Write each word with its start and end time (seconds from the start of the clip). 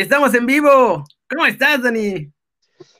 Y 0.00 0.04
estamos 0.04 0.32
en 0.32 0.46
vivo. 0.46 1.04
¿Cómo 1.28 1.44
estás, 1.44 1.82
Dani? 1.82 2.32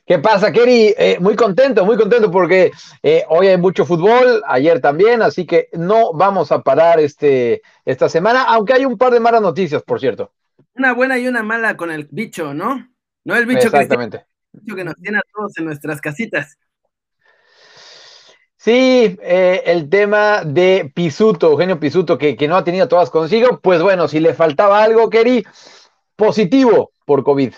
¿Qué 0.05 0.19
pasa, 0.19 0.51
Kerry? 0.51 0.93
Eh, 0.95 1.17
muy 1.19 1.35
contento, 1.35 1.83
muy 1.83 1.97
contento 1.97 2.29
porque 2.29 2.71
eh, 3.01 3.25
hoy 3.27 3.47
hay 3.47 3.57
mucho 3.57 3.87
fútbol, 3.87 4.43
ayer 4.45 4.79
también, 4.79 5.23
así 5.23 5.47
que 5.47 5.69
no 5.73 6.13
vamos 6.13 6.51
a 6.51 6.61
parar 6.61 6.99
este, 6.99 7.63
esta 7.85 8.07
semana, 8.07 8.43
aunque 8.43 8.73
hay 8.73 8.85
un 8.85 8.99
par 8.99 9.11
de 9.13 9.19
malas 9.19 9.41
noticias, 9.41 9.81
por 9.81 9.99
cierto. 9.99 10.31
Una 10.75 10.93
buena 10.93 11.17
y 11.17 11.27
una 11.27 11.41
mala 11.41 11.75
con 11.75 11.89
el 11.89 12.07
bicho, 12.11 12.53
¿no? 12.53 12.87
No 13.23 13.35
el 13.35 13.47
bicho, 13.47 13.65
Exactamente. 13.65 14.19
Que, 14.19 14.57
el 14.57 14.61
bicho 14.61 14.75
que 14.75 14.83
nos 14.83 14.95
tiene 14.97 15.17
a 15.17 15.23
todos 15.33 15.57
en 15.57 15.65
nuestras 15.65 15.99
casitas. 16.01 16.55
Sí, 18.57 19.17
eh, 19.23 19.63
el 19.65 19.89
tema 19.89 20.43
de 20.45 20.91
Pisuto, 20.93 21.49
Eugenio 21.49 21.79
Pisuto, 21.79 22.19
que, 22.19 22.35
que, 22.35 22.47
no 22.47 22.57
ha 22.57 22.63
tenido 22.63 22.87
todas 22.87 23.09
consigo, 23.09 23.59
pues 23.59 23.81
bueno, 23.81 24.07
si 24.07 24.19
le 24.19 24.35
faltaba 24.35 24.83
algo, 24.83 25.09
Kerry, 25.09 25.43
positivo 26.21 26.91
por 27.03 27.23
COVID. 27.23 27.53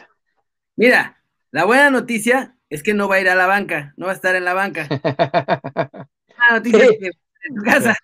Mira, 0.77 1.22
la 1.52 1.66
buena 1.66 1.90
noticia 1.90 2.55
es 2.70 2.81
que 2.81 2.94
no 2.94 3.09
va 3.09 3.16
a 3.16 3.20
ir 3.20 3.27
a 3.27 3.36
la 3.36 3.45
banca, 3.45 3.94
no 3.98 4.05
va 4.05 4.13
a 4.13 4.16
estar 4.16 4.36
en 4.36 4.45
la 4.45 4.53
banca. 4.53 4.88
La 6.49 6.58
noticia 6.58 6.80
sí. 6.80 6.86
es 6.86 6.99
que 6.99 7.05
en 7.47 7.55
tu 7.55 7.64
casa. 7.64 7.95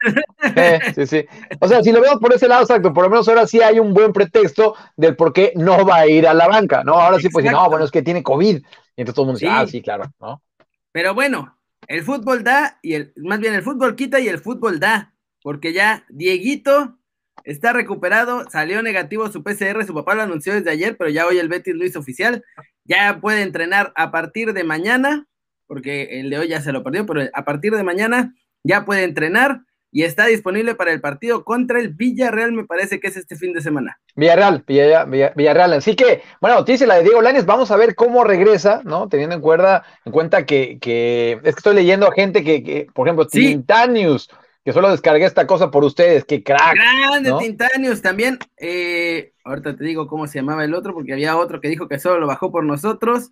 Sí, 0.96 1.08
sí. 1.08 1.26
O 1.60 1.68
sea, 1.68 1.84
si 1.84 1.92
lo 1.92 2.00
vemos 2.00 2.20
por 2.20 2.34
ese 2.34 2.48
lado, 2.48 2.62
exacto, 2.62 2.94
por 2.94 3.04
lo 3.04 3.10
menos 3.10 3.28
ahora 3.28 3.48
sí 3.48 3.62
hay 3.62 3.80
un 3.80 3.94
buen 3.94 4.14
pretexto 4.14 4.76
del 4.96 5.16
por 5.18 5.34
qué 5.34 5.52
no 5.56 5.86
va 5.86 5.98
a 5.98 6.08
ir 6.08 6.26
a 6.26 6.34
la 6.34 6.48
banca, 6.48 6.84
¿no? 6.86 6.94
Ahora 6.94 7.20
sí, 7.20 7.28
pues 7.30 7.46
no, 7.46 7.70
bueno, 7.70 7.84
es 7.84 7.92
que 7.92 8.02
tiene 8.02 8.24
COVID. 8.24 8.58
Y 8.58 8.62
entonces 8.96 9.16
todo 9.16 9.24
el 9.24 9.28
mundo 9.28 9.40
dice, 9.40 9.52
ah, 9.52 9.68
sí, 9.68 9.82
claro, 9.82 10.06
¿no? 10.22 10.42
Pero 10.94 11.14
bueno, 11.14 11.58
el 11.88 12.04
fútbol 12.04 12.44
da, 12.44 12.80
y 12.82 12.94
el, 12.94 13.14
más 13.18 13.40
bien 13.40 13.54
el 13.56 13.64
fútbol 13.64 13.96
quita 13.96 14.20
y 14.20 14.28
el 14.28 14.40
fútbol 14.40 14.80
da, 14.80 15.14
porque 15.42 15.74
ya 15.74 16.06
Dieguito 16.10 16.99
está 17.44 17.74
recuperado, 17.74 18.50
salió 18.50 18.82
negativo 18.82 19.30
su 19.32 19.44
PCR, 19.44 19.86
su 19.86 19.94
papá 19.94 20.16
lo 20.16 20.24
anunció 20.24 20.54
desde 20.54 20.72
ayer, 20.72 20.98
pero 20.98 21.10
ya 21.10 21.26
hoy 21.26 21.38
el 21.38 21.50
Betis 21.50 21.76
lo 21.76 21.86
hizo 21.86 22.00
oficial, 22.00 22.44
ya 22.84 23.20
puede 23.22 23.42
entrenar 23.42 23.92
a 23.96 24.12
partir 24.12 24.54
de 24.54 24.64
mañana, 24.64 25.28
porque 25.68 26.20
el 26.20 26.30
de 26.30 26.40
hoy 26.40 26.48
ya 26.50 26.62
se 26.62 26.72
lo 26.72 26.84
perdió, 26.84 27.06
pero 27.06 27.30
a 27.34 27.46
partir 27.46 27.76
de 27.76 27.84
mañana 27.84 28.34
ya 28.64 28.86
puede 28.86 29.04
entrenar 29.04 29.62
y 29.92 30.04
está 30.04 30.28
disponible 30.28 30.76
para 30.76 30.92
el 30.92 31.02
partido 31.02 31.44
contra 31.44 31.80
el 31.80 31.90
Villarreal, 31.90 32.52
me 32.52 32.66
parece 32.66 33.00
que 33.00 33.08
es 33.08 33.18
este 33.18 33.36
fin 33.36 33.54
de 33.54 33.62
semana. 33.62 34.00
Villarreal, 34.16 34.64
Villarreal, 34.68 35.34
Villarreal. 35.36 35.74
Así 35.74 35.96
que, 35.96 36.22
bueno, 36.42 36.58
noticia 36.58 36.86
la 36.86 36.96
de 36.96 37.04
Diego 37.04 37.22
Lanes, 37.22 37.46
vamos 37.46 37.72
a 37.72 37.78
ver 37.78 37.96
cómo 37.96 38.24
regresa, 38.24 38.82
¿no? 38.84 39.10
Teniendo 39.10 39.36
en 39.36 39.42
cuenta, 39.42 39.84
en 40.06 40.12
cuenta 40.12 40.46
que, 40.46 40.78
que 40.80 41.34
es 41.34 41.42
que 41.42 41.60
estoy 41.60 41.76
leyendo 41.76 42.08
a 42.08 42.14
gente 42.14 42.44
que, 42.44 42.64
que 42.64 42.88
por 42.94 43.08
ejemplo, 43.08 43.28
sí. 43.30 43.48
Tintanius, 43.48 44.30
que 44.64 44.74
solo 44.74 44.92
descargué 44.92 45.26
esta 45.26 45.48
cosa 45.48 45.72
por 45.72 45.84
ustedes, 45.84 46.26
qué 46.26 46.44
crack. 46.44 46.76
Grande, 46.76 47.30
¿no? 47.30 47.38
Tintanius 47.40 48.02
también. 48.02 48.38
Eh, 48.58 49.34
ahorita 49.44 49.76
te 49.76 49.84
digo 49.84 50.08
cómo 50.08 50.28
se 50.28 50.40
llamaba 50.40 50.64
el 50.64 50.74
otro, 50.74 50.94
porque 50.94 51.14
había 51.14 51.38
otro 51.38 51.62
que 51.62 51.70
dijo 51.70 51.88
que 51.88 52.00
solo 52.00 52.20
lo 52.20 52.28
bajó 52.28 52.52
por 52.52 52.64
nosotros. 52.64 53.32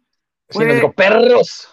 Fue... 0.49 0.63
Sí, 0.63 0.67
nos 0.67 0.75
dijo, 0.75 0.93
perros. 0.93 1.69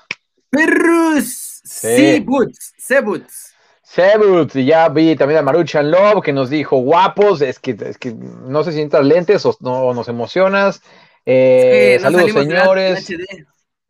Perros. 0.50 1.60
Seaboots. 1.64 2.74
Seaboots. 2.76 3.54
Seaboots. 3.82 4.56
Y 4.56 4.66
ya 4.66 4.88
vi 4.88 5.16
también 5.16 5.38
a 5.38 5.42
Maruchan 5.42 5.90
Love 5.90 6.22
que 6.22 6.32
nos 6.32 6.50
dijo, 6.50 6.78
guapos, 6.78 7.40
es 7.40 7.58
que, 7.58 7.76
es 7.78 7.96
que 7.98 8.12
no 8.12 8.64
sé 8.64 8.72
si 8.72 8.78
necesitas 8.78 9.06
lentes 9.06 9.46
o 9.46 9.56
no 9.60 9.94
nos 9.94 10.08
emocionas. 10.08 10.82
Eh, 11.24 11.96
sí, 11.98 12.04
no 12.04 12.10
saludos, 12.10 12.32
señores. 12.32 13.08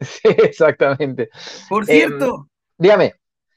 Sí, 0.01 0.29
exactamente. 0.29 1.31
Por 1.69 1.87
cierto. 1.87 2.47
Eh, 2.47 2.75
dígame. 2.77 3.15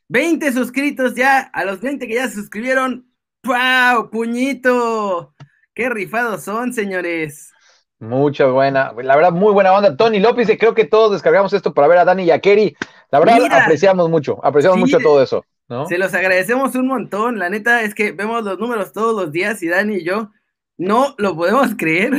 20 0.09 0.51
suscritos 0.53 1.16
ya, 1.16 1.40
a 1.40 1.66
los 1.66 1.81
20 1.81 2.07
que 2.07 2.16
ya 2.16 2.28
se 2.28 2.35
suscribieron. 2.35 3.07
¡Wow! 3.44 4.09
¡Puñito! 4.09 5.34
¡Qué 5.73 5.90
rifados 5.90 6.44
son, 6.44 6.73
señores! 6.73 7.51
Mucha 8.00 8.45
buena, 8.45 8.94
la 8.95 9.16
verdad, 9.16 9.31
muy 9.31 9.53
buena 9.53 9.73
onda. 9.73 9.97
Tony 9.97 10.19
López, 10.19 10.47
creo 10.59 10.75
que 10.75 10.85
todos 10.85 11.12
descargamos 11.13 11.51
esto 11.53 11.73
para 11.73 11.88
ver 11.88 11.97
a 11.97 12.06
Dani 12.06 12.23
y 12.23 12.31
a 12.31 12.40
Kerry. 12.40 12.75
La 13.09 13.19
verdad, 13.19 13.40
Mira, 13.40 13.63
apreciamos 13.63 14.09
mucho, 14.09 14.40
apreciamos 14.45 14.75
sí, 14.75 14.81
mucho 14.81 15.00
todo 15.00 15.23
eso. 15.23 15.44
¿no? 15.68 15.88
Se 15.88 15.97
los 15.97 16.13
agradecemos 16.13 16.75
un 16.75 16.88
montón. 16.88 17.39
La 17.39 17.50
neta 17.50 17.81
es 17.81 17.95
que 17.95 18.12
vemos 18.12 18.44
los 18.44 18.59
números 18.59 18.94
todos 18.94 19.16
los 19.16 19.31
días 19.31 19.63
y 19.63 19.68
Dani 19.68 19.95
y 19.95 20.03
yo 20.03 20.31
no 20.78 21.16
lo 21.18 21.35
podemos 21.35 21.75
creer. 21.78 22.13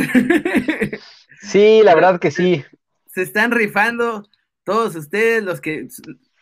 Sí, 1.41 1.83
la 1.85 1.95
verdad 1.95 2.19
que 2.19 2.33
sí. 2.33 2.65
Se 3.07 3.23
están 3.23 3.53
rifando 3.53 4.29
todos 4.65 4.97
ustedes, 4.97 5.45
los 5.45 5.61
que 5.61 5.87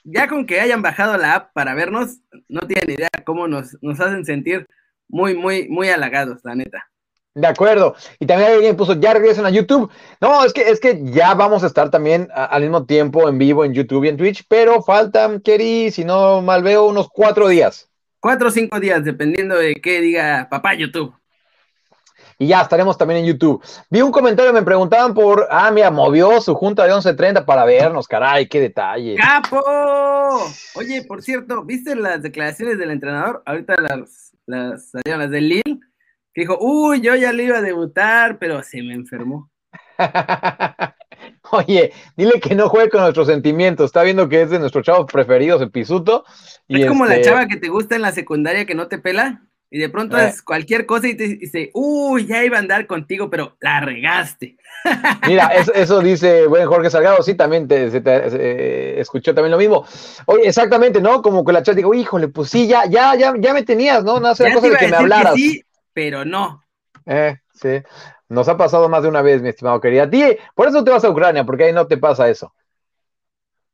ya 0.06 0.28
con 0.28 0.46
que 0.46 0.60
hayan 0.60 0.82
bajado 0.82 1.16
la 1.16 1.34
app 1.34 1.52
para 1.52 1.74
vernos, 1.74 2.20
no 2.48 2.60
tienen 2.66 2.90
idea 2.90 3.08
cómo 3.24 3.48
nos, 3.48 3.76
nos 3.82 4.00
hacen 4.00 4.24
sentir 4.24 4.66
muy, 5.08 5.34
muy, 5.34 5.68
muy 5.68 5.88
halagados, 5.88 6.40
la 6.44 6.54
neta. 6.54 6.88
De 7.34 7.46
acuerdo. 7.46 7.94
Y 8.18 8.24
también 8.24 8.52
alguien 8.52 8.76
puso, 8.76 8.94
ya 8.94 9.12
regresan 9.12 9.44
a 9.44 9.50
YouTube. 9.50 9.90
No, 10.20 10.44
es 10.44 10.54
que, 10.54 10.70
es 10.70 10.80
que 10.80 11.00
ya 11.02 11.34
vamos 11.34 11.64
a 11.64 11.66
estar 11.66 11.90
también 11.90 12.28
a, 12.34 12.46
al 12.46 12.62
mismo 12.62 12.86
tiempo 12.86 13.28
en 13.28 13.36
vivo 13.36 13.64
en 13.64 13.74
YouTube 13.74 14.04
y 14.04 14.08
en 14.08 14.16
Twitch, 14.16 14.44
pero 14.48 14.82
faltan, 14.82 15.40
Kerry, 15.40 15.90
si 15.90 16.04
no 16.04 16.40
mal 16.40 16.62
veo, 16.62 16.86
unos 16.86 17.08
cuatro 17.10 17.48
días. 17.48 17.90
Cuatro 18.20 18.48
o 18.48 18.50
cinco 18.50 18.80
días, 18.80 19.04
dependiendo 19.04 19.56
de 19.56 19.74
qué 19.74 20.00
diga 20.00 20.48
papá 20.50 20.74
YouTube. 20.74 21.14
Y 22.38 22.48
ya 22.48 22.60
estaremos 22.60 22.98
también 22.98 23.20
en 23.20 23.26
YouTube. 23.26 23.62
Vi 23.90 24.02
un 24.02 24.12
comentario, 24.12 24.52
me 24.52 24.62
preguntaban 24.62 25.14
por, 25.14 25.46
ah, 25.50 25.70
mira, 25.70 25.90
movió 25.90 26.40
su 26.40 26.54
junta 26.54 26.84
de 26.84 26.92
11.30 26.92 27.44
para 27.44 27.64
vernos, 27.64 28.06
caray, 28.06 28.46
qué 28.46 28.60
detalle. 28.60 29.16
¡Capo! 29.16 29.62
Oye, 30.74 31.02
por 31.04 31.22
cierto, 31.22 31.64
¿viste 31.64 31.96
las 31.96 32.22
declaraciones 32.22 32.78
del 32.78 32.90
entrenador? 32.90 33.42
Ahorita 33.46 33.76
las, 33.80 34.32
las 34.44 34.90
salieron 34.90 35.22
las 35.22 35.30
de 35.30 35.40
Lille, 35.40 35.80
que 36.34 36.42
dijo, 36.42 36.58
uy, 36.60 37.00
yo 37.00 37.14
ya 37.14 37.32
le 37.32 37.44
iba 37.44 37.58
a 37.58 37.62
debutar, 37.62 38.38
pero 38.38 38.62
se 38.62 38.82
me 38.82 38.92
enfermó. 38.92 39.50
Oye, 41.52 41.92
dile 42.16 42.40
que 42.40 42.54
no 42.54 42.68
juegue 42.68 42.90
con 42.90 43.00
nuestros 43.00 43.26
sentimientos. 43.26 43.86
Está 43.86 44.02
viendo 44.02 44.28
que 44.28 44.42
es 44.42 44.50
de 44.50 44.58
nuestros 44.58 44.84
chavos 44.84 45.06
preferidos, 45.10 45.62
el 45.62 45.70
Pisuto. 45.70 46.24
Y 46.68 46.82
es 46.82 46.88
como 46.88 47.06
este... 47.06 47.16
la 47.16 47.22
chava 47.22 47.46
que 47.46 47.56
te 47.56 47.68
gusta 47.68 47.96
en 47.96 48.02
la 48.02 48.12
secundaria 48.12 48.66
que 48.66 48.74
no 48.74 48.88
te 48.88 48.98
pela. 48.98 49.42
Y 49.70 49.78
de 49.78 49.88
pronto 49.88 50.16
eh. 50.16 50.28
es 50.28 50.42
cualquier 50.42 50.86
cosa 50.86 51.08
y 51.08 51.16
te 51.16 51.26
dice, 51.26 51.70
uy, 51.74 52.26
ya 52.26 52.44
iba 52.44 52.56
a 52.56 52.60
andar 52.60 52.86
contigo, 52.86 53.28
pero 53.28 53.56
la 53.60 53.80
regaste. 53.80 54.56
Mira, 55.26 55.48
eso, 55.48 55.74
eso 55.74 56.00
dice 56.00 56.46
buen 56.46 56.66
Jorge 56.66 56.88
Salgado, 56.88 57.22
sí, 57.22 57.34
también 57.34 57.66
te, 57.66 58.00
te, 58.00 59.00
escuchó 59.00 59.34
también 59.34 59.50
lo 59.50 59.58
mismo. 59.58 59.84
Oye, 60.26 60.46
exactamente, 60.46 61.00
¿no? 61.00 61.20
Como 61.20 61.44
que 61.44 61.52
la 61.52 61.62
chat 61.62 61.74
digo, 61.74 61.94
híjole, 61.94 62.28
pues 62.28 62.50
sí, 62.50 62.68
ya, 62.68 62.86
ya, 62.86 63.16
ya, 63.16 63.34
ya 63.38 63.52
me 63.52 63.64
tenías, 63.64 64.04
¿no? 64.04 64.20
No 64.20 64.28
hace 64.28 64.52
cosa 64.52 64.68
de 64.68 64.76
que 64.76 64.88
me 64.88 64.96
hablaras. 64.96 65.34
Que 65.34 65.40
sí, 65.40 65.64
pero 65.92 66.24
no. 66.24 66.62
Eh, 67.04 67.36
sí. 67.52 67.82
Nos 68.28 68.48
ha 68.48 68.56
pasado 68.56 68.88
más 68.88 69.02
de 69.02 69.08
una 69.08 69.22
vez, 69.22 69.42
mi 69.42 69.48
estimado 69.48 69.80
querido. 69.80 70.04
A 70.04 70.10
ti, 70.10 70.22
por 70.54 70.68
eso 70.68 70.84
te 70.84 70.90
vas 70.90 71.04
a 71.04 71.10
Ucrania, 71.10 71.44
porque 71.44 71.64
ahí 71.64 71.72
no 71.72 71.86
te 71.86 71.96
pasa 71.96 72.28
eso. 72.28 72.52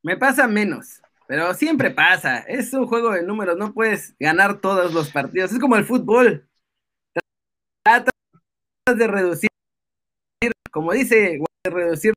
Me 0.02 0.16
pasa 0.16 0.46
menos. 0.48 1.01
Pero 1.32 1.54
siempre 1.54 1.90
pasa, 1.90 2.40
es 2.40 2.74
un 2.74 2.86
juego 2.86 3.12
de 3.12 3.22
números, 3.22 3.56
no 3.56 3.72
puedes 3.72 4.14
ganar 4.20 4.60
todos 4.60 4.92
los 4.92 5.08
partidos, 5.08 5.50
es 5.50 5.58
como 5.58 5.76
el 5.76 5.86
fútbol. 5.86 6.46
Tratas 7.82 8.12
de 8.94 9.06
reducir, 9.06 9.48
como 10.70 10.92
dice, 10.92 11.38
de 11.64 11.70
reducir 11.70 12.12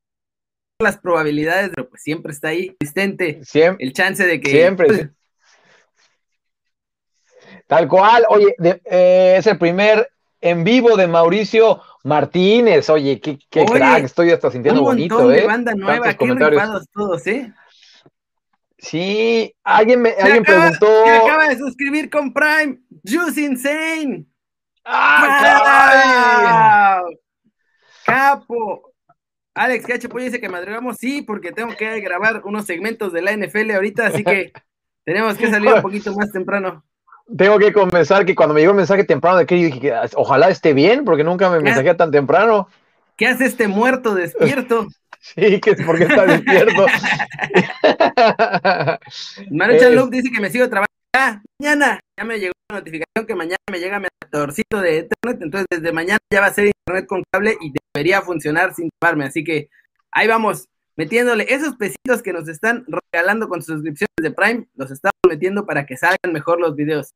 las 0.82 0.98
probabilidades, 0.98 1.70
pero 1.74 1.88
pues 1.88 2.02
siempre 2.02 2.30
está 2.30 2.48
ahí, 2.48 2.76
existente 2.78 3.42
siempre, 3.42 3.86
el 3.86 3.94
chance 3.94 4.26
de 4.26 4.38
que... 4.38 4.50
Siempre. 4.50 5.08
Tal 7.66 7.88
cual, 7.88 8.26
oye, 8.28 8.54
de, 8.58 8.82
eh, 8.84 9.36
es 9.38 9.46
el 9.46 9.56
primer 9.56 10.10
en 10.42 10.62
vivo 10.62 10.94
de 10.94 11.06
Mauricio 11.06 11.80
Martínez, 12.04 12.90
oye, 12.90 13.18
qué, 13.22 13.38
qué 13.48 13.60
oye, 13.62 13.72
crack, 13.72 14.04
estoy 14.04 14.32
hasta 14.32 14.50
sintiendo 14.50 14.82
un 14.82 14.88
bonito, 14.88 15.14
montón 15.14 15.34
¿eh? 15.34 15.40
de 15.40 15.46
banda 15.46 15.74
nueva, 15.74 16.12
qué 16.12 16.36
todos, 16.92 17.26
¿eh? 17.28 17.54
Sí, 18.78 19.54
alguien 19.64 20.02
me 20.02 20.10
alguien 20.10 20.42
acaba, 20.42 20.70
preguntó. 20.70 21.04
Se 21.04 21.10
acaba 21.10 21.48
de 21.48 21.58
suscribir 21.58 22.10
con 22.10 22.32
Prime. 22.32 22.78
Juice 23.04 23.40
Insane. 23.40 24.26
¡Ah, 24.84 27.00
wow. 27.02 27.18
Capo. 28.04 28.92
Alex 29.54 29.86
Cacho 29.86 30.08
dice 30.08 30.38
que 30.38 30.50
madrugamos, 30.50 30.98
sí, 30.98 31.22
porque 31.22 31.50
tengo 31.50 31.74
que 31.76 31.98
grabar 32.00 32.42
unos 32.44 32.66
segmentos 32.66 33.12
de 33.12 33.22
la 33.22 33.34
NFL 33.34 33.70
ahorita, 33.70 34.06
así 34.06 34.22
que 34.22 34.52
tenemos 35.04 35.38
que 35.38 35.50
salir 35.50 35.72
un 35.72 35.82
poquito 35.82 36.14
más 36.14 36.30
temprano. 36.30 36.84
Tengo 37.36 37.58
que 37.58 37.72
confesar 37.72 38.26
que 38.26 38.34
cuando 38.34 38.54
me 38.54 38.60
llegó 38.60 38.72
el 38.72 38.76
mensaje 38.76 39.04
temprano 39.04 39.38
de 39.38 39.46
que 39.46 39.54
dije, 39.54 39.92
ojalá 40.14 40.50
esté 40.50 40.74
bien, 40.74 41.04
porque 41.04 41.24
nunca 41.24 41.48
me 41.48 41.60
mensajea 41.60 41.96
tan 41.96 42.10
temprano. 42.10 42.68
¿Qué 43.16 43.26
hace 43.26 43.46
este 43.46 43.66
muerto 43.66 44.14
despierto? 44.14 44.86
Sí, 45.34 45.60
que 45.60 45.70
es 45.70 45.82
porque 45.84 46.04
está 46.04 46.24
despierto. 46.24 46.86
Maruchan 49.50 49.92
eh, 49.92 49.96
Luke 49.96 50.16
dice 50.16 50.30
que 50.30 50.40
me 50.40 50.50
sigo 50.50 50.68
trabajando. 50.68 50.86
Ah, 51.14 51.42
mañana 51.58 51.98
ya 52.18 52.24
me 52.24 52.38
llegó 52.38 52.52
una 52.70 52.80
notificación 52.80 53.26
que 53.26 53.34
mañana 53.34 53.56
me 53.70 53.80
llega 53.80 53.98
mi 53.98 54.06
torcito 54.30 54.80
de 54.80 54.98
internet, 54.98 55.42
entonces 55.42 55.66
desde 55.70 55.92
mañana 55.92 56.18
ya 56.32 56.40
va 56.40 56.46
a 56.46 56.52
ser 56.52 56.66
internet 56.66 57.06
con 57.06 57.22
cable 57.32 57.56
y 57.60 57.72
debería 57.94 58.22
funcionar 58.22 58.74
sin 58.74 58.90
tomarme, 59.00 59.24
así 59.24 59.42
que 59.42 59.68
ahí 60.12 60.28
vamos, 60.28 60.66
metiéndole 60.96 61.46
esos 61.48 61.76
pesitos 61.76 62.22
que 62.22 62.32
nos 62.32 62.48
están 62.48 62.84
regalando 63.12 63.48
con 63.48 63.62
sus 63.62 63.76
suscripciones 63.76 64.14
de 64.20 64.30
Prime, 64.30 64.66
los 64.74 64.90
estamos 64.90 65.14
metiendo 65.26 65.64
para 65.64 65.86
que 65.86 65.96
salgan 65.96 66.32
mejor 66.32 66.60
los 66.60 66.76
videos. 66.76 67.14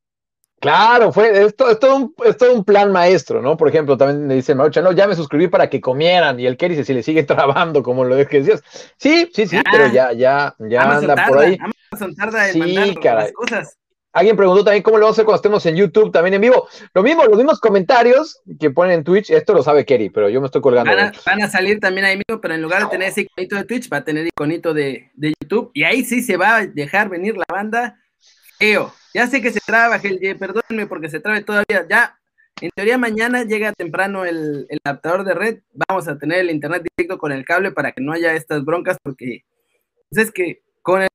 Claro, 0.61 1.11
fue, 1.11 1.43
esto 1.43 1.71
es, 1.71 1.79
todo 1.79 1.97
un, 1.97 2.15
es 2.23 2.37
todo 2.37 2.53
un 2.53 2.65
plan 2.65 2.93
maestro, 2.93 3.41
¿no? 3.41 3.57
Por 3.57 3.69
ejemplo, 3.69 3.97
también 3.97 4.27
me 4.27 4.35
dice 4.35 4.55
Marucha, 4.55 4.83
no, 4.83 4.93
ya 4.93 5.09
me 5.09 5.15
suscribí 5.15 5.49
para 5.49 5.71
que 5.71 5.81
comieran, 5.81 6.39
y 6.39 6.47
el 6.47 6.59
Kerry 6.59 6.75
dice, 6.75 6.85
si 6.85 6.93
le 6.93 7.03
sigue 7.03 7.23
trabando, 7.25 7.83
como 7.83 8.05
lo 8.05 8.15
que 8.27 8.43
decías. 8.43 8.63
Sí, 8.99 9.31
sí, 9.33 9.47
sí, 9.47 9.59
pero 9.73 9.91
ya, 9.91 10.13
ya, 10.13 10.55
ya 10.59 10.83
anda 10.83 11.27
por 11.27 11.39
ahí. 11.39 11.59
Amazon 11.91 12.15
tarda 12.15 12.51
en 12.51 12.59
mandar 12.59 13.15
las 13.15 13.33
cosas. 13.33 13.77
Alguien 14.13 14.37
preguntó 14.37 14.65
también 14.65 14.83
cómo 14.83 14.99
lo 14.99 15.05
vamos 15.05 15.15
a 15.15 15.17
hacer 15.17 15.25
cuando 15.25 15.37
estemos 15.37 15.65
en 15.67 15.77
YouTube, 15.77 16.13
también 16.13 16.35
en 16.35 16.41
vivo. 16.43 16.69
Lo 16.93 17.03
mismo, 17.03 17.25
los 17.25 17.37
mismos 17.37 17.61
comentarios 17.61 18.43
que 18.59 18.71
ponen 18.71 18.99
en 18.99 19.05
Twitch, 19.05 19.31
esto 19.31 19.55
lo 19.55 19.63
sabe 19.63 19.87
Kerry, 19.87 20.11
pero 20.11 20.29
yo 20.29 20.41
me 20.41 20.47
estoy 20.47 20.61
colgando. 20.61 20.93
Van 21.25 21.43
a, 21.43 21.49
salir 21.49 21.79
también 21.81 22.05
ahí 22.05 22.17
mismo, 22.17 22.41
pero 22.41 22.55
en 22.55 22.61
lugar 22.61 22.83
de 22.83 22.89
tener 22.89 23.09
ese 23.09 23.23
iconito 23.23 23.57
de 23.57 23.65
Twitch, 23.65 23.91
va 23.91 23.99
a 23.99 24.05
tener 24.05 24.27
iconito 24.27 24.75
de, 24.75 25.11
de 25.15 25.33
YouTube. 25.41 25.71
Y 25.73 25.85
ahí 25.85 26.05
sí 26.05 26.23
se 26.23 26.37
va 26.37 26.57
a 26.57 26.67
dejar 26.67 27.09
venir 27.09 27.37
la 27.37 27.45
banda 27.49 28.00
feo. 28.61 28.93
Ya 29.13 29.27
sé 29.27 29.43
que 29.43 29.51
se 29.51 29.61
traba, 29.61 30.01
perdónenme 30.01 30.87
porque 30.87 31.09
se 31.09 31.19
trabe 31.19 31.43
todavía. 31.43 31.87
Ya, 31.89 32.19
en 32.61 32.71
teoría 32.71 32.99
mañana 32.99 33.43
llega 33.45 33.73
temprano 33.73 34.25
el, 34.25 34.69
adaptador 34.85 35.25
de 35.25 35.35
red. 35.35 35.59
Vamos 35.89 36.07
a 36.07 36.19
tener 36.19 36.41
el 36.41 36.51
internet 36.51 36.85
directo 36.97 37.19
con 37.19 37.33
el 37.33 37.45
cable 37.45 37.73
para 37.73 37.93
que 37.93 38.03
no 38.03 38.13
haya 38.13 38.35
estas 38.35 38.65
broncas 38.65 38.99
porque 39.03 39.45
pues 40.11 40.27
es 40.27 40.33
que 40.33 40.63
con, 40.83 41.07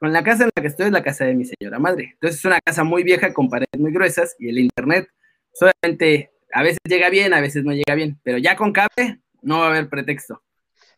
con 0.00 0.12
la 0.12 0.24
casa 0.24 0.44
en 0.44 0.50
la 0.56 0.62
que 0.62 0.68
estoy 0.68 0.86
es 0.86 0.92
la 0.92 1.02
casa 1.02 1.24
de 1.24 1.34
mi 1.34 1.44
señora 1.44 1.78
madre. 1.78 2.10
Entonces 2.14 2.40
es 2.40 2.44
una 2.44 2.60
casa 2.64 2.82
muy 2.82 3.02
vieja 3.02 3.32
con 3.32 3.48
paredes 3.48 3.78
muy 3.78 3.92
gruesas 3.92 4.34
y 4.38 4.48
el 4.48 4.58
internet 4.58 5.08
solamente 5.52 6.32
a 6.52 6.62
veces 6.62 6.80
llega 6.88 7.10
bien, 7.10 7.34
a 7.34 7.40
veces 7.40 7.64
no 7.64 7.72
llega 7.72 7.94
bien, 7.94 8.18
pero 8.22 8.38
ya 8.38 8.56
con 8.56 8.72
cable 8.72 9.20
no 9.42 9.60
va 9.60 9.66
a 9.66 9.70
haber 9.70 9.88
pretexto. 9.88 10.42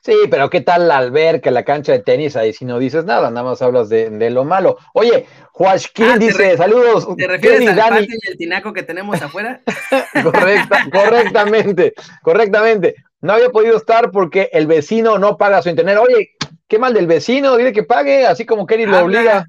Sí, 0.01 0.15
pero 0.31 0.49
¿qué 0.49 0.61
tal 0.61 0.89
la 0.89 0.99
alberca, 0.99 1.51
la 1.51 1.65
cancha 1.65 1.93
de 1.93 1.99
tenis? 1.99 2.37
Ahí 2.37 2.53
si 2.53 2.65
no 2.65 2.79
dices 2.79 3.05
nada, 3.05 3.31
nada 3.31 3.45
más 3.45 3.61
hablas 3.63 3.89
de, 3.89 4.31
lo 4.31 4.45
malo. 4.45 4.79
Oye, 4.95 5.27
Joaquín 5.53 6.07
ah, 6.13 6.19
dice, 6.19 6.57
saludos. 6.57 7.09
¿Te 7.17 7.27
refieres 7.27 7.69
al 7.69 7.77
Dani? 7.77 8.07
y 8.09 8.31
el 8.31 8.39
tinaco 8.39 8.73
que 8.73 8.85
tenemos 8.85 9.21
afuera? 9.21 9.61
Correcta, 10.23 10.87
correctamente, 10.93 11.95
correctamente. 12.23 12.95
No 13.21 13.33
había 13.33 13.51
podido 13.51 13.77
estar 13.77 14.11
porque 14.13 14.49
el 14.53 14.69
vecino 14.69 15.19
no 15.19 15.37
paga 15.37 15.63
su 15.63 15.69
internet. 15.69 15.99
Oye, 16.01 16.31
qué 16.69 16.79
mal 16.79 16.95
del 16.95 17.09
vecino, 17.09 17.57
dile 17.57 17.73
que 17.73 17.83
pague, 17.83 18.27
así 18.27 18.47
como 18.47 18.67
Kenny 18.67 18.87
lo 18.87 19.05
obliga. 19.05 19.49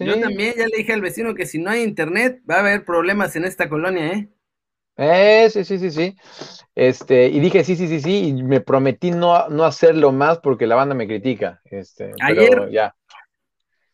Yo 0.00 0.18
también 0.18 0.54
ya 0.56 0.66
le 0.66 0.78
dije 0.78 0.92
al 0.92 1.02
vecino 1.02 1.34
que 1.34 1.44
si 1.44 1.58
no 1.58 1.70
hay 1.70 1.82
internet 1.82 2.40
va 2.50 2.56
a 2.56 2.60
haber 2.60 2.84
problemas 2.84 3.36
en 3.36 3.44
esta 3.44 3.68
colonia, 3.68 4.06
¿eh? 4.12 4.28
Eh, 4.96 5.48
sí, 5.50 5.64
sí, 5.64 5.78
sí, 5.78 5.90
sí. 5.90 6.16
Este, 6.74 7.26
y 7.26 7.40
dije 7.40 7.64
sí, 7.64 7.76
sí, 7.76 7.88
sí, 7.88 8.00
sí, 8.00 8.28
y 8.28 8.42
me 8.42 8.60
prometí 8.60 9.10
no, 9.10 9.48
no 9.48 9.64
hacerlo 9.64 10.12
más 10.12 10.38
porque 10.38 10.66
la 10.66 10.74
banda 10.74 10.94
me 10.94 11.06
critica. 11.06 11.60
Este, 11.64 12.12
Ayer, 12.20 12.70
ya. 12.70 12.94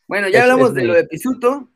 Bueno, 0.07 0.29
ya 0.29 0.43
hablamos 0.43 0.75
de 0.75 0.85
lo 0.85 0.95
de 0.95 1.05
Pisuto. 1.05 1.69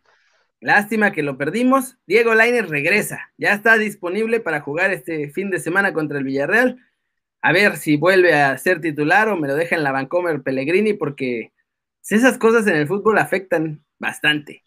Lástima 0.60 1.10
que 1.10 1.22
lo 1.22 1.36
perdimos. 1.36 1.96
Diego 2.06 2.34
Lainez 2.34 2.69
regresa. 2.69 3.32
Ya 3.36 3.52
está 3.52 3.76
disponible 3.78 4.38
para 4.38 4.60
jugar 4.60 4.92
este 4.92 5.28
fin 5.30 5.50
de 5.50 5.58
semana 5.58 5.92
contra 5.92 6.19
el 6.19 6.24
Villarreal. 6.24 6.78
A 7.42 7.52
ver 7.52 7.76
si 7.76 7.96
vuelve 7.96 8.34
a 8.34 8.56
ser 8.58 8.80
titular 8.80 9.28
o 9.28 9.36
me 9.36 9.48
lo 9.48 9.56
deja 9.56 9.74
en 9.74 9.82
la 9.82 9.90
Vancomer 9.90 10.40
Pellegrini, 10.42 10.92
porque 10.92 11.52
esas 12.08 12.38
cosas 12.38 12.66
en 12.69 12.76
el 12.76 12.86
fútbol 12.86 13.19
afectan 13.19 13.84
bastante. 13.98 14.62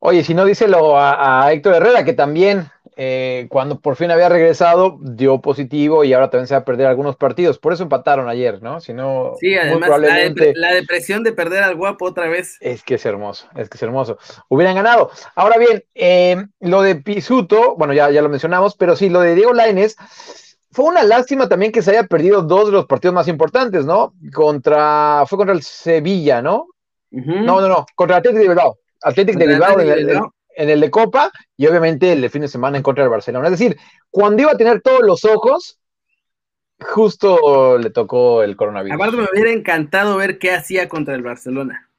Oye, 0.00 0.24
si 0.24 0.34
no, 0.34 0.44
díselo 0.44 0.98
a, 0.98 1.44
a 1.46 1.52
Héctor 1.52 1.76
Herrera, 1.76 2.04
que 2.04 2.12
también 2.12 2.66
eh, 3.02 3.46
cuando 3.48 3.80
por 3.80 3.96
fin 3.96 4.10
había 4.10 4.28
regresado, 4.28 4.98
dio 5.00 5.40
positivo 5.40 6.04
y 6.04 6.12
ahora 6.12 6.28
también 6.28 6.46
se 6.46 6.52
va 6.52 6.60
a 6.60 6.64
perder 6.66 6.86
algunos 6.86 7.16
partidos. 7.16 7.58
Por 7.58 7.72
eso 7.72 7.84
empataron 7.84 8.28
ayer, 8.28 8.62
¿no? 8.62 8.78
Si 8.82 8.92
no, 8.92 9.36
sí, 9.40 9.56
además, 9.56 9.88
probablemente... 9.88 10.52
la, 10.54 10.74
depresión 10.74 11.22
de 11.22 11.32
perder 11.32 11.62
al 11.62 11.76
guapo 11.76 12.04
otra 12.04 12.28
vez. 12.28 12.58
Es 12.60 12.82
que 12.82 12.96
es 12.96 13.06
hermoso, 13.06 13.48
es 13.56 13.70
que 13.70 13.78
es 13.78 13.82
hermoso. 13.82 14.18
Hubieran 14.48 14.74
ganado. 14.74 15.10
Ahora 15.34 15.56
bien, 15.56 15.82
eh, 15.94 16.44
lo 16.60 16.82
de 16.82 16.96
Pisuto, 16.96 17.74
bueno, 17.74 17.94
ya, 17.94 18.10
ya 18.10 18.20
lo 18.20 18.28
mencionamos, 18.28 18.76
pero 18.76 18.94
sí, 18.94 19.08
lo 19.08 19.20
de 19.20 19.34
Diego 19.34 19.54
Laines. 19.54 19.96
Fue 20.70 20.84
una 20.84 21.02
lástima 21.02 21.48
también 21.48 21.72
que 21.72 21.80
se 21.80 21.92
haya 21.92 22.04
perdido 22.04 22.42
dos 22.42 22.66
de 22.66 22.72
los 22.72 22.84
partidos 22.84 23.14
más 23.14 23.28
importantes, 23.28 23.86
¿no? 23.86 24.12
Contra, 24.34 25.24
fue 25.26 25.38
contra 25.38 25.54
el 25.54 25.62
Sevilla, 25.62 26.42
¿no? 26.42 26.66
No, 27.10 27.62
no, 27.62 27.66
no, 27.66 27.86
contra 27.94 28.18
Atlético 28.18 28.42
de 28.42 28.48
Bilbao. 28.48 28.78
Atlético 29.02 29.38
de 29.38 29.46
Bilbao, 29.46 30.32
en 30.56 30.70
el 30.70 30.80
de 30.80 30.90
Copa 30.90 31.30
y 31.56 31.66
obviamente 31.66 32.12
el 32.12 32.20
de 32.20 32.30
fin 32.30 32.42
de 32.42 32.48
semana 32.48 32.76
en 32.76 32.82
contra 32.82 33.04
del 33.04 33.10
Barcelona. 33.10 33.46
Es 33.46 33.52
decir, 33.52 33.76
cuando 34.10 34.42
iba 34.42 34.52
a 34.52 34.56
tener 34.56 34.80
todos 34.80 35.02
los 35.02 35.24
ojos, 35.24 35.80
justo 36.80 37.78
le 37.78 37.90
tocó 37.90 38.42
el 38.42 38.56
coronavirus. 38.56 38.94
Aparte 38.94 39.16
me 39.16 39.28
hubiera 39.32 39.52
encantado 39.52 40.16
ver 40.16 40.38
qué 40.38 40.52
hacía 40.52 40.88
contra 40.88 41.14
el 41.14 41.22
Barcelona. 41.22 41.90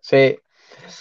Sí, 0.00 0.38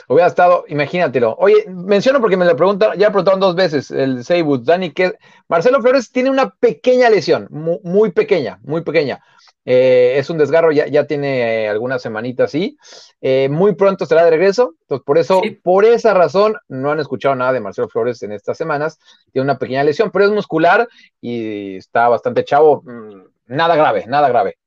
hubiera 0.07 0.27
estado, 0.27 0.65
imagínatelo. 0.67 1.35
Oye, 1.39 1.65
menciono 1.67 2.19
porque 2.21 2.37
me 2.37 2.45
lo 2.45 2.55
preguntan, 2.55 2.97
ya 2.97 3.09
preguntaron 3.09 3.39
dos 3.39 3.55
veces 3.55 3.91
el 3.91 4.23
Seiboot, 4.23 4.63
Dani, 4.63 4.91
que 4.91 5.13
Marcelo 5.47 5.81
Flores 5.81 6.11
tiene 6.11 6.29
una 6.29 6.49
pequeña 6.49 7.09
lesión, 7.09 7.47
muy 7.49 8.11
pequeña, 8.11 8.59
muy 8.63 8.81
pequeña. 8.81 9.21
Eh, 9.67 10.17
es 10.17 10.29
un 10.29 10.37
desgarro, 10.37 10.71
ya, 10.71 10.85
ya 10.87 11.07
tiene 11.07 11.63
eh, 11.63 11.69
algunas 11.69 12.01
semanitas, 12.01 12.51
sí. 12.51 12.77
Eh, 13.19 13.49
muy 13.49 13.73
pronto 13.73 14.03
estará 14.03 14.23
de 14.23 14.29
regreso. 14.29 14.75
Entonces, 14.81 15.03
por 15.03 15.17
eso, 15.17 15.41
por 15.63 15.85
esa 15.85 16.13
razón, 16.13 16.55
no 16.67 16.91
han 16.91 16.99
escuchado 16.99 17.35
nada 17.35 17.53
de 17.53 17.61
Marcelo 17.61 17.89
Flores 17.89 18.21
en 18.21 18.31
estas 18.31 18.57
semanas. 18.57 18.99
Tiene 19.31 19.45
una 19.45 19.57
pequeña 19.57 19.83
lesión, 19.83 20.11
pero 20.11 20.25
es 20.25 20.31
muscular 20.31 20.87
y 21.19 21.77
está 21.77 22.07
bastante 22.07 22.45
chavo. 22.45 22.83
Mm, 22.85 23.23
nada 23.47 23.75
grave, 23.75 24.05
nada 24.05 24.29
grave. 24.29 24.57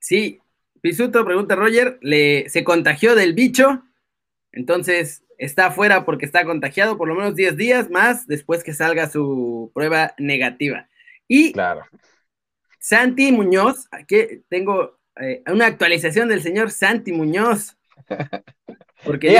Sí, 0.00 0.42
Pisuto, 0.82 1.24
pregunta 1.24 1.54
Roger, 1.54 1.98
le, 2.00 2.48
se 2.48 2.64
contagió 2.64 3.14
del 3.14 3.34
bicho, 3.34 3.84
entonces 4.52 5.24
está 5.38 5.66
afuera 5.66 6.04
porque 6.04 6.26
está 6.26 6.44
contagiado 6.44 6.96
por 6.96 7.08
lo 7.08 7.14
menos 7.14 7.34
10 7.34 7.56
días 7.56 7.90
más 7.90 8.26
después 8.26 8.62
que 8.62 8.74
salga 8.74 9.10
su 9.10 9.70
prueba 9.74 10.14
negativa. 10.18 10.88
Y 11.26 11.52
claro. 11.52 11.82
Santi 12.78 13.32
Muñoz, 13.32 13.88
aquí 13.90 14.44
tengo 14.48 14.98
eh, 15.20 15.42
una 15.46 15.66
actualización 15.66 16.28
del 16.28 16.42
señor 16.42 16.70
Santi 16.70 17.12
Muñoz. 17.12 17.76
Porque 19.04 19.36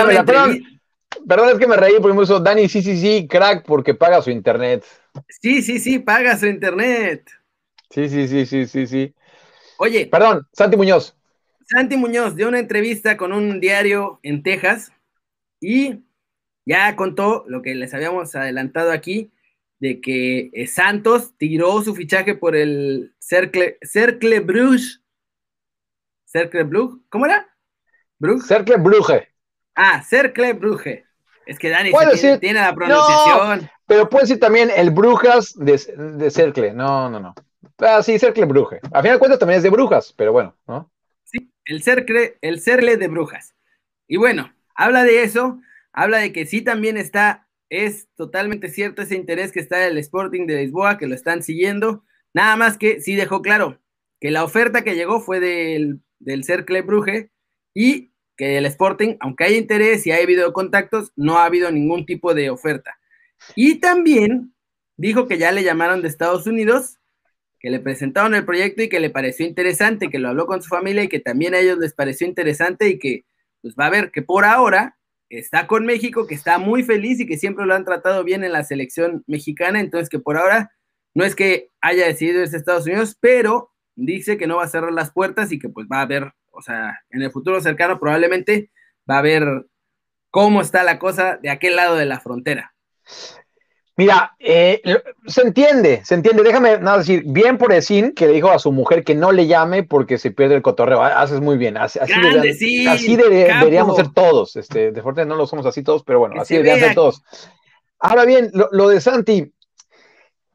perdón, 1.26 1.50
es 1.50 1.58
que 1.58 1.66
me 1.66 1.76
reí 1.76 1.94
porque 2.00 2.14
me 2.14 2.20
puso 2.20 2.40
Dani, 2.40 2.68
sí, 2.68 2.82
sí, 2.82 2.98
sí, 2.98 3.28
crack, 3.28 3.64
porque 3.64 3.94
paga 3.94 4.20
su 4.22 4.30
internet. 4.30 4.84
Sí, 5.28 5.62
sí, 5.62 5.78
sí, 5.78 6.00
paga 6.00 6.36
su 6.36 6.46
internet. 6.46 7.30
Sí, 7.90 8.08
sí, 8.08 8.26
sí, 8.26 8.46
sí, 8.46 8.66
sí, 8.66 8.86
sí. 8.86 9.14
Oye. 9.78 10.06
Perdón, 10.06 10.48
Santi 10.52 10.76
Muñoz. 10.76 11.14
Santi 11.66 11.96
Muñoz 11.96 12.34
dio 12.34 12.48
una 12.48 12.58
entrevista 12.58 13.16
con 13.16 13.32
un 13.32 13.60
diario 13.60 14.18
en 14.22 14.42
Texas 14.42 14.90
y 15.62 16.04
ya 16.66 16.94
contó 16.96 17.44
lo 17.46 17.62
que 17.62 17.74
les 17.74 17.94
habíamos 17.94 18.34
adelantado 18.34 18.90
aquí, 18.90 19.32
de 19.78 20.00
que 20.00 20.50
eh, 20.52 20.66
Santos 20.66 21.36
tiró 21.38 21.80
su 21.82 21.94
fichaje 21.94 22.34
por 22.34 22.54
el 22.54 23.14
Cercle, 23.18 23.78
Cercle 23.82 24.40
Bruges. 24.40 25.00
Cercle 26.24 26.64
Bruges, 26.64 27.00
¿cómo 27.08 27.26
era? 27.26 27.48
Bruges. 28.18 28.46
Cercle 28.46 28.76
Bruges. 28.76 29.22
Ah, 29.74 30.02
Cercle 30.02 30.52
Bruges. 30.52 31.04
Es 31.46 31.58
que 31.58 31.70
Dani 31.70 31.90
tiene, 32.40 32.60
la 32.60 32.74
pronunciación. 32.74 33.68
pero 33.86 34.08
puede 34.08 34.24
decir 34.24 34.38
también 34.38 34.70
el 34.74 34.90
Brujas 34.90 35.54
de, 35.56 35.78
de 36.16 36.30
Cercle. 36.30 36.72
No, 36.72 37.08
no, 37.10 37.18
no. 37.18 37.34
Ah, 37.78 38.02
sí, 38.02 38.18
Cercle 38.18 38.44
Bruges. 38.44 38.80
A 38.92 39.00
final 39.00 39.16
de 39.16 39.18
cuentas 39.18 39.38
también 39.38 39.58
es 39.58 39.62
de 39.64 39.70
Brujas, 39.70 40.12
pero 40.16 40.32
bueno, 40.32 40.56
¿no? 40.66 40.90
Sí, 41.24 41.52
el 41.64 41.82
Cercle, 41.82 42.38
el 42.40 42.60
Cercle 42.60 42.96
de 42.96 43.08
Brujas. 43.08 43.54
Y 44.06 44.16
bueno, 44.16 44.52
habla 44.74 45.04
de 45.04 45.22
eso, 45.22 45.60
habla 45.92 46.18
de 46.18 46.32
que 46.32 46.46
sí 46.46 46.62
también 46.62 46.96
está 46.96 47.48
es 47.72 48.06
totalmente 48.16 48.68
cierto 48.68 49.00
ese 49.00 49.14
interés 49.14 49.50
que 49.50 49.60
está 49.60 49.86
el 49.86 49.96
Sporting 49.96 50.46
de 50.46 50.62
Lisboa, 50.62 50.98
que 50.98 51.06
lo 51.06 51.14
están 51.14 51.42
siguiendo. 51.42 52.04
Nada 52.34 52.54
más 52.56 52.76
que 52.76 53.00
sí 53.00 53.16
dejó 53.16 53.40
claro 53.40 53.80
que 54.20 54.30
la 54.30 54.44
oferta 54.44 54.84
que 54.84 54.94
llegó 54.94 55.20
fue 55.20 55.40
del, 55.40 56.00
del 56.18 56.44
Cercle 56.44 56.82
Bruje 56.82 57.30
y 57.72 58.12
que 58.36 58.58
el 58.58 58.66
Sporting, 58.66 59.16
aunque 59.20 59.44
hay 59.44 59.56
interés 59.56 60.06
y 60.06 60.12
ha 60.12 60.16
habido 60.16 60.52
contactos, 60.52 61.12
no 61.16 61.38
ha 61.38 61.46
habido 61.46 61.70
ningún 61.70 62.04
tipo 62.04 62.34
de 62.34 62.50
oferta. 62.50 62.98
Y 63.56 63.76
también 63.76 64.54
dijo 64.98 65.26
que 65.26 65.38
ya 65.38 65.50
le 65.50 65.64
llamaron 65.64 66.02
de 66.02 66.08
Estados 66.08 66.46
Unidos, 66.46 66.98
que 67.58 67.70
le 67.70 67.80
presentaron 67.80 68.34
el 68.34 68.44
proyecto 68.44 68.82
y 68.82 68.90
que 68.90 69.00
le 69.00 69.08
pareció 69.08 69.46
interesante, 69.46 70.10
que 70.10 70.18
lo 70.18 70.28
habló 70.28 70.44
con 70.46 70.62
su 70.62 70.68
familia 70.68 71.04
y 71.04 71.08
que 71.08 71.20
también 71.20 71.54
a 71.54 71.58
ellos 71.58 71.78
les 71.78 71.94
pareció 71.94 72.26
interesante 72.26 72.88
y 72.88 72.98
que 72.98 73.24
pues 73.62 73.74
va 73.78 73.86
a 73.86 73.90
ver 73.90 74.10
que 74.10 74.22
por 74.22 74.44
ahora 74.44 74.98
está 75.30 75.66
con 75.66 75.86
México, 75.86 76.26
que 76.26 76.34
está 76.34 76.58
muy 76.58 76.82
feliz 76.82 77.20
y 77.20 77.26
que 77.26 77.38
siempre 77.38 77.64
lo 77.64 77.74
han 77.74 77.84
tratado 77.84 78.22
bien 78.24 78.44
en 78.44 78.52
la 78.52 78.64
selección 78.64 79.24
mexicana, 79.26 79.80
entonces 79.80 80.10
que 80.10 80.18
por 80.18 80.36
ahora 80.36 80.72
no 81.14 81.24
es 81.24 81.34
que 81.34 81.68
haya 81.80 82.06
decidido 82.06 82.42
irse 82.42 82.56
a 82.56 82.58
Estados 82.58 82.86
Unidos, 82.86 83.16
pero 83.18 83.70
dice 83.94 84.36
que 84.36 84.46
no 84.46 84.56
va 84.56 84.64
a 84.64 84.68
cerrar 84.68 84.92
las 84.92 85.10
puertas 85.10 85.52
y 85.52 85.58
que 85.58 85.68
pues 85.68 85.86
va 85.90 86.02
a 86.02 86.06
ver, 86.06 86.32
o 86.50 86.60
sea, 86.60 87.00
en 87.10 87.22
el 87.22 87.30
futuro 87.30 87.60
cercano 87.60 87.98
probablemente 87.98 88.70
va 89.08 89.18
a 89.18 89.22
ver 89.22 89.66
cómo 90.30 90.60
está 90.60 90.82
la 90.82 90.98
cosa 90.98 91.38
de 91.42 91.50
aquel 91.50 91.76
lado 91.76 91.96
de 91.96 92.06
la 92.06 92.20
frontera. 92.20 92.74
Mira, 93.94 94.34
eh, 94.38 94.80
se 95.26 95.42
entiende, 95.42 96.02
se 96.04 96.14
entiende. 96.14 96.42
Déjame 96.42 96.78
nada 96.78 96.98
decir, 96.98 97.24
bien 97.26 97.58
por 97.58 97.72
Esin, 97.72 98.12
que 98.12 98.26
le 98.26 98.32
dijo 98.32 98.50
a 98.50 98.58
su 98.58 98.72
mujer 98.72 99.04
que 99.04 99.14
no 99.14 99.32
le 99.32 99.46
llame 99.46 99.82
porque 99.82 100.16
se 100.16 100.30
pierde 100.30 100.54
el 100.54 100.62
cotorreo. 100.62 101.02
Haces 101.02 101.40
muy 101.40 101.58
bien. 101.58 101.76
Así, 101.76 101.98
deberíamos 103.16 103.96
ser 103.96 104.08
todos. 104.14 104.56
Este, 104.56 104.92
de 104.92 105.02
fuerte 105.02 105.26
no 105.26 105.36
lo 105.36 105.46
somos 105.46 105.66
así 105.66 105.82
todos, 105.82 106.04
pero 106.04 106.20
bueno, 106.20 106.40
así 106.40 106.54
deberían 106.54 106.80
ser 106.80 106.94
todos. 106.94 107.22
Ahora 107.98 108.24
bien, 108.24 108.50
lo, 108.52 108.88
de 108.88 109.00
Santi, 109.00 109.52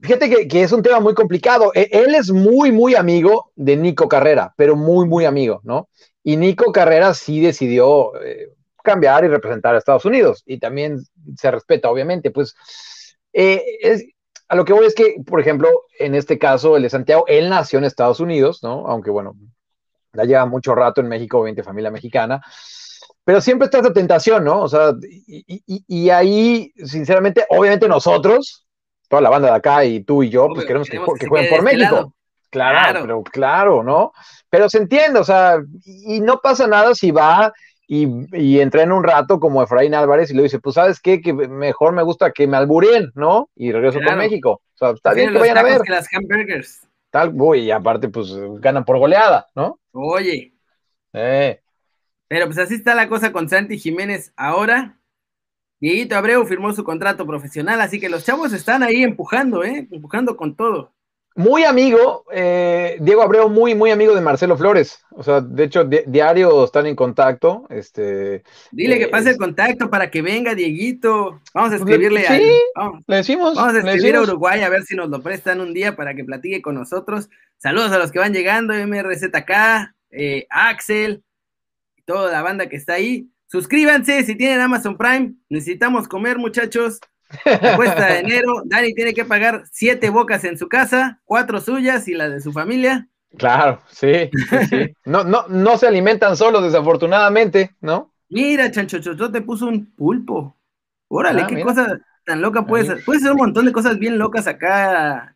fíjate 0.02 0.48
que, 0.48 0.64
es 0.64 0.72
un 0.72 0.82
tema 0.82 1.00
muy 1.00 1.14
complicado. 1.14 1.72
E, 1.76 1.90
él 1.92 2.16
es 2.16 2.32
muy, 2.32 2.72
muy 2.72 2.96
amigo 2.96 3.52
de 3.56 3.78
Nico 3.78 4.10
Carrera, 4.10 4.54
pero 4.58 4.76
muy, 4.76 5.08
muy 5.08 5.26
amigo, 5.26 5.62
¿no? 5.64 5.90
Y 6.24 6.38
Nico 6.38 6.72
Carrera 6.72 7.14
sí 7.14 7.40
decidió 7.40 8.20
eh, 8.22 8.50
cambiar 8.84 9.24
y 9.26 9.28
representar 9.28 9.76
a 9.76 9.78
Estados 9.78 10.06
Unidos. 10.06 10.44
Y 10.48 10.60
también 10.60 11.04
se 11.38 11.52
respeta, 11.52 11.90
obviamente. 11.90 12.32
Pues 12.32 12.56
eh, 13.40 13.64
es, 13.82 14.04
a 14.48 14.56
lo 14.56 14.66
que 14.66 14.74
voy 14.74 14.88
es 14.88 14.96
que, 14.96 15.18
por 15.24 15.40
ejemplo, 15.40 15.70
en 16.00 16.16
este 16.16 16.40
caso, 16.40 16.76
el 16.76 16.82
de 16.82 16.90
Santiago, 16.90 17.26
él 17.28 17.50
nació 17.50 17.78
en 17.78 17.86
Estados 17.86 18.20
Unidos, 18.20 18.64
¿no? 18.64 18.88
Aunque 18.88 19.12
bueno, 19.12 19.36
ya 20.12 20.24
lleva 20.24 20.46
mucho 20.48 20.74
rato 20.74 21.02
en 21.02 21.08
México, 21.08 21.38
obviamente 21.38 21.62
familia 21.62 21.92
mexicana. 21.92 22.42
Pero 23.24 23.40
siempre 23.40 23.66
está 23.66 23.78
esa 23.80 23.94
tentación, 23.94 24.44
¿no? 24.44 24.64
O 24.64 24.68
sea, 24.68 24.92
y, 25.28 26.10
ahí, 26.10 26.74
sinceramente, 26.84 27.46
obviamente 27.50 27.88
nosotros, 27.88 28.66
toda 29.08 29.22
la 29.22 29.30
banda 29.30 29.50
de 29.50 29.56
acá 29.56 29.86
y 29.86 30.04
tú 30.04 30.24
y 30.24 30.32
yo, 30.32 30.48
pues 30.48 30.66
queremos, 30.66 30.90
que, 30.90 30.98
jueguen 30.98 31.50
por 31.52 31.62
México. 31.62 32.14
Claro, 32.50 32.80
claro, 32.80 33.02
pero 33.02 33.24
claro, 33.24 33.84
¿no? 33.84 34.14
Pero 34.50 34.68
se 34.68 34.80
entiende, 34.80 35.20
o 35.20 35.24
sea, 35.24 35.60
y 35.86 36.22
no 36.22 36.40
pasa 36.40 36.66
nada 36.66 36.96
si 36.96 37.12
va 37.12 37.54
y, 37.88 38.08
y 38.38 38.60
entrena 38.60 38.94
un 38.94 39.04
rato 39.04 39.40
como 39.40 39.64
Efraín 39.64 39.96
Álvarez 39.96 40.30
y 40.30 40.34
le 40.34 40.44
dice, 40.44 40.60
pues 40.60 40.76
sabes 40.76 41.00
qué, 41.00 41.22
que 41.22 41.34
mejor 41.34 41.94
me 41.94 42.04
gusta 42.04 42.32
que 42.32 42.46
me 42.46 42.58
alburen, 42.58 43.12
¿no? 43.16 43.50
Y 43.56 43.72
regreso 43.72 44.00
por 44.06 44.18
México. 44.18 44.62
O 44.76 44.78
sea, 44.78 44.92
está 44.92 45.14
bien 45.14 45.32
que 45.32 45.40
vayan 45.40 45.58
a 45.58 45.64
ver. 45.64 45.82
Que 45.82 45.92
las 45.92 46.08
hamburgers. 46.14 46.86
Tal, 47.10 47.32
uy, 47.34 47.62
y 47.62 47.72
aparte, 47.72 48.10
pues 48.10 48.36
ganan 48.60 48.84
por 48.84 49.00
goleada, 49.00 49.48
¿no? 49.56 49.80
Oye. 49.94 50.54
Eh. 51.14 51.62
Pero 52.28 52.46
pues 52.48 52.58
así 52.58 52.76
está 52.76 52.94
la 52.94 53.08
cosa 53.08 53.32
con 53.32 53.48
Santi 53.48 53.80
Jiménez 53.80 54.34
ahora. 54.36 55.00
Dieguito 55.80 56.16
Abreu 56.16 56.46
firmó 56.46 56.74
su 56.74 56.84
contrato 56.84 57.26
profesional, 57.26 57.80
así 57.80 58.00
que 58.00 58.10
los 58.10 58.26
chavos 58.26 58.52
están 58.52 58.84
ahí 58.84 59.04
empujando, 59.04 59.64
¿eh? 59.64 59.88
Empujando 59.92 60.36
con 60.36 60.56
todo. 60.56 60.94
Muy 61.38 61.66
amigo, 61.66 62.26
eh, 62.34 62.98
Diego 63.00 63.22
Abreu, 63.22 63.48
muy, 63.48 63.76
muy 63.76 63.92
amigo 63.92 64.16
de 64.16 64.22
Marcelo 64.22 64.58
Flores. 64.58 65.06
O 65.12 65.22
sea, 65.22 65.40
de 65.40 65.66
hecho, 65.66 65.84
diario 65.84 66.66
están 66.66 66.88
en 66.88 66.96
contacto. 66.96 67.68
Este, 67.70 68.42
Dile 68.72 68.98
que 68.98 69.04
eh, 69.04 69.08
pase 69.10 69.30
el 69.30 69.38
contacto 69.38 69.88
para 69.88 70.10
que 70.10 70.24
venga, 70.24 70.56
Dieguito. 70.56 71.40
Vamos 71.54 71.74
a 71.74 71.78
pues 71.78 71.82
escribirle 71.82 72.26
a. 72.26 72.40
vamos, 72.76 73.04
le 73.06 73.18
decimos. 73.18 73.54
Vamos 73.54 73.76
a 73.76 73.78
escribir 73.78 74.16
a 74.16 74.22
Uruguay 74.24 74.62
a 74.62 74.70
ver 74.70 74.82
si 74.82 74.96
nos 74.96 75.10
lo 75.10 75.22
prestan 75.22 75.62
un 75.62 75.76
día 75.76 75.96
para 75.96 76.16
que 76.16 76.26
platique 76.26 76.64
con 76.64 76.74
nosotros. 76.74 77.30
Saludos 77.58 77.92
a 77.92 78.00
los 78.00 78.12
que 78.12 78.18
van 78.18 78.34
llegando, 78.34 78.74
MRZK, 78.74 79.94
eh, 80.10 80.48
Axel, 80.50 81.24
toda 82.06 82.32
la 82.32 82.42
banda 82.42 82.68
que 82.68 82.78
está 82.78 82.94
ahí. 82.94 83.30
Suscríbanse 83.46 84.24
si 84.24 84.34
tienen 84.34 84.60
Amazon 84.60 84.98
Prime. 84.98 85.36
Necesitamos 85.50 86.08
comer, 86.08 86.40
muchachos. 86.40 87.00
La 87.46 87.76
cuesta 87.76 88.06
de 88.06 88.20
enero, 88.20 88.62
Dani 88.66 88.94
tiene 88.94 89.14
que 89.14 89.26
pagar 89.26 89.64
siete 89.72 90.10
bocas 90.10 90.44
en 90.44 90.58
su 90.58 90.68
casa, 90.68 91.22
cuatro 91.26 91.60
suyas 91.60 92.08
y 92.08 92.14
la 92.14 92.30
de 92.30 92.42
su 92.42 92.52
familia. 92.52 93.08
Claro, 93.38 93.82
sí, 93.90 94.30
No, 95.06 95.24
no, 95.24 95.48
no 95.48 95.78
se 95.78 95.88
alimentan 95.88 96.38
solos, 96.38 96.64
desafortunadamente, 96.64 97.76
¿no? 97.82 98.14
Mira, 98.30 98.72
Chancho 98.72 99.00
yo 99.00 99.32
te 99.32 99.42
puso 99.42 99.68
un 99.68 99.86
pulpo. 99.96 100.56
Órale, 101.10 101.44
ah, 101.44 101.48
qué 101.48 101.62
cosa 101.62 102.00
tan 102.26 102.42
loca 102.42 102.66
puede 102.66 102.86
ser. 102.86 103.04
Puede 103.06 103.20
ser 103.20 103.32
un 103.32 103.38
montón 103.38 103.66
de 103.66 103.72
cosas 103.72 103.98
bien 104.00 104.18
locas 104.18 104.48
acá, 104.48 105.36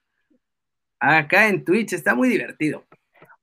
acá 1.00 1.48
en 1.48 1.64
Twitch, 1.64 1.94
está 1.94 2.16
muy 2.16 2.30
divertido. 2.30 2.86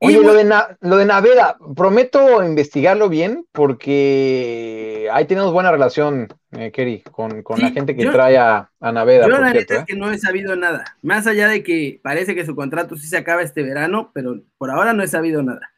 Oye, 0.01 0.23
lo 0.23 0.33
de, 0.33 0.49
lo 0.81 0.97
de 0.97 1.05
Naveda, 1.05 1.57
prometo 1.75 2.45
investigarlo 2.45 3.09
bien 3.09 3.45
porque 3.51 5.09
ahí 5.13 5.25
tenemos 5.25 5.53
buena 5.53 5.73
relación, 5.73 6.29
eh, 6.53 6.71
Kerry, 6.71 7.03
con, 7.03 7.43
la 7.57 7.71
gente 7.73 7.97
que 7.97 8.07
trae 8.07 8.39
a, 8.39 8.71
Naveda. 8.81 9.27
Yo 9.27 9.39
la 9.39 9.53
neta 9.53 9.75
es 9.75 9.81
¿eh? 9.81 9.85
que 9.89 9.97
no 9.97 10.11
he 10.13 10.19
sabido 10.19 10.55
nada, 10.55 10.97
más 11.03 11.27
allá 11.27 11.49
de 11.49 11.65
que 11.65 11.99
parece 12.01 12.37
que 12.37 12.47
su 12.47 12.55
contrato 12.55 12.97
sí 12.97 13.09
se 13.09 13.17
acaba 13.17 13.43
este 13.43 13.65
verano, 13.65 14.13
pero 14.15 14.37
por 14.57 14.71
ahora 14.71 14.93
no 14.93 15.03
he 15.03 15.09
sabido 15.09 15.43
nada. 15.43 15.69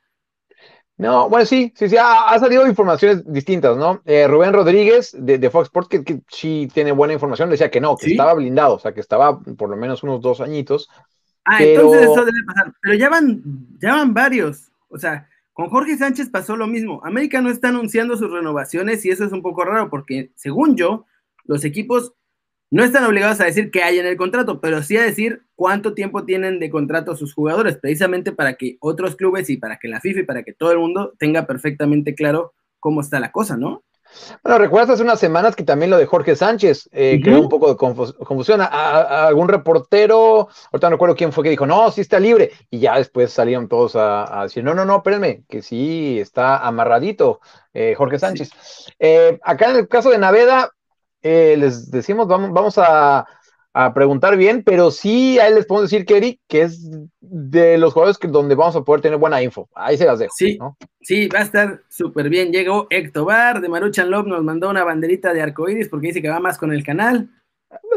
No, 0.99 1.31
bueno, 1.31 1.47
sí, 1.47 1.73
sí, 1.75 1.89
sí, 1.89 1.97
ha, 1.99 2.39
salido 2.39 2.67
informaciones 2.67 3.25
distintas, 3.33 3.75
¿no? 3.79 4.03
Eh, 4.05 4.29
Rubén 4.29 4.53
Rodríguez 4.53 5.17
de, 5.19 5.49
Fox 5.49 5.69
Sports, 5.69 5.89
que, 5.89 6.21
sí 6.29 6.69
tiene 6.75 6.93
buena 6.93 7.15
información, 7.15 7.49
decía 7.49 7.71
que 7.71 7.81
no, 7.81 7.97
que 7.97 8.11
estaba 8.11 8.35
blindado, 8.35 8.75
o 8.75 8.79
sea, 8.79 8.93
que 8.93 9.00
estaba 9.00 9.41
por 9.41 9.71
lo 9.71 9.77
menos 9.77 10.03
unos 10.03 10.21
dos 10.21 10.43
añitos, 10.43 10.91
Ah, 11.50 11.62
entonces 11.64 12.02
eso 12.02 12.25
debe 12.25 12.45
pasar. 12.47 12.73
Pero 12.80 12.95
ya 12.95 13.09
van, 13.09 13.42
ya 13.80 13.95
van 13.97 14.14
varios. 14.14 14.71
O 14.88 14.99
sea, 14.99 15.28
con 15.52 15.69
Jorge 15.69 15.99
Sánchez 15.99 16.30
pasó 16.30 16.57
lo 16.57 16.69
mismo. 16.69 17.00
América 17.04 17.40
no 17.40 17.50
está 17.50 17.69
anunciando 17.69 18.16
sus 18.16 18.30
renovaciones 18.30 19.04
y 19.04 19.11
eso 19.11 19.25
es 19.25 19.33
un 19.33 19.42
poco 19.42 19.64
raro 19.64 19.90
porque, 19.90 20.30
según 20.37 20.76
yo, 20.76 21.07
los 21.45 21.64
equipos 21.64 22.14
no 22.71 22.85
están 22.85 23.04
obligados 23.04 23.40
a 23.40 23.47
decir 23.47 23.73
qué 23.73 23.83
hay 23.83 23.99
en 23.99 24.07
el 24.07 24.16
contrato, 24.16 24.61
pero 24.61 24.83
sí 24.85 24.97
a 24.97 25.02
decir 25.02 25.42
cuánto 25.57 25.92
tiempo 25.92 26.25
tienen 26.25 26.61
de 26.61 26.71
contrato 26.71 27.16
sus 27.16 27.35
jugadores, 27.35 27.76
precisamente 27.78 28.30
para 28.30 28.54
que 28.54 28.76
otros 28.78 29.16
clubes 29.16 29.50
y 29.50 29.57
para 29.57 29.78
que 29.78 29.88
la 29.88 30.00
FIFA 30.00 30.21
y 30.21 30.25
para 30.25 30.45
que 30.45 30.52
todo 30.52 30.71
el 30.71 30.78
mundo 30.78 31.12
tenga 31.19 31.49
perfectamente 31.49 32.14
claro 32.14 32.54
cómo 32.78 33.00
está 33.00 33.19
la 33.19 33.33
cosa, 33.33 33.57
¿no? 33.57 33.83
Bueno, 34.43 34.59
recuerdas 34.59 34.90
hace 34.90 35.02
unas 35.02 35.21
semanas 35.21 35.57
que 35.57 35.64
también 35.64 35.90
lo 35.90 35.99
de 35.99 36.07
Jorge 36.07 36.37
Sánchez 36.37 36.88
eh, 36.93 37.21
creó 37.23 37.40
un 37.40 37.49
poco 37.49 37.69
de 37.69 37.76
confusión. 37.76 38.61
A, 38.61 39.26
algún 39.26 39.49
reportero, 39.49 40.49
ahorita 40.73 40.88
no 40.88 40.97
recuerdo 40.97 41.17
quién 41.17 41.33
fue 41.33 41.45
que 41.45 41.50
dijo, 41.50 41.67
no, 41.67 41.90
sí 41.90 42.00
está 42.00 42.19
libre. 42.19 42.52
Y 42.71 42.79
ya 42.79 42.97
después 42.97 43.33
salieron 43.33 43.69
todos 43.69 43.97
a, 43.97 44.43
decir, 44.45 44.64
no, 44.64 44.75
no, 44.75 44.85
no, 44.85 44.97
espérenme, 44.97 45.45
que 45.49 45.62
sí 45.62 46.19
está 46.21 46.59
amarradito 46.59 47.40
eh, 47.73 47.95
Jorge 47.97 48.19
Sánchez. 48.19 48.50
Eh, 48.99 49.38
acá 49.43 49.71
en 49.71 49.76
el 49.76 49.88
caso 49.88 50.11
de 50.11 50.19
Naveda, 50.19 50.71
les 51.23 51.90
decimos, 51.90 52.26
vamos, 52.26 52.52
vamos 52.52 52.79
a 52.79 53.26
a 53.73 53.95
preguntar 53.95 54.37
bien, 54.37 54.62
pero 54.65 54.91
sí 54.91 55.39
ahí 55.39 55.55
les 55.55 55.67
puedo 55.67 55.83
decir, 55.83 56.05
Kerry, 56.05 56.41
que 56.49 56.62
es 56.62 56.91
de 57.21 57.79
los 57.79 57.93
jugadores 57.93 58.19
que, 58.19 58.29
donde 58.29 58.55
vamos 58.55 58.77
a 58.77 58.83
poder 58.83 59.00
tener 59.00 59.19
buena 59.19 59.43
info. 59.43 59.69
Ahí 59.75 59.97
se 59.97 60.07
las 60.07 60.19
dejo. 60.19 60.33
Sí, 60.37 60.59
sí, 61.00 61.29
va 61.29 61.41
a 61.41 61.43
estar 61.43 61.83
súper 61.89 62.29
bien. 62.29 62.53
Llegó 62.53 62.87
Héctor 62.91 63.27
Bar 63.27 63.61
de 63.61 63.69
Maruchan 63.69 64.11
Love, 64.11 64.27
nos 64.27 64.43
mandó 64.43 64.71
una 64.71 64.85
banderita 64.85 65.33
de 65.33 65.43
arcoíris 65.43 65.89
porque 65.89 66.09
dice 66.09 66.23
que 66.23 66.29
va 66.29 66.41
más 66.41 66.59
con 66.59 66.73
el 66.73 66.85
canal. 66.85 67.29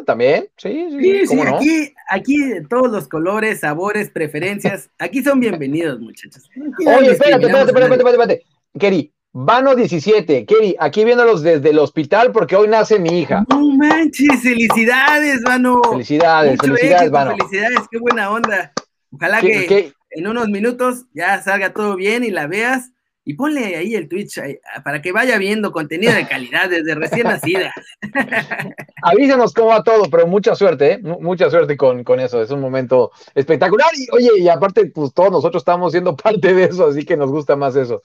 También, 0.06 0.50
sí, 0.58 0.88
sí. 0.92 1.28
sí, 1.28 1.42
aquí, 1.42 1.94
aquí 2.10 2.38
todos 2.70 2.92
los 2.92 3.08
colores, 3.08 3.62
sabores, 3.62 4.10
preferencias, 4.10 4.92
aquí 5.00 5.24
son 5.24 5.40
bienvenidos, 5.40 6.00
muchachos. 6.00 6.48
Oye, 6.56 7.12
espérate, 7.12 7.46
espérate, 7.46 7.72
espérate, 7.72 7.96
espérate, 7.96 8.10
espérate. 8.10 8.44
Kerry, 8.78 9.13
Vano 9.36 9.76
17, 9.76 10.46
Kerry, 10.46 10.76
aquí 10.80 11.04
viéndolos 11.04 11.42
desde 11.42 11.72
el 11.72 11.80
hospital 11.80 12.32
porque 12.32 12.56
hoy 12.56 12.68
nace 12.68 13.00
mi 13.00 13.22
hija. 13.22 13.44
No 13.50 13.68
manches, 13.68 14.44
felicidades, 14.44 15.42
Vano. 15.42 15.82
Felicidades, 15.90 16.60
felicidades, 16.62 17.10
Vano. 17.10 17.36
Felicidades, 17.36 17.80
qué 17.90 17.98
buena 17.98 18.30
onda. 18.30 18.72
Ojalá 19.12 19.42
que 19.42 19.92
en 20.12 20.28
unos 20.28 20.50
minutos 20.50 21.06
ya 21.16 21.42
salga 21.42 21.74
todo 21.74 21.96
bien 21.96 22.24
y 22.24 22.30
la 22.30 22.46
veas. 22.46 22.92
Y 23.26 23.34
ponle 23.34 23.76
ahí 23.78 23.96
el 23.96 24.08
Twitch 24.08 24.40
para 24.84 25.02
que 25.02 25.12
vaya 25.12 25.38
viendo 25.40 25.72
contenido 25.72 26.14
de 26.14 26.28
calidad 26.28 26.70
desde 26.70 26.94
recién 26.94 27.24
nacida. 27.24 27.74
Avísanos 29.02 29.54
cómo 29.54 29.70
va 29.70 29.82
todo, 29.82 30.12
pero 30.12 30.28
mucha 30.28 30.54
suerte, 30.56 30.92
¿eh? 30.92 31.00
mucha 31.02 31.50
suerte 31.50 31.76
con, 31.76 32.04
con, 32.04 32.20
eso. 32.20 32.40
Es 32.42 32.52
un 32.52 32.60
momento 32.60 33.12
espectacular. 33.34 33.88
Y 33.96 34.08
oye, 34.12 34.42
y 34.42 34.50
aparte, 34.50 34.86
pues 34.88 35.12
todos 35.14 35.32
nosotros 35.32 35.62
estamos 35.62 35.94
siendo 35.94 36.16
parte 36.18 36.54
de 36.54 36.66
eso, 36.66 36.88
así 36.88 37.04
que 37.04 37.18
nos 37.18 37.32
gusta 37.32 37.56
más 37.56 37.76
eso. 37.76 38.04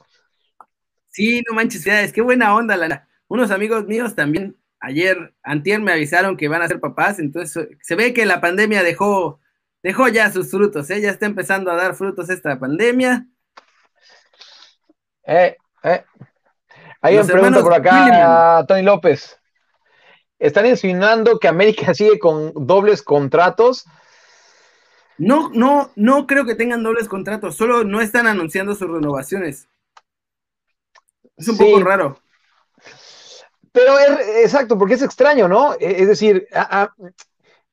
Sí, 1.19 1.43
no 1.49 1.53
manches, 1.53 1.85
es 1.85 2.13
qué 2.13 2.21
buena 2.23 2.55
onda, 2.55 2.77
Lana. 2.77 3.09
Unos 3.27 3.51
amigos 3.51 3.87
míos 3.87 4.15
también 4.15 4.57
ayer, 4.79 5.35
antier 5.43 5.81
me 5.81 5.91
avisaron 5.91 6.37
que 6.37 6.47
van 6.47 6.63
a 6.63 6.69
ser 6.69 6.79
papás, 6.79 7.19
entonces 7.19 7.71
se 7.83 7.95
ve 7.97 8.15
que 8.15 8.25
la 8.25 8.41
pandemia 8.41 8.85
dejó, 8.85 9.41
dejó 9.83 10.07
ya 10.07 10.31
sus 10.31 10.49
frutos, 10.49 10.89
¿eh? 10.91 11.01
ya 11.01 11.11
está 11.11 11.27
empezando 11.27 11.73
a 11.73 11.75
dar 11.75 11.97
frutos 11.97 12.31
esta 12.31 12.57
pandemia. 12.61 13.27
Eh, 15.25 15.57
eh. 15.83 16.05
Hay 17.01 17.17
una 17.17 17.27
pregunta 17.27 17.63
por 17.63 17.75
acá, 17.75 18.65
Tony 18.69 18.83
López. 18.83 19.41
¿Están 20.39 20.67
insinuando 20.67 21.41
que 21.41 21.49
América 21.49 21.95
sigue 21.95 22.21
con 22.21 22.53
dobles 22.55 23.03
contratos? 23.03 23.87
No, 25.17 25.51
no, 25.53 25.91
no 25.97 26.29
creo 26.29 26.47
que 26.47 26.55
tengan 26.55 26.85
dobles 26.85 27.09
contratos, 27.09 27.57
solo 27.57 27.83
no 27.83 28.01
están 28.01 28.29
anunciando 28.29 28.77
sus 28.77 28.89
renovaciones. 28.89 29.69
Es 31.39 31.49
un 31.49 31.57
poco 31.57 31.81
raro. 31.81 32.21
Pero 33.73 33.99
es 33.99 34.45
exacto, 34.45 34.77
porque 34.77 34.95
es 34.95 35.03
extraño, 35.03 35.49
¿no? 35.49 35.75
E, 35.75 36.03
es 36.03 36.09
decir, 36.09 36.49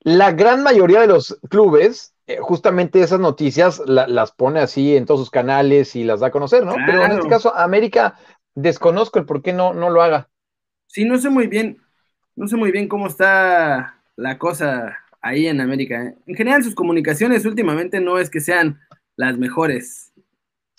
la 0.02 0.32
gran 0.32 0.64
mayoría 0.64 1.02
de 1.02 1.08
los 1.08 1.40
clubes, 1.50 2.14
eh, 2.28 2.38
justamente 2.40 3.02
esas 3.02 3.20
noticias 3.20 3.82
las 3.86 4.32
pone 4.32 4.60
así 4.60 4.96
en 4.96 5.06
todos 5.06 5.20
sus 5.20 5.32
canales 5.32 5.96
y 5.96 6.04
las 6.04 6.20
da 6.20 6.28
a 6.28 6.32
conocer, 6.32 6.64
¿no? 6.64 6.76
Pero 6.86 7.04
en 7.04 7.12
este 7.14 7.28
caso, 7.28 7.56
América, 7.56 8.16
desconozco 8.54 9.20
el 9.20 9.26
por 9.26 9.42
qué 9.42 9.54
no, 9.54 9.74
no 9.74 9.90
lo 9.90 10.02
haga. 10.02 10.30
Sí, 10.88 11.06
no 11.06 11.18
sé 11.18 11.30
muy 11.30 11.48
bien, 11.48 11.82
no 12.36 12.48
sé 12.48 12.56
muy 12.56 12.72
bien 12.72 12.88
cómo 12.88 13.08
está 13.08 14.02
la 14.16 14.38
cosa 14.38 14.98
ahí 15.22 15.48
en 15.48 15.60
América. 15.60 16.04
¿eh? 16.04 16.16
En 16.28 16.36
general, 16.36 16.64
sus 16.64 16.76
comunicaciones 16.76 17.46
últimamente 17.46 18.00
no 18.00 18.20
es 18.20 18.30
que 18.30 18.42
sean 18.42 18.80
las 19.16 19.38
mejores. 19.38 20.14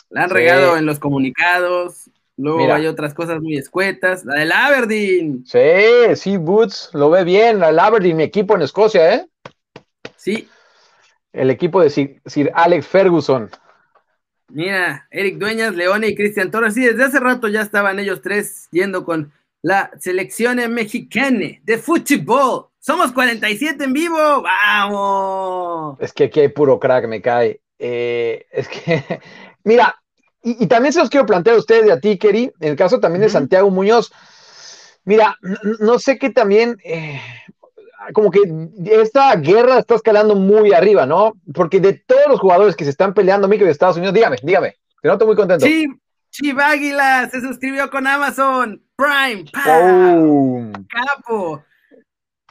La 0.08 0.24
han 0.24 0.30
regado 0.30 0.76
en 0.76 0.86
los 0.86 0.98
comunicados, 0.98 2.10
Luego 2.36 2.72
hay 2.72 2.86
otras 2.86 3.14
cosas 3.14 3.40
muy 3.40 3.56
escuetas. 3.56 4.24
La 4.24 4.40
del 4.40 4.52
Aberdeen. 4.52 5.44
Sí, 5.46 6.14
sí, 6.14 6.36
Boots, 6.36 6.90
lo 6.92 7.10
ve 7.10 7.24
bien. 7.24 7.58
La 7.58 7.68
del 7.68 7.78
Aberdeen, 7.78 8.16
mi 8.16 8.24
equipo 8.24 8.54
en 8.54 8.62
Escocia, 8.62 9.14
¿eh? 9.14 9.26
Sí. 10.16 10.48
El 11.32 11.50
equipo 11.50 11.80
de 11.80 11.90
Sir, 11.90 12.52
Alex 12.54 12.86
Ferguson. 12.86 13.50
Mira, 14.48 15.06
Eric 15.10 15.38
Dueñas, 15.38 15.74
Leone 15.74 16.08
y 16.08 16.14
Cristian 16.14 16.50
Torres. 16.50 16.74
Sí, 16.74 16.84
desde 16.84 17.04
hace 17.04 17.20
rato 17.20 17.48
ya 17.48 17.62
estaban 17.62 17.98
ellos 17.98 18.22
tres 18.22 18.68
yendo 18.70 19.04
con 19.04 19.32
la 19.62 19.90
selección 19.98 20.58
mexicana 20.72 21.58
de 21.62 21.78
fútbol. 21.78 22.68
Somos 22.78 23.12
47 23.12 23.82
en 23.82 23.92
vivo. 23.92 24.42
¡Vamos! 24.42 25.98
Es 26.00 26.12
que 26.12 26.24
aquí 26.24 26.40
hay 26.40 26.48
puro 26.48 26.78
crack, 26.78 27.08
me 27.08 27.20
cae. 27.20 27.60
Eh, 27.78 28.46
es 28.50 28.68
que, 28.68 29.02
mira, 29.64 30.00
y, 30.46 30.66
también 30.68 30.92
se 30.92 31.00
los 31.00 31.10
quiero 31.10 31.26
plantear 31.26 31.56
a 31.56 31.58
ustedes 31.58 31.86
y 31.86 31.90
a 31.90 31.98
ti, 31.98 32.18
Keri, 32.18 32.52
en 32.60 32.70
el 32.70 32.76
caso 32.76 33.00
también 33.00 33.22
de 33.22 33.28
Santiago 33.28 33.68
Muñoz. 33.68 34.12
Mira, 35.04 35.36
no 35.80 35.98
sé 35.98 36.18
qué 36.18 36.30
también, 36.30 36.78
eh, 36.84 37.20
como 38.12 38.30
que 38.30 38.42
esta 38.84 39.34
guerra 39.34 39.80
está 39.80 39.96
escalando 39.96 40.36
muy 40.36 40.72
arriba, 40.72 41.04
¿no? 41.04 41.32
Porque 41.52 41.80
de 41.80 41.94
todos 41.94 42.28
los 42.28 42.38
jugadores 42.38 42.76
que 42.76 42.84
se 42.84 42.90
están 42.90 43.12
peleando, 43.12 43.48
Mico 43.48 43.64
de 43.64 43.72
Estados 43.72 43.96
Unidos, 43.96 44.14
dígame, 44.14 44.36
dígame, 44.40 44.76
te 45.02 45.08
noto 45.08 45.26
muy 45.26 45.34
contento. 45.34 45.66
Sí, 45.66 45.88
Chiváguila 46.30 47.28
se 47.28 47.40
suscribió 47.40 47.90
con 47.90 48.06
Amazon 48.06 48.80
Prime. 48.94 49.50
Capo. 49.52 51.64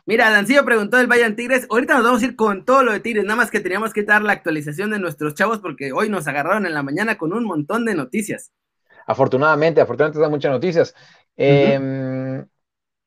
Mira, 0.08 0.30
Dancillo 0.30 0.64
preguntó 0.64 0.98
del 0.98 1.08
Bayern 1.08 1.36
Tigres. 1.36 1.66
Ahorita 1.70 1.96
nos 1.96 2.04
vamos 2.04 2.22
a 2.22 2.26
ir 2.26 2.36
con 2.36 2.64
todo 2.64 2.84
lo 2.84 2.92
de 2.92 3.00
Tigres, 3.00 3.24
nada 3.24 3.38
más 3.38 3.50
que 3.50 3.60
teníamos 3.60 3.92
que 3.92 4.04
dar 4.04 4.22
la 4.22 4.34
actualización 4.34 4.92
de 4.92 5.00
nuestros 5.00 5.34
chavos 5.34 5.60
porque 5.60 5.92
hoy 5.92 6.10
nos 6.10 6.28
agarraron 6.28 6.68
en 6.68 6.76
la 6.76 6.84
mañana 6.84 7.18
con 7.18 7.34
un 7.34 7.44
montón 7.44 7.86
de 7.86 7.96
noticias. 7.96 8.52
Afortunadamente, 9.08 9.82
afortunadamente 9.82 10.20
dan 10.20 10.32
muchas 10.32 10.52
noticias. 10.52 10.96
Em, 11.36 12.46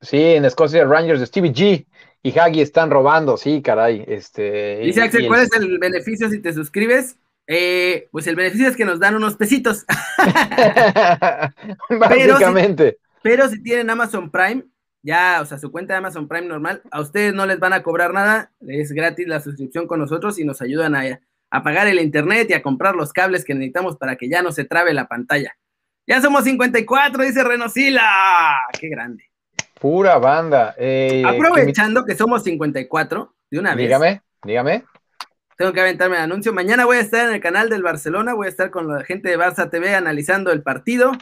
sí, 0.00 0.20
en 0.20 0.44
Escocia 0.44 0.84
Rangers, 0.84 1.22
Stevie 1.22 1.52
G 1.52 1.86
y 2.22 2.36
Haggy 2.36 2.62
están 2.62 2.90
robando, 2.90 3.36
sí, 3.36 3.62
caray. 3.62 4.04
Este, 4.06 4.78
Dice 4.78 5.02
Axel, 5.02 5.28
¿cuál 5.28 5.42
es 5.42 5.52
el 5.52 5.78
beneficio 5.78 6.28
si 6.28 6.40
te 6.40 6.52
suscribes? 6.52 7.16
Eh, 7.46 8.08
pues 8.10 8.26
el 8.26 8.36
beneficio 8.36 8.68
es 8.68 8.76
que 8.76 8.84
nos 8.84 8.98
dan 8.98 9.14
unos 9.14 9.36
pesitos. 9.36 9.86
Básicamente. 11.90 12.98
pero 13.22 13.48
si 13.48 13.62
tienen 13.62 13.88
Amazon 13.88 14.30
Prime, 14.30 14.64
ya, 15.02 15.40
o 15.40 15.44
sea, 15.44 15.58
su 15.58 15.70
cuenta 15.70 15.94
de 15.94 15.98
Amazon 15.98 16.28
Prime 16.28 16.46
normal, 16.46 16.82
a 16.90 17.00
ustedes 17.00 17.34
no 17.34 17.46
les 17.46 17.58
van 17.58 17.72
a 17.72 17.82
cobrar 17.82 18.12
nada, 18.12 18.52
es 18.66 18.92
gratis 18.92 19.26
la 19.26 19.40
suscripción 19.40 19.86
con 19.86 20.00
nosotros 20.00 20.38
y 20.38 20.44
nos 20.44 20.60
ayudan 20.60 20.94
a, 20.96 21.20
a 21.50 21.62
pagar 21.62 21.86
el 21.86 22.00
internet 22.00 22.48
y 22.50 22.54
a 22.54 22.62
comprar 22.62 22.94
los 22.94 23.12
cables 23.12 23.44
que 23.44 23.54
necesitamos 23.54 23.96
para 23.96 24.16
que 24.16 24.28
ya 24.28 24.42
no 24.42 24.52
se 24.52 24.64
trabe 24.64 24.92
la 24.94 25.08
pantalla. 25.08 25.56
Ya 26.06 26.22
somos 26.22 26.44
54, 26.44 27.22
dice 27.22 27.44
Renosila. 27.44 28.60
¡Qué 28.80 28.88
grande! 28.88 29.24
Pura 29.78 30.18
banda. 30.18 30.74
Eh, 30.78 31.22
Aprovechando 31.26 32.04
que, 32.04 32.16
somos 32.16 32.42
54, 32.42 33.34
de 33.50 33.58
una 33.58 33.74
vez. 33.74 33.86
Dígame, 33.86 34.22
dígame. 34.42 34.84
Tengo 35.56 35.72
que 35.72 35.80
aventarme 35.80 36.16
el 36.16 36.22
anuncio. 36.22 36.52
Mañana 36.52 36.84
voy 36.84 36.96
a 36.96 37.00
estar 37.00 37.28
en 37.28 37.34
el 37.34 37.40
canal 37.40 37.68
del 37.68 37.82
Barcelona, 37.82 38.34
voy 38.34 38.46
a 38.46 38.50
estar 38.50 38.70
con 38.70 38.88
la 38.88 39.04
gente 39.04 39.28
de 39.28 39.38
Barça 39.38 39.70
TV 39.70 39.94
analizando 39.94 40.50
el 40.50 40.62
partido. 40.62 41.12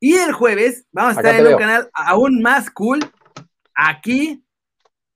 Y 0.00 0.16
el 0.16 0.32
jueves 0.32 0.86
vamos 0.92 1.16
a 1.16 1.20
estar 1.20 1.34
en 1.34 1.46
un 1.46 1.58
canal 1.58 1.88
aún 1.94 2.42
más 2.42 2.70
cool, 2.70 3.00
aquí, 3.76 4.44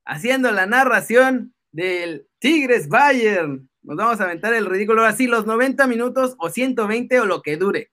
haciendo 0.05 0.53
la 0.53 0.67
narración 0.67 1.55
del 1.73 2.27
Tigres 2.39 2.89
Bayern. 2.89 3.69
Nos 3.83 3.97
vamos 3.97 4.21
a 4.21 4.25
aventar 4.25 4.53
el 4.55 4.67
ridículo 4.67 5.05
así, 5.05 5.27
los 5.27 5.47
90 5.47 5.87
minutos 5.87 6.37
o 6.39 6.51
120 6.51 7.21
o 7.21 7.27
lo 7.27 7.43
que 7.43 7.57
dure. 7.57 7.91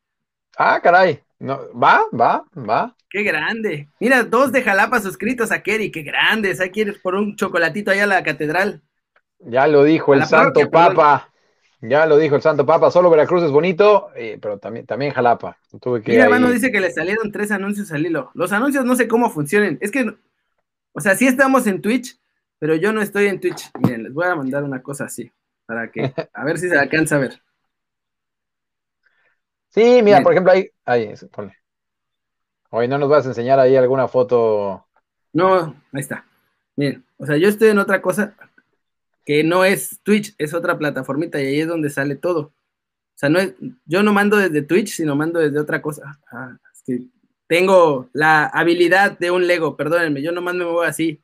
Ah, 0.58 0.80
caray. 0.82 1.22
No, 1.40 1.60
va, 1.74 2.02
va, 2.14 2.46
va. 2.58 2.96
Qué 3.10 3.24
grande. 3.24 3.90
Mira, 4.00 4.24
dos 4.24 4.52
de 4.52 4.64
Jalapa 4.64 5.00
suscritos 5.00 5.52
a 5.52 5.62
Kerry, 5.62 5.92
qué 5.92 6.02
grandes. 6.02 6.60
Hay 6.60 6.72
que 6.72 6.82
ir 6.82 7.02
por 7.02 7.16
un 7.16 7.36
chocolatito 7.36 7.92
allá 7.92 8.04
a 8.04 8.08
la 8.08 8.24
catedral. 8.24 8.82
Ya 9.40 9.68
lo 9.68 9.84
dijo 9.84 10.14
el 10.14 10.26
Santo 10.26 10.70
Papa. 10.70 11.30
Ya 11.80 12.08
lo 12.08 12.18
dijo 12.18 12.36
el 12.36 12.42
Santo 12.42 12.66
Papa, 12.66 12.90
solo 12.90 13.12
Veracruz 13.12 13.44
es 13.44 13.52
bonito, 13.52 14.10
eh, 14.16 14.40
pero 14.42 14.58
también, 14.58 14.88
también 14.88 15.12
Jalapa. 15.12 15.58
Tuve 15.80 16.02
que 16.02 16.14
Mira, 16.14 16.28
mano, 16.28 16.50
dice 16.50 16.72
que 16.72 16.80
le 16.80 16.92
salieron 16.92 17.32
tres 17.32 17.52
anuncios 17.52 17.92
al 17.92 18.04
hilo. 18.04 18.32
Los 18.34 18.52
anuncios 18.52 18.84
no 18.84 18.96
sé 18.96 19.08
cómo 19.08 19.30
funcionen. 19.30 19.78
Es 19.80 19.92
que, 19.92 20.16
o 20.98 21.00
sea, 21.00 21.16
sí 21.16 21.28
estamos 21.28 21.68
en 21.68 21.80
Twitch, 21.80 22.20
pero 22.58 22.74
yo 22.74 22.92
no 22.92 23.02
estoy 23.02 23.28
en 23.28 23.40
Twitch. 23.40 23.70
Miren, 23.80 24.02
les 24.02 24.14
voy 24.14 24.26
a 24.26 24.34
mandar 24.34 24.64
una 24.64 24.82
cosa 24.82 25.06
así, 25.06 25.32
para 25.68 25.92
que, 25.92 26.12
a 26.34 26.44
ver 26.44 26.58
si 26.58 26.68
se 26.68 26.76
alcanza 26.76 27.18
a 27.18 27.20
ver. 27.20 27.40
Sí, 29.70 30.02
mira, 30.02 30.24
por 30.24 30.32
ejemplo, 30.32 30.54
ahí, 30.54 30.72
ahí, 30.86 31.14
ponle. 31.32 31.56
Hoy 32.72 32.88
no 32.88 32.98
nos 32.98 33.10
vas 33.10 33.26
a 33.26 33.30
enseñar 33.30 33.60
ahí 33.60 33.76
alguna 33.76 34.08
foto. 34.08 34.88
No, 35.34 35.76
ahí 35.94 36.02
está. 36.02 36.26
Miren, 36.76 37.06
o 37.18 37.28
sea, 37.28 37.38
yo 37.38 37.48
estoy 37.48 37.70
en 37.70 37.78
otra 37.78 38.02
cosa 38.02 38.36
que 39.24 39.44
no 39.44 39.66
es 39.66 40.00
Twitch, 40.02 40.34
es 40.40 40.56
otra 40.56 40.80
plataformita 40.80 41.40
y 41.40 41.46
ahí 41.46 41.62
es 41.62 41.68
donde 41.68 41.92
sale 41.92 42.16
todo. 42.16 42.40
O 42.42 43.20
sea, 43.20 43.30
no 43.30 43.38
es, 43.38 43.54
yo 43.86 44.02
no 44.02 44.14
mando 44.14 44.38
desde 44.38 44.64
Twitch, 44.64 44.96
sino 44.96 45.16
mando 45.16 45.40
desde 45.40 45.60
otra 45.60 45.80
cosa. 45.80 46.20
Ah, 46.32 46.58
es 46.74 46.82
que 46.82 47.06
tengo 47.48 48.10
la 48.14 48.46
habilidad 48.46 49.18
de 49.18 49.32
un 49.32 49.48
Lego, 49.48 49.76
perdónenme, 49.76 50.22
yo 50.22 50.32
nomás 50.32 50.56
me 50.56 50.66
muevo 50.66 50.82
así. 50.82 51.22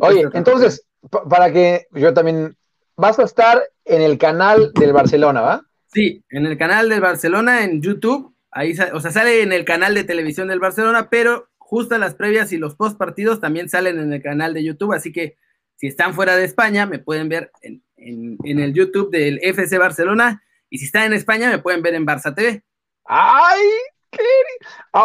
Oye, 0.00 0.24
entonces, 0.32 0.86
para 1.28 1.52
que 1.52 1.86
yo 1.92 2.12
también, 2.12 2.56
vas 2.96 3.18
a 3.18 3.24
estar 3.24 3.62
en 3.84 4.02
el 4.02 4.18
canal 4.18 4.72
del 4.74 4.92
Barcelona, 4.92 5.40
¿va? 5.40 5.62
Sí, 5.86 6.24
en 6.30 6.46
el 6.46 6.58
canal 6.58 6.88
del 6.88 7.00
Barcelona, 7.00 7.64
en 7.64 7.80
YouTube, 7.80 8.34
ahí, 8.50 8.74
o 8.92 9.00
sea, 9.00 9.10
sale 9.10 9.42
en 9.42 9.52
el 9.52 9.64
canal 9.64 9.94
de 9.94 10.04
televisión 10.04 10.48
del 10.48 10.60
Barcelona, 10.60 11.08
pero 11.10 11.48
justo 11.58 11.96
las 11.98 12.14
previas 12.14 12.52
y 12.52 12.58
los 12.58 12.74
post 12.74 12.98
partidos 12.98 13.40
también 13.40 13.68
salen 13.68 13.98
en 13.98 14.12
el 14.12 14.22
canal 14.22 14.54
de 14.54 14.64
YouTube, 14.64 14.92
así 14.92 15.12
que 15.12 15.36
si 15.78 15.86
están 15.86 16.12
fuera 16.12 16.36
de 16.36 16.44
España, 16.44 16.86
me 16.86 16.98
pueden 16.98 17.28
ver 17.28 17.52
en, 17.62 18.36
el 18.42 18.74
YouTube 18.74 19.10
del 19.10 19.38
FC 19.42 19.78
Barcelona. 19.78 20.42
Y 20.68 20.78
si 20.78 20.86
están 20.86 21.04
en 21.04 21.12
España, 21.12 21.48
me 21.50 21.58
pueden 21.58 21.82
ver 21.82 21.94
en 21.94 22.04
Barça 22.04 22.34
TV. 22.34 22.64
¡Ay! 23.04 23.62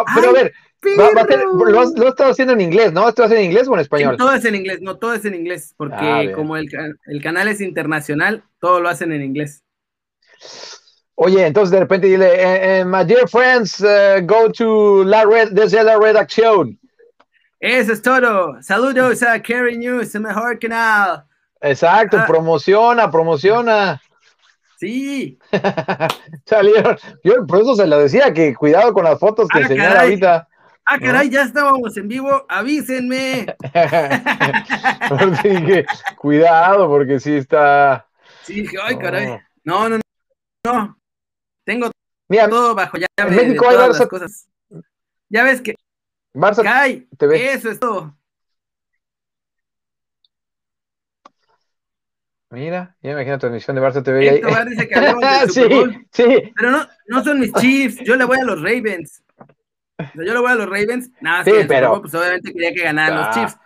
Ah, 0.00 0.04
pero 0.14 0.30
a 0.30 0.32
ver, 0.32 0.52
lo, 0.82 1.80
has, 1.80 1.94
estado 1.94 2.30
haciendo 2.30 2.54
en 2.54 2.60
inglés, 2.60 2.92
¿no? 2.92 3.08
¿Esto 3.08 3.24
es 3.24 3.32
en 3.32 3.42
inglés 3.42 3.68
o 3.68 3.74
en 3.74 3.80
español? 3.80 4.16
todo 4.16 4.32
es 4.32 4.44
en 4.44 4.54
inglés, 4.54 4.80
no, 4.80 4.96
todo 4.96 5.14
es 5.14 5.24
en 5.24 5.34
inglés, 5.34 5.74
porque 5.76 5.96
ah, 5.96 6.32
como 6.34 6.56
el, 6.56 6.68
canal 7.22 7.48
es 7.48 7.60
internacional, 7.60 8.44
todo 8.60 8.80
lo 8.80 8.88
hacen 8.88 9.12
en 9.12 9.22
inglés. 9.22 9.62
Oye, 11.16 11.46
entonces 11.46 11.70
de 11.70 11.80
repente 11.80 12.08
dile, 12.08 12.26
eh, 12.26 12.80
eh, 12.80 12.84
my 12.84 13.04
dear 13.04 13.28
friends, 13.28 13.80
uh, 13.80 14.20
go 14.24 14.50
to 14.50 15.04
la 15.04 15.24
red, 15.24 15.52
desde 15.52 15.82
la 15.84 15.96
redacción. 15.96 16.78
Eso 17.60 17.92
es 17.92 18.02
todo. 18.02 18.60
Saludos 18.60 19.22
a 19.22 19.40
Kerry 19.40 19.78
News, 19.78 20.14
el 20.14 20.22
mejor 20.22 20.58
canal. 20.58 21.24
Exacto, 21.60 22.18
ah. 22.18 22.26
promociona, 22.26 23.10
promociona. 23.10 24.02
Sí. 24.78 25.38
Salieron. 26.46 26.96
Yo 27.22 27.46
por 27.46 27.60
eso 27.60 27.76
se 27.76 27.86
lo 27.86 27.98
decía, 27.98 28.32
que 28.32 28.54
cuidado 28.54 28.92
con 28.92 29.04
las 29.04 29.18
fotos 29.18 29.48
que 29.48 29.80
ah, 29.80 30.00
ahorita. 30.00 30.48
Ah, 30.86 30.98
caray, 30.98 31.30
ya 31.30 31.42
estábamos 31.42 31.96
en 31.96 32.08
vivo, 32.08 32.44
avísenme. 32.48 33.46
cuidado, 36.18 36.88
porque 36.88 37.18
sí 37.18 37.36
está. 37.36 38.06
Sí, 38.42 38.66
ay, 38.82 38.98
caray. 38.98 39.38
No, 39.64 39.88
no, 39.88 39.98
no. 40.66 40.98
Tengo 41.64 41.90
todo 42.50 42.74
bajo 42.74 42.98
llave 42.98 43.30
en 43.30 43.48
México 43.48 43.68
hay 43.68 43.76
las 43.76 44.06
cosas. 44.06 44.48
Ya 45.30 45.44
ves 45.44 45.62
que 45.62 45.74
Barça 46.34 47.06
TV. 47.16 47.52
Eso 47.52 47.70
es 47.70 47.80
todo. 47.80 48.14
Mira, 52.54 52.96
ya 53.02 53.10
imagino 53.10 53.38
transmisión 53.38 53.74
de 53.74 53.82
Barça 53.82 54.02
TV. 54.02 54.30
Ahí. 54.30 54.40
dice 54.68 54.88
que 54.88 54.94
sí, 55.48 56.06
sí. 56.12 56.52
Pero 56.54 56.70
no, 56.70 56.86
no 57.08 57.24
son 57.24 57.40
mis 57.40 57.52
Chiefs, 57.54 57.98
yo 58.04 58.14
le 58.14 58.24
voy 58.24 58.38
a 58.38 58.44
los 58.44 58.62
Ravens. 58.62 59.24
yo 60.14 60.22
le 60.22 60.38
voy 60.38 60.52
a 60.52 60.54
los 60.54 60.66
Ravens. 60.66 61.10
Nada, 61.20 61.44
sí, 61.44 61.52
pero 61.66 62.00
pues 62.00 62.14
obviamente 62.14 62.52
quería 62.52 62.72
que 62.72 62.82
ganaran 62.82 63.18
los 63.18 63.26
ah, 63.26 63.30
Chiefs. 63.32 63.56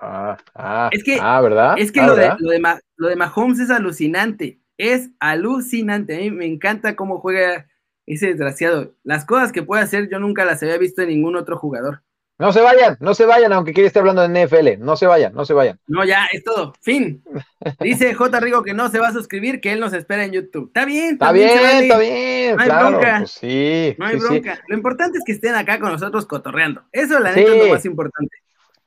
Ah, 0.00 0.36
ah, 0.54 0.90
es 0.92 1.04
que, 1.04 1.18
ah, 1.20 1.40
¿verdad? 1.40 1.74
Es 1.78 1.92
que 1.92 2.00
ah, 2.00 2.06
lo, 2.06 2.16
de, 2.16 2.34
lo, 2.40 2.50
de, 2.50 2.80
lo 2.96 3.08
de 3.08 3.16
Mahomes 3.16 3.60
es 3.60 3.70
alucinante. 3.70 4.60
Es 4.76 5.10
alucinante. 5.20 6.16
A 6.16 6.18
mí 6.18 6.30
me 6.32 6.46
encanta 6.46 6.96
cómo 6.96 7.20
juega 7.20 7.68
ese 8.04 8.26
desgraciado. 8.26 8.94
Las 9.04 9.24
cosas 9.24 9.52
que 9.52 9.62
puede 9.62 9.82
hacer 9.82 10.08
yo 10.10 10.18
nunca 10.18 10.44
las 10.44 10.60
había 10.62 10.78
visto 10.78 11.02
en 11.02 11.08
ningún 11.08 11.36
otro 11.36 11.56
jugador. 11.56 12.02
No 12.38 12.52
se 12.52 12.60
vayan, 12.60 12.96
no 13.00 13.14
se 13.14 13.26
vayan, 13.26 13.52
aunque 13.52 13.72
quiera 13.72 13.88
estar 13.88 14.00
hablando 14.00 14.22
de 14.22 14.46
NFL. 14.46 14.78
No 14.78 14.96
se 14.96 15.06
vayan, 15.06 15.34
no 15.34 15.44
se 15.44 15.54
vayan. 15.54 15.80
No, 15.88 16.04
ya, 16.04 16.28
es 16.30 16.44
todo. 16.44 16.72
Fin. 16.80 17.24
Dice 17.80 18.14
J. 18.14 18.38
Rigo 18.38 18.62
que 18.62 18.74
no 18.74 18.88
se 18.90 19.00
va 19.00 19.08
a 19.08 19.12
suscribir, 19.12 19.60
que 19.60 19.72
él 19.72 19.80
nos 19.80 19.92
espera 19.92 20.24
en 20.24 20.30
YouTube. 20.30 20.68
Está 20.68 20.84
bien, 20.84 21.14
está 21.14 21.32
bien, 21.32 21.48
está 21.50 21.98
bien. 21.98 22.56
No 22.56 22.62
hay 22.62 22.68
bronca. 22.68 23.18
Pues 23.18 23.32
sí, 23.32 23.96
no 23.98 24.06
hay 24.06 24.16
bronca. 24.18 24.60
Lo 24.68 24.76
importante 24.76 25.18
es 25.18 25.24
que 25.26 25.32
estén 25.32 25.56
acá 25.56 25.80
con 25.80 25.90
nosotros 25.90 26.26
cotorreando. 26.26 26.84
Eso, 26.92 27.18
la 27.18 27.32
neta, 27.32 27.52
es 27.52 27.66
lo 27.66 27.74
más 27.74 27.84
importante. 27.84 28.36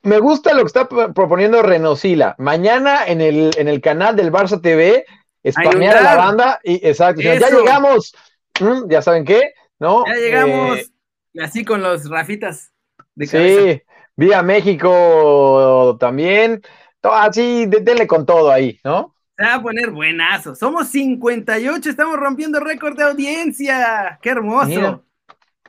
Me 0.04 0.20
gusta 0.20 0.54
lo 0.54 0.62
que 0.62 0.68
está 0.68 0.88
proponiendo 0.88 1.62
Renosila. 1.62 2.36
Mañana 2.40 3.06
en 3.06 3.20
el, 3.20 3.52
en 3.58 3.68
el 3.68 3.82
canal 3.82 4.16
del 4.16 4.32
Barça 4.32 4.62
TV, 4.62 5.06
spamear 5.46 5.98
a 5.98 6.02
la 6.02 6.16
banda 6.16 6.60
y 6.64 6.88
exacto. 6.88 7.22
Ya 7.22 7.36
llegamos. 7.36 8.16
Mm, 8.62 8.90
ya 8.90 9.02
saben 9.02 9.26
qué, 9.26 9.54
¿no? 9.78 10.06
Ya 10.08 10.16
llegamos. 10.16 10.78
Eh, 10.78 10.86
Y 11.34 11.42
así 11.42 11.66
con 11.66 11.82
los 11.82 12.10
rafitas 12.10 12.72
de. 13.16 13.28
Sí, 13.28 13.82
vía 14.16 14.42
México 14.44 15.98
también. 16.00 16.62
Así, 17.02 17.66
denle 17.66 18.06
con 18.08 18.26
todo 18.26 18.52
ahí, 18.52 18.80
¿no? 18.84 19.16
Se 19.38 19.44
va 19.44 19.56
a 19.56 19.62
poner 19.62 19.90
buenazo. 19.90 20.56
Somos 20.56 20.90
58, 20.90 21.90
estamos 21.90 22.18
rompiendo 22.18 22.60
récord 22.60 22.96
de 22.96 23.04
audiencia. 23.04 24.20
¡Qué 24.22 24.30
hermoso! 24.30 25.04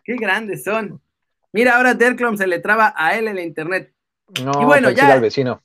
¡Qué 0.04 0.16
grandes 0.16 0.64
son! 0.64 1.00
Mira, 1.52 1.76
ahora 1.76 1.94
Derclom 1.94 2.36
se 2.36 2.46
le 2.46 2.58
traba 2.58 2.94
a 2.96 3.16
él 3.16 3.28
en 3.28 3.36
la 3.36 3.42
internet. 3.42 3.94
No, 4.42 4.52
y 4.60 4.64
bueno, 4.64 4.90
ya. 4.90 5.12
Al 5.12 5.20
vecino. 5.20 5.62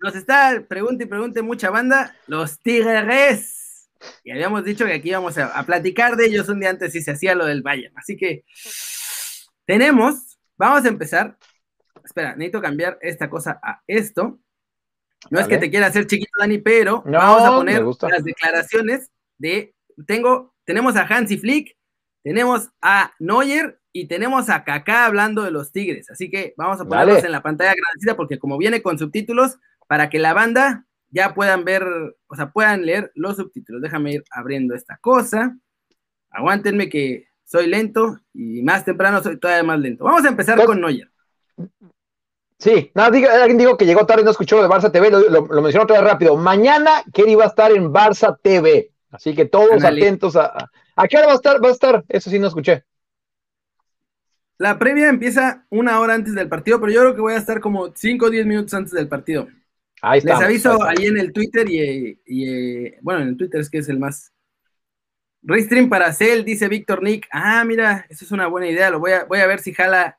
Nos 0.00 0.14
está, 0.14 0.64
pregunte 0.68 1.04
y 1.04 1.06
pregunte 1.06 1.42
mucha 1.42 1.70
banda, 1.70 2.14
los 2.26 2.60
Tigres. 2.60 3.88
Y 4.22 4.30
habíamos 4.30 4.64
dicho 4.64 4.84
que 4.84 4.92
aquí 4.92 5.08
íbamos 5.08 5.36
a, 5.38 5.62
platicar 5.64 6.16
de 6.16 6.26
ellos 6.26 6.48
un 6.48 6.60
día 6.60 6.70
antes 6.70 6.92
si 6.92 7.00
se 7.00 7.10
hacía 7.10 7.34
lo 7.34 7.46
del 7.46 7.62
Bayern. 7.62 7.96
Así 7.98 8.16
que 8.16 8.44
tenemos, 9.64 10.27
vamos 10.58 10.84
a 10.84 10.88
empezar. 10.88 11.38
Espera, 12.04 12.34
necesito 12.36 12.60
cambiar 12.60 12.98
esta 13.00 13.30
cosa 13.30 13.58
a 13.62 13.82
esto. 13.86 14.38
No 15.30 15.40
es 15.40 15.48
que 15.48 15.58
te 15.58 15.70
quiera 15.70 15.86
hacer 15.86 16.06
chiquito, 16.06 16.30
Dani, 16.38 16.58
pero 16.58 17.02
vamos 17.04 17.42
a 17.42 17.50
poner 17.50 17.82
las 17.82 18.24
declaraciones 18.24 19.10
de. 19.36 19.74
Tengo, 20.06 20.54
tenemos 20.64 20.94
a 20.96 21.02
Hansi 21.02 21.38
Flick, 21.38 21.76
tenemos 22.22 22.70
a 22.80 23.12
Neuer 23.18 23.80
y 23.92 24.06
tenemos 24.06 24.48
a 24.48 24.62
Kaká 24.62 25.06
hablando 25.06 25.42
de 25.42 25.50
los 25.50 25.72
Tigres. 25.72 26.08
Así 26.10 26.30
que 26.30 26.54
vamos 26.56 26.80
a 26.80 26.84
ponerlos 26.84 27.24
en 27.24 27.32
la 27.32 27.42
pantalla 27.42 27.72
agradecida 27.72 28.16
porque 28.16 28.38
como 28.38 28.58
viene 28.58 28.80
con 28.80 28.98
subtítulos, 28.98 29.58
para 29.88 30.08
que 30.08 30.18
la 30.18 30.34
banda 30.34 30.86
ya 31.10 31.34
puedan 31.34 31.64
ver, 31.64 31.84
o 32.26 32.36
sea, 32.36 32.50
puedan 32.50 32.86
leer 32.86 33.10
los 33.14 33.36
subtítulos. 33.36 33.82
Déjame 33.82 34.12
ir 34.12 34.24
abriendo 34.30 34.74
esta 34.74 34.98
cosa. 34.98 35.56
Aguántenme 36.30 36.88
que 36.88 37.27
soy 37.48 37.66
lento 37.66 38.20
y 38.34 38.62
más 38.62 38.84
temprano 38.84 39.22
soy 39.22 39.38
todavía 39.38 39.62
más 39.62 39.80
lento. 39.80 40.04
Vamos 40.04 40.24
a 40.24 40.28
empezar 40.28 40.62
con 40.64 40.80
Neuer. 40.80 41.10
Sí, 42.58 42.90
nada, 42.94 43.08
alguien 43.40 43.56
dijo 43.56 43.76
que 43.76 43.86
llegó 43.86 44.04
tarde 44.04 44.22
y 44.22 44.24
no 44.24 44.32
escuchó 44.32 44.60
de 44.60 44.68
Barça 44.68 44.90
TV, 44.92 45.10
lo, 45.10 45.42
mencionó 45.62 45.84
otra 45.84 46.00
vez 46.00 46.10
rápido. 46.10 46.36
Mañana 46.36 47.02
Kerry 47.12 47.36
va 47.36 47.44
a 47.44 47.48
estar 47.48 47.72
en 47.72 47.92
Barça 47.92 48.36
TV, 48.42 48.90
así 49.10 49.34
que 49.34 49.46
todos 49.46 49.82
atentos 49.82 50.36
a, 50.36 50.70
a. 50.94 51.08
qué 51.08 51.16
hora 51.16 51.28
va 51.28 51.32
a 51.32 51.36
estar? 51.36 51.64
Va 51.64 51.68
a 51.68 51.72
estar, 51.72 52.04
eso 52.08 52.30
sí 52.30 52.38
no 52.38 52.48
escuché. 52.48 52.84
La 54.58 54.78
previa 54.78 55.08
empieza 55.08 55.64
una 55.70 56.00
hora 56.00 56.14
antes 56.14 56.34
del 56.34 56.48
partido, 56.48 56.80
pero 56.80 56.92
yo 56.92 57.00
creo 57.00 57.14
que 57.14 57.20
voy 57.20 57.34
a 57.34 57.38
estar 57.38 57.60
como 57.60 57.94
5 57.94 58.26
o 58.26 58.30
10 58.30 58.44
minutos 58.44 58.74
antes 58.74 58.92
del 58.92 59.08
partido. 59.08 59.46
Ahí 60.02 60.18
está. 60.18 60.34
Les 60.34 60.44
aviso 60.44 60.82
ahí, 60.84 61.06
en 61.06 61.16
el 61.16 61.32
Twitter 61.32 61.68
y, 61.70 62.18
eh, 62.26 62.98
bueno, 63.02 63.20
en 63.22 63.28
el 63.28 63.36
Twitter 63.36 63.60
es 63.60 63.70
que 63.70 63.78
es 63.78 63.88
el 63.88 64.00
más. 64.00 64.32
Restream 65.42 65.88
para 65.88 66.12
Cell, 66.12 66.44
dice 66.44 66.68
Víctor 66.68 67.02
Nick. 67.02 67.28
Ah, 67.30 67.64
mira, 67.64 68.06
eso 68.08 68.24
es 68.24 68.32
una 68.32 68.46
buena 68.46 68.68
idea. 68.68 68.90
Lo 68.90 68.98
voy 68.98 69.12
a, 69.12 69.24
voy 69.24 69.40
a 69.40 69.46
ver 69.46 69.60
si 69.60 69.72
jala 69.72 70.18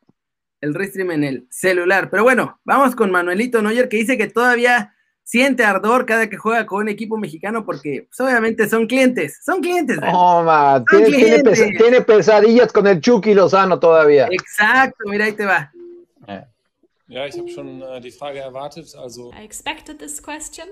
el 0.62 0.73
restream 0.73 1.12
en 1.12 1.23
el 1.23 1.47
celular. 1.49 2.10
Pero 2.10 2.23
bueno, 2.23 2.60
vamos 2.63 2.95
con 2.95 3.12
Manuelito 3.12 3.62
Noyer 3.62 3.89
que 3.89 3.97
dice 3.97 4.17
que 4.17 4.27
todavía 4.27 4.95
siente 5.23 5.63
ardor 5.63 6.05
cada 6.05 6.29
que 6.29 6.38
juega 6.38 6.65
con 6.65 6.82
un 6.82 6.89
equipo 6.89 7.17
mexicano 7.17 7.63
porque 7.63 8.08
pues, 8.10 8.19
obviamente 8.19 8.67
son 8.67 8.88
clientes, 8.88 9.39
son 9.43 9.62
clientes. 9.62 9.99
No, 10.01 10.43
ma, 10.43 10.84
tiene, 10.89 12.01
pesadillas 12.01 12.73
con 12.73 12.88
el 12.88 12.99
Chucky 12.99 13.34
Lozano 13.34 13.79
todavía. 13.79 14.27
Exacto, 14.32 14.97
mira, 15.05 15.25
ahí 15.25 15.34
te 15.34 15.45
va. 15.45 15.71
Ja, 17.10 17.25
ich 17.25 17.39
habe 17.39 17.49
schon 17.49 17.82
äh, 17.82 17.99
die 18.01 18.12
Frage 18.12 18.39
erwartet. 18.39 18.95
Also 18.95 19.32
I 19.34 19.43
expected 19.43 19.97
this 19.97 20.21
question. 20.21 20.67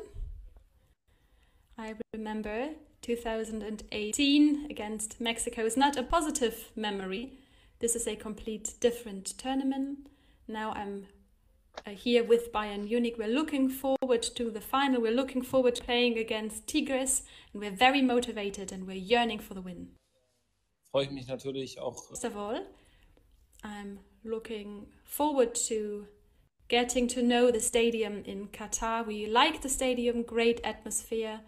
I 1.79 1.95
remember 2.13 2.75
2018 3.07 4.67
against 4.69 5.21
Mexico 5.21 5.63
is 5.65 5.77
not 5.77 5.95
a 5.95 6.03
positive 6.03 6.71
memory. 6.75 7.31
This 7.79 7.95
is 7.95 8.05
a 8.05 8.17
complete 8.17 8.73
different 8.81 9.27
tournament. 9.37 10.09
Now 10.45 10.73
I'm 10.73 11.05
uh, 11.85 11.91
here 11.91 12.21
with 12.21 12.51
Bayern 12.51 12.83
Munich. 12.83 13.15
We're 13.17 13.29
looking 13.29 13.69
forward 13.69 14.23
to 14.35 14.51
the 14.51 14.59
final. 14.59 15.01
We're 15.01 15.15
looking 15.15 15.41
forward 15.41 15.75
to 15.75 15.83
playing 15.85 16.17
against 16.17 16.67
Tigres, 16.67 17.21
and 17.53 17.61
we're 17.61 17.71
very 17.71 18.01
motivated 18.01 18.73
and 18.73 18.85
we're 18.85 18.97
yearning 18.97 19.39
for 19.39 19.53
the 19.53 19.61
win. 19.61 19.87
Freue 20.91 21.03
ich 21.03 21.11
mich 21.11 21.27
natürlich 21.27 21.79
auch. 21.79 22.09
First 22.09 22.25
of 22.25 22.35
all, 22.35 22.61
I'm 23.63 23.99
looking 24.25 24.87
forward 25.05 25.55
to 25.69 26.07
getting 26.67 27.07
to 27.07 27.21
know 27.21 27.51
the 27.51 27.61
stadium 27.61 28.23
in 28.25 28.49
Qatar. 28.49 29.07
We 29.07 29.27
like 29.27 29.61
the 29.61 29.69
stadium, 29.69 30.23
great 30.23 30.59
atmosphere 30.65 31.39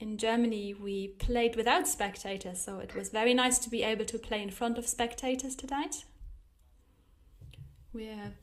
in 0.00 0.16
Germany 0.16 0.74
we 0.74 1.08
played 1.18 1.56
without 1.56 1.86
spectators, 1.86 2.60
so 2.60 2.78
it 2.78 2.94
was 2.94 3.10
very 3.10 3.34
nice 3.34 3.58
to 3.58 3.70
be 3.70 3.82
able 3.82 4.04
to 4.04 4.18
play 4.18 4.42
in 4.42 4.50
front 4.50 4.78
of 4.78 4.86
spectators 4.86 5.56
tonight. 5.56 6.04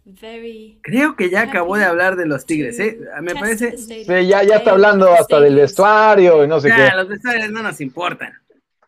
Very 0.06 0.80
Creo 0.84 1.16
que 1.16 1.30
ya 1.30 1.44
acabó 1.44 1.78
de 1.78 1.86
hablar 1.86 2.18
de 2.18 2.26
los 2.26 2.46
Tigres, 2.46 2.80
¿eh? 2.80 2.98
Me 3.22 3.34
parece. 3.36 3.78
Sí, 3.78 4.06
ya, 4.06 4.44
ya 4.44 4.58
está 4.58 4.72
hablando 4.72 5.14
hasta 5.14 5.40
del 5.40 5.56
vestuario 5.56 6.44
y 6.44 6.48
no 6.48 6.60
sé 6.60 6.70
qué. 6.70 6.90
Los 6.96 7.08
vestuarios 7.08 7.52
no 7.52 7.62
nos 7.62 7.80
importan. 7.80 8.34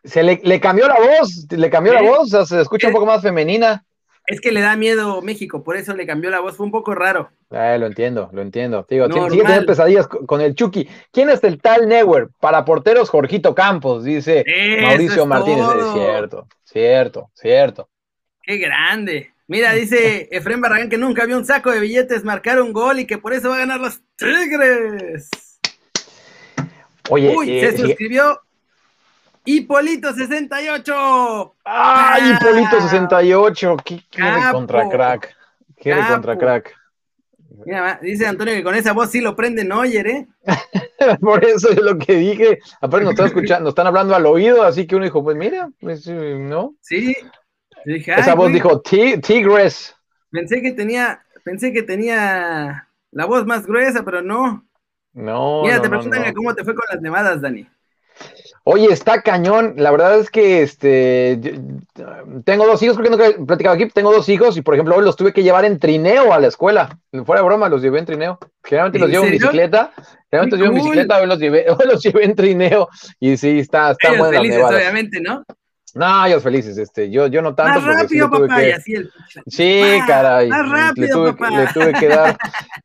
Se 0.04 0.22
le, 0.22 0.40
le 0.42 0.60
cambió 0.60 0.86
la 0.88 0.98
voz, 0.98 1.46
le 1.50 1.70
cambió 1.70 1.92
la 1.92 2.02
voz, 2.02 2.34
o 2.34 2.44
sea, 2.44 2.44
se 2.44 2.60
escucha 2.60 2.88
un 2.88 2.94
poco 2.94 3.06
más 3.06 3.22
femenina. 3.22 3.84
Es 4.28 4.42
que 4.42 4.52
le 4.52 4.60
da 4.60 4.76
miedo 4.76 5.22
México, 5.22 5.64
por 5.64 5.78
eso 5.78 5.94
le 5.94 6.06
cambió 6.06 6.28
la 6.28 6.40
voz, 6.40 6.54
fue 6.54 6.66
un 6.66 6.70
poco 6.70 6.94
raro. 6.94 7.30
Eh, 7.50 7.78
lo 7.80 7.86
entiendo, 7.86 8.28
lo 8.30 8.42
entiendo. 8.42 8.86
Digo, 8.86 9.06
sigue 9.06 9.42
teniendo 9.42 9.64
pesadillas 9.64 10.06
con 10.06 10.42
el 10.42 10.54
Chucky. 10.54 10.86
¿Quién 11.10 11.30
es 11.30 11.42
el 11.44 11.62
tal 11.62 11.88
Neuer? 11.88 12.28
Para 12.38 12.62
porteros, 12.66 13.08
Jorgito 13.08 13.54
Campos, 13.54 14.04
dice 14.04 14.44
Mauricio 14.82 15.24
Martínez. 15.24 15.64
Es 15.64 15.92
cierto, 15.94 16.46
cierto, 16.62 17.30
cierto. 17.32 17.88
Qué 18.42 18.58
grande. 18.58 19.32
Mira, 19.46 19.72
dice 19.72 20.28
Efren 20.30 20.60
Barragán 20.60 20.90
que 20.90 20.98
nunca 20.98 21.24
vio 21.24 21.38
un 21.38 21.46
saco 21.46 21.70
de 21.70 21.80
billetes 21.80 22.22
marcar 22.22 22.60
un 22.60 22.74
gol 22.74 23.00
y 23.00 23.06
que 23.06 23.16
por 23.16 23.32
eso 23.32 23.48
va 23.48 23.56
a 23.56 23.60
ganar 23.60 23.80
los 23.80 24.02
Tigres. 24.16 25.30
Oye, 27.08 27.34
Uy, 27.34 27.46
se 27.46 27.68
eh, 27.68 27.76
suscribió 27.78 28.42
Hipolito 29.48 30.12
68. 30.12 31.54
¡Ay, 31.64 32.32
Hipolito 32.32 32.80
68! 32.82 33.76
¿Qué, 33.82 34.04
qué 34.10 34.22
contra 34.52 34.90
crack? 34.90 35.34
¿Qué 35.74 35.98
contra 36.06 36.36
crack? 36.36 36.74
Mira, 37.64 37.98
dice 38.02 38.26
Antonio 38.26 38.52
que 38.52 38.62
con 38.62 38.74
esa 38.74 38.92
voz 38.92 39.10
sí 39.10 39.22
lo 39.22 39.34
prende 39.34 39.64
Noyer, 39.64 40.06
¿eh? 40.06 40.28
Por 41.22 41.42
eso 41.46 41.70
es 41.70 41.80
lo 41.80 41.96
que 41.96 42.14
dije. 42.16 42.58
Aparte 42.82 43.04
nos 43.04 43.14
están 43.14 43.26
escuchando, 43.28 43.64
nos 43.64 43.70
están 43.70 43.86
hablando 43.86 44.14
al 44.14 44.26
oído, 44.26 44.64
así 44.64 44.86
que 44.86 44.96
uno 44.96 45.06
dijo, 45.06 45.24
pues 45.24 45.34
mira, 45.34 45.70
pues, 45.80 46.06
¿no? 46.06 46.74
Sí. 46.82 47.16
esa 47.86 48.34
voz 48.34 48.52
dijo 48.52 48.82
Tigres. 48.82 49.96
Pensé 50.30 50.60
que 50.60 50.72
tenía, 50.72 51.22
pensé 51.42 51.72
que 51.72 51.82
tenía 51.82 52.86
la 53.12 53.24
voz 53.24 53.46
más 53.46 53.66
gruesa, 53.66 54.04
pero 54.04 54.20
no. 54.20 54.66
No. 55.14 55.62
Mira, 55.62 55.80
te 55.80 55.88
preguntan 55.88 56.34
cómo 56.34 56.54
te 56.54 56.64
fue 56.64 56.74
con 56.74 56.84
las 56.90 57.00
nevadas, 57.00 57.40
Dani. 57.40 57.66
Oye, 58.70 58.92
está 58.92 59.22
cañón. 59.22 59.76
La 59.78 59.90
verdad 59.90 60.18
es 60.18 60.28
que 60.28 60.60
este 60.60 61.40
tengo 62.44 62.66
dos 62.66 62.82
hijos, 62.82 62.96
porque 62.96 63.08
no 63.08 63.24
he 63.24 63.32
platicado 63.46 63.74
aquí, 63.74 63.88
tengo 63.88 64.12
dos 64.12 64.28
hijos 64.28 64.58
y 64.58 64.60
por 64.60 64.74
ejemplo 64.74 64.94
hoy 64.94 65.02
los 65.02 65.16
tuve 65.16 65.32
que 65.32 65.42
llevar 65.42 65.64
en 65.64 65.78
trineo 65.78 66.34
a 66.34 66.38
la 66.38 66.48
escuela. 66.48 66.98
Fuera 67.24 67.40
de 67.40 67.46
broma, 67.46 67.70
los 67.70 67.80
llevé 67.80 68.00
en 68.00 68.04
trineo. 68.04 68.38
Generalmente 68.62 68.98
los 68.98 69.08
llevo 69.08 69.24
en 69.24 69.30
bicicleta. 69.30 69.92
Generalmente 70.30 70.56
los 70.58 70.58
llevo 70.58 70.76
en 70.76 70.84
bicicleta, 70.84 71.18
hoy 71.18 71.26
los 71.26 71.38
llevé, 71.38 71.64
hoy 71.70 71.86
los 71.86 72.02
llevé 72.02 72.24
en 72.26 72.34
trineo. 72.34 72.88
Y 73.18 73.38
sí, 73.38 73.60
está, 73.60 73.92
está 73.92 74.12
bueno. 74.18 74.38
obviamente, 74.38 75.18
¿no? 75.22 75.44
No, 75.94 76.26
ellos 76.26 76.42
felices, 76.42 76.76
este, 76.78 77.10
yo, 77.10 77.26
yo 77.26 77.42
no 77.42 77.54
tanto. 77.54 77.80
Más 77.80 78.00
rápido, 78.00 78.30
papá, 78.30 78.62
y 78.64 78.70
así 78.72 78.94
el... 78.94 79.12
Sí, 79.46 79.82
caray. 80.06 80.48
Más 80.48 80.68
rápido, 80.68 81.26
le 81.26 81.32
tuve, 81.32 81.50
Le 81.50 81.66
tuve 81.68 81.92
que 81.94 82.08
dar. 82.08 82.36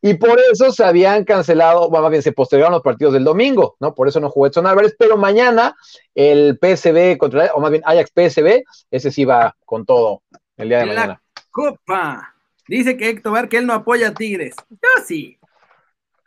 y 0.01 0.13
por 0.15 0.39
eso 0.51 0.71
se 0.71 0.83
habían 0.83 1.23
cancelado, 1.23 1.89
bueno, 1.89 2.03
más 2.03 2.11
bien 2.11 2.23
se 2.23 2.31
postergaron 2.31 2.73
los 2.73 2.81
partidos 2.81 3.13
del 3.13 3.23
domingo, 3.23 3.75
¿no? 3.79 3.93
Por 3.93 4.07
eso 4.07 4.19
no 4.19 4.29
jugué 4.29 4.49
Edson 4.49 4.67
Álvarez, 4.67 4.95
pero 4.97 5.17
mañana 5.17 5.75
el 6.15 6.59
PSB 6.61 7.17
contra, 7.17 7.53
o 7.53 7.59
más 7.59 7.71
bien 7.71 7.83
Ajax 7.85 8.11
PSB, 8.11 8.63
ese 8.91 9.11
sí 9.11 9.25
va 9.25 9.55
con 9.65 9.85
todo 9.85 10.21
el 10.57 10.69
día 10.69 10.79
de 10.79 10.85
mañana. 10.85 11.21
Copa. 11.51 12.33
Dice 12.67 12.97
que 12.97 13.09
Héctor 13.09 13.49
que 13.49 13.57
él 13.57 13.67
no 13.67 13.73
apoya 13.73 14.09
a 14.09 14.13
Tigres. 14.13 14.55
Yo 14.69 15.03
sí. 15.05 15.37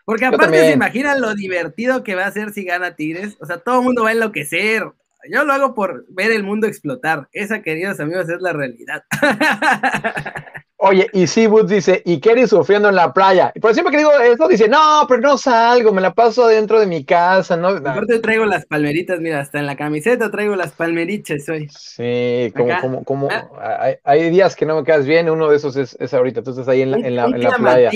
Porque 0.05 0.25
aparte 0.25 0.59
se 0.59 0.73
imaginan 0.73 1.21
lo 1.21 1.35
divertido 1.35 2.05
que 2.05 2.15
va 2.15 2.27
a 2.27 2.31
ser 2.31 2.53
si 2.53 2.65
gana 2.65 2.95
Tigres. 2.95 3.37
O 3.41 3.47
sea, 3.47 3.59
todo 3.59 3.81
el 3.81 3.85
mundo 3.85 4.05
va 4.05 4.11
a 4.11 4.13
enloquecer. 4.13 4.85
Yo 5.31 5.45
lo 5.45 5.53
hago 5.53 5.75
por 5.75 6.05
ver 6.09 6.33
el 6.33 6.43
mundo 6.45 6.67
explotar. 6.67 7.29
Esa, 7.33 7.63
queridos 7.63 8.01
amigos, 8.01 8.29
es 8.29 8.41
la 8.41 8.53
realidad. 8.53 9.03
Oye, 10.79 11.09
y 11.15 11.27
Seawood 11.27 11.71
dice, 11.71 12.03
y 12.05 12.21
Kerry 12.21 12.47
sufriendo 12.47 12.91
en 12.91 12.97
la 12.97 13.13
playa. 13.15 13.51
Y 13.55 13.61
por 13.61 13.73
siempre 13.73 13.93
que 13.93 13.99
digo 13.99 14.13
esto, 14.13 14.47
dice, 14.47 14.69
no, 14.69 15.07
pero 15.09 15.23
no 15.23 15.39
salgo, 15.39 15.91
me 15.91 16.03
la 16.03 16.13
paso 16.13 16.47
dentro 16.47 16.79
de 16.79 16.87
mi 16.87 17.03
casa, 17.03 17.57
¿no? 17.57 17.69
Aparte 17.69 18.19
traigo 18.19 18.45
las 18.45 18.67
palmeritas, 18.67 19.19
mira, 19.19 19.41
hasta 19.41 19.59
en 19.59 19.65
la 19.65 19.75
camiseta 19.75 20.31
traigo 20.31 20.55
las 20.55 20.73
palmeritas 20.73 21.49
hoy. 21.49 21.69
Sí, 21.71 22.53
como, 22.55 22.81
como, 22.81 23.05
como, 23.05 23.29
ah. 23.31 23.97
hay, 24.05 24.29
días 24.29 24.55
que 24.55 24.67
no 24.67 24.77
me 24.77 24.85
quedas 24.85 25.07
bien, 25.07 25.31
uno 25.31 25.49
de 25.49 25.57
esos 25.57 25.77
es, 25.77 25.97
ahorita, 26.13 26.41
entonces 26.41 26.69
ahí 26.69 26.83
en 26.83 26.91
la, 26.91 26.99
en 26.99 27.17
la, 27.17 27.25
en 27.25 27.43
la 27.43 27.57
playa. 27.57 27.91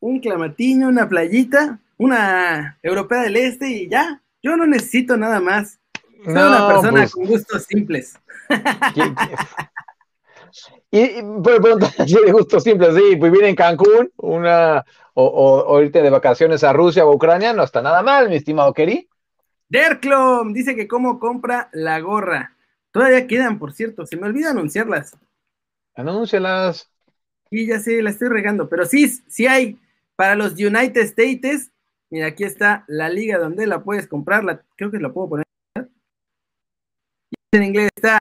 Un 0.00 0.20
clamatiño, 0.20 0.88
una 0.88 1.08
playita, 1.08 1.80
una 1.96 2.78
europea 2.82 3.22
del 3.22 3.36
este 3.36 3.68
y 3.70 3.88
ya, 3.88 4.22
yo 4.42 4.56
no 4.56 4.66
necesito 4.66 5.16
nada 5.16 5.40
más. 5.40 5.80
Soy 6.24 6.32
una 6.34 6.66
persona 6.68 6.90
pues 6.92 7.12
con 7.12 7.26
gustos 7.26 7.62
simples. 7.64 8.18
Y, 10.90 11.00
y 11.02 11.22
pero 11.44 11.60
pregunta 11.60 11.92
así 11.98 12.14
de 12.14 12.32
gusto 12.32 12.60
simple, 12.60 12.92
sí, 12.94 13.16
vivir 13.16 13.44
en 13.44 13.54
Cancún, 13.54 14.10
una, 14.16 14.84
o, 15.14 15.24
o- 15.24 15.66
o 15.66 15.82
irte 15.82 16.00
de 16.00 16.10
vacaciones 16.10 16.64
a 16.64 16.72
Rusia 16.72 17.04
o 17.04 17.12
a 17.12 17.14
Ucrania, 17.14 17.52
no 17.52 17.62
está 17.62 17.82
nada 17.82 18.02
mal, 18.02 18.28
mi 18.30 18.36
estimado 18.36 18.72
Kerry. 18.72 19.06
Derklom 19.68 20.54
dice 20.54 20.74
que 20.74 20.88
cómo 20.88 21.18
compra 21.18 21.68
la 21.72 22.00
gorra. 22.00 22.56
Todavía 22.90 23.26
quedan, 23.26 23.58
por 23.58 23.72
cierto. 23.74 24.06
Se 24.06 24.16
me 24.16 24.26
olvida 24.26 24.50
anunciarlas. 24.50 25.16
Anúncialas. 25.94 26.90
Y 27.50 27.66
ya 27.66 27.78
sé, 27.78 28.00
la 28.00 28.08
estoy 28.10 28.28
regando. 28.28 28.70
Pero 28.70 28.86
sí, 28.86 29.06
sí 29.28 29.46
hay 29.46 29.78
para 30.16 30.36
los 30.36 30.52
United 30.52 31.02
States. 31.02 31.70
Mira, 32.08 32.28
aquí 32.28 32.44
está 32.44 32.84
la 32.88 33.10
liga 33.10 33.38
donde 33.38 33.66
la 33.66 33.82
puedes 33.84 34.06
comprar. 34.06 34.42
La, 34.42 34.62
creo 34.76 34.90
que 34.90 34.98
la 35.00 35.12
puedo 35.12 35.28
poner. 35.28 35.44
En 37.52 37.62
inglés 37.62 37.88
está. 37.94 38.18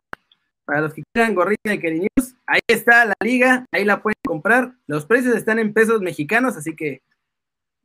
Para 0.65 0.81
los 0.81 0.93
que 0.93 1.03
quieran 1.13 1.33
gorrita 1.33 1.69
de 1.69 1.79
Keri 1.79 1.99
News, 1.99 2.35
ahí 2.45 2.59
está 2.67 3.05
la 3.05 3.15
liga, 3.21 3.65
ahí 3.71 3.85
la 3.85 4.01
pueden 4.01 4.19
comprar. 4.25 4.73
Los 4.85 5.05
precios 5.05 5.35
están 5.35 5.59
en 5.59 5.73
pesos 5.73 6.01
mexicanos, 6.01 6.57
así 6.57 6.75
que 6.75 7.01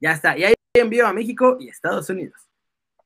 ya 0.00 0.12
está. 0.12 0.36
Y 0.36 0.44
ahí 0.44 0.54
envío 0.74 1.06
a 1.06 1.12
México 1.12 1.56
y 1.60 1.68
Estados 1.68 2.08
Unidos. 2.10 2.40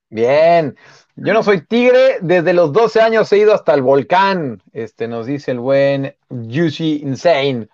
Bien. 0.08 0.76
Yo 1.16 1.34
no 1.34 1.42
soy 1.42 1.62
tigre, 1.62 2.18
desde 2.22 2.54
los 2.54 2.72
12 2.72 3.00
años 3.00 3.30
he 3.32 3.38
ido 3.38 3.52
hasta 3.54 3.74
el 3.74 3.82
volcán, 3.82 4.62
este 4.72 5.08
nos 5.08 5.26
dice 5.26 5.50
el 5.50 5.58
buen 5.58 6.14
Juicy 6.28 7.00
Insane. 7.02 7.68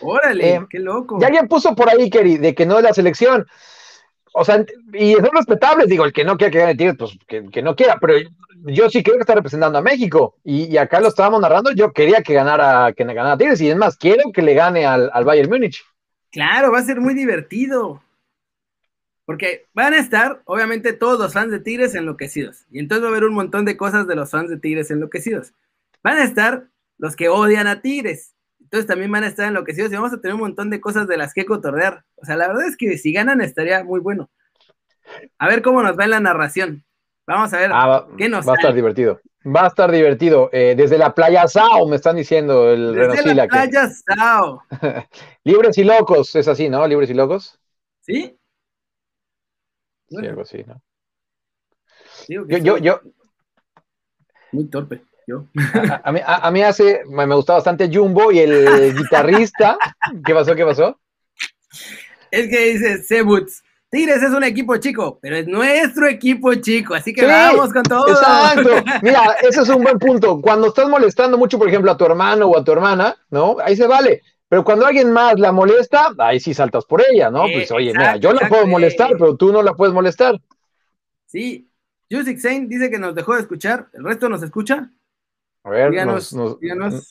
Órale, 0.00 0.54
Eh, 0.54 0.66
qué 0.68 0.78
loco. 0.78 1.18
Y 1.20 1.24
alguien 1.24 1.48
puso 1.48 1.74
por 1.74 1.88
ahí, 1.88 2.10
Kerry, 2.10 2.38
de 2.38 2.54
que 2.54 2.66
no 2.66 2.78
es 2.78 2.84
la 2.84 2.92
selección. 2.92 3.46
O 4.38 4.44
sea, 4.44 4.62
y 4.92 5.14
son 5.14 5.30
respetables, 5.32 5.88
digo, 5.88 6.04
el 6.04 6.12
que 6.12 6.22
no 6.22 6.36
quiera 6.36 6.50
que 6.50 6.58
gane 6.58 6.74
Tigres, 6.74 6.96
pues 6.98 7.18
que, 7.26 7.62
no 7.62 7.74
quiera, 7.74 7.96
pero 7.98 8.18
yo 8.66 8.90
sí 8.90 9.02
creo 9.02 9.16
que 9.16 9.22
está 9.22 9.34
representando 9.34 9.78
a 9.78 9.82
México. 9.82 10.36
Y, 10.44 10.64
y 10.64 10.76
acá 10.76 11.00
lo 11.00 11.08
estábamos 11.08 11.40
narrando, 11.40 11.72
yo 11.72 11.90
quería 11.90 12.22
que 12.22 12.34
ganara, 12.34 12.92
que 12.92 13.04
ganara 13.04 13.38
Tigres, 13.38 13.62
y 13.62 13.70
es 13.70 13.76
más, 13.76 13.96
quiero 13.96 14.30
que 14.32 14.42
le 14.42 14.52
gane 14.52 14.84
al, 14.84 15.08
al 15.14 15.24
Bayern 15.24 15.48
Múnich. 15.48 15.82
Claro, 16.30 16.70
va 16.70 16.80
a 16.80 16.82
ser 16.82 17.00
muy 17.00 17.14
divertido. 17.14 18.02
Porque 19.24 19.64
van 19.72 19.94
a 19.94 19.98
estar, 19.98 20.42
obviamente, 20.44 20.92
todos 20.92 21.18
los 21.18 21.32
fans 21.32 21.50
de 21.50 21.60
Tigres 21.60 21.94
enloquecidos. 21.94 22.66
Y 22.70 22.78
entonces 22.78 23.04
va 23.04 23.08
a 23.08 23.12
haber 23.12 23.24
un 23.24 23.32
montón 23.32 23.64
de 23.64 23.78
cosas 23.78 24.06
de 24.06 24.16
los 24.16 24.30
fans 24.30 24.50
de 24.50 24.58
Tigres 24.58 24.90
enloquecidos. 24.90 25.54
Van 26.02 26.18
a 26.18 26.24
estar 26.24 26.66
los 26.98 27.16
que 27.16 27.30
odian 27.30 27.68
a 27.68 27.80
Tigres. 27.80 28.34
Entonces 28.76 28.88
también 28.92 29.10
van 29.10 29.24
a 29.24 29.28
estar 29.28 29.48
enloquecidos 29.48 29.90
y 29.90 29.94
vamos 29.94 30.12
a 30.12 30.20
tener 30.20 30.34
un 30.34 30.40
montón 30.42 30.68
de 30.68 30.82
cosas 30.82 31.08
de 31.08 31.16
las 31.16 31.32
que 31.32 31.46
cotorrear. 31.46 32.04
O 32.16 32.26
sea, 32.26 32.36
la 32.36 32.46
verdad 32.48 32.66
es 32.68 32.76
que 32.76 32.98
si 32.98 33.10
ganan 33.10 33.40
estaría 33.40 33.82
muy 33.82 34.00
bueno. 34.00 34.28
A 35.38 35.48
ver 35.48 35.62
cómo 35.62 35.82
nos 35.82 35.98
va 35.98 36.04
en 36.04 36.10
la 36.10 36.20
narración. 36.20 36.84
Vamos 37.26 37.54
a 37.54 37.58
ver 37.58 37.70
Ah, 37.72 37.86
va, 37.86 38.08
qué 38.18 38.28
nos 38.28 38.46
va 38.46 38.52
a 38.52 38.56
estar 38.56 38.74
divertido. 38.74 39.18
Va 39.46 39.64
a 39.64 39.68
estar 39.68 39.90
divertido. 39.90 40.50
Eh, 40.52 40.74
desde 40.76 40.98
la 40.98 41.14
playa 41.14 41.48
Sao, 41.48 41.88
me 41.88 41.96
están 41.96 42.16
diciendo 42.16 42.70
el 42.70 42.92
Desde 42.92 43.06
Renosila. 43.06 43.34
la 43.34 43.42
que- 43.44 43.48
playa 43.48 43.88
Sao. 43.88 44.62
Libres 45.44 45.78
y 45.78 45.84
locos, 45.84 46.36
es 46.36 46.46
así, 46.46 46.68
¿no? 46.68 46.86
Libres 46.86 47.08
y 47.08 47.14
locos. 47.14 47.58
¿Sí? 48.02 48.38
Sí, 50.06 50.14
Bueno, 50.16 50.28
algo 50.28 50.42
así, 50.42 50.62
¿no? 50.66 50.82
Yo, 52.28 52.46
yo, 52.46 52.76
yo, 52.76 53.00
Muy 54.52 54.66
torpe. 54.68 55.02
Yo. 55.26 55.44
a, 55.74 56.02
a 56.04 56.12
mí, 56.12 56.20
a, 56.24 56.46
a 56.46 56.50
mí 56.50 56.62
hace, 56.62 57.02
me, 57.08 57.26
me 57.26 57.34
gusta 57.34 57.54
bastante 57.54 57.90
Jumbo 57.92 58.30
y 58.30 58.38
el 58.38 58.94
guitarrista. 58.96 59.76
¿Qué 60.24 60.32
pasó? 60.34 60.54
¿Qué 60.54 60.64
pasó? 60.64 61.00
Es 62.30 62.48
que 62.48 62.72
dice 62.72 63.02
Cebuts. 63.02 63.62
Tigres 63.88 64.22
es 64.22 64.30
un 64.30 64.42
equipo 64.42 64.76
chico, 64.78 65.18
pero 65.22 65.36
es 65.36 65.46
nuestro 65.46 66.08
equipo 66.08 66.52
chico, 66.54 66.94
así 66.94 67.12
que 67.12 67.20
Sí, 67.20 67.26
vamos 67.26 67.72
con 67.72 67.82
todo. 67.84 68.08
Exacto. 68.08 68.70
Mira, 69.02 69.36
ese 69.42 69.62
es 69.62 69.68
un 69.68 69.82
buen 69.82 69.98
punto. 69.98 70.40
Cuando 70.40 70.68
estás 70.68 70.88
molestando 70.88 71.38
mucho, 71.38 71.56
por 71.56 71.68
ejemplo, 71.68 71.92
a 71.92 71.96
tu 71.96 72.04
hermano 72.04 72.46
o 72.46 72.58
a 72.58 72.64
tu 72.64 72.72
hermana, 72.72 73.16
¿no? 73.30 73.56
Ahí 73.62 73.76
se 73.76 73.86
vale. 73.86 74.22
Pero 74.48 74.64
cuando 74.64 74.86
alguien 74.86 75.12
más 75.12 75.38
la 75.38 75.52
molesta, 75.52 76.14
ahí 76.18 76.40
sí 76.40 76.52
saltas 76.52 76.84
por 76.84 77.02
ella, 77.08 77.30
¿no? 77.30 77.46
Sí, 77.46 77.52
Pues 77.54 77.70
oye, 77.72 77.90
exacto, 77.90 78.08
mira, 78.08 78.16
yo 78.16 78.30
la 78.30 78.36
exacto, 78.36 78.54
puedo 78.54 78.66
molestar, 78.66 79.12
eh. 79.12 79.16
pero 79.18 79.36
tú 79.36 79.52
no 79.52 79.62
la 79.62 79.74
puedes 79.74 79.94
molestar. 79.94 80.40
Sí. 81.26 81.68
Yusik 82.10 82.38
Zain 82.38 82.68
dice 82.68 82.90
que 82.90 82.98
nos 82.98 83.14
dejó 83.14 83.34
de 83.34 83.40
escuchar. 83.40 83.88
¿El 83.92 84.04
resto 84.04 84.28
nos 84.28 84.42
escucha? 84.42 84.90
A 85.66 85.70
ver, 85.70 85.90
Díganos, 85.90 86.32
nos, 86.32 86.60
díganos. 86.60 87.10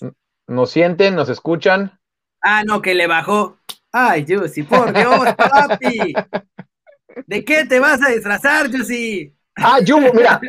sienten, 0.72 1.13
nos 1.13 1.28
escuchan. 1.28 2.00
Ah, 2.41 2.63
no, 2.65 2.82
que 2.82 2.96
le 2.96 3.06
bajó. 3.06 3.58
Ay, 3.91 4.24
Yusi, 4.24 4.63
por 4.63 4.94
Dios, 4.94 5.36
papi. 5.36 6.13
¿De 7.28 7.44
qué 7.44 7.65
te 7.65 7.82
vas 7.82 8.02
a 8.02 8.12
disfrazar, 8.12 8.70
Yusi? 8.72 9.34
Ah, 9.58 9.80
Jumbo, 9.86 10.13
mira, 10.13 10.39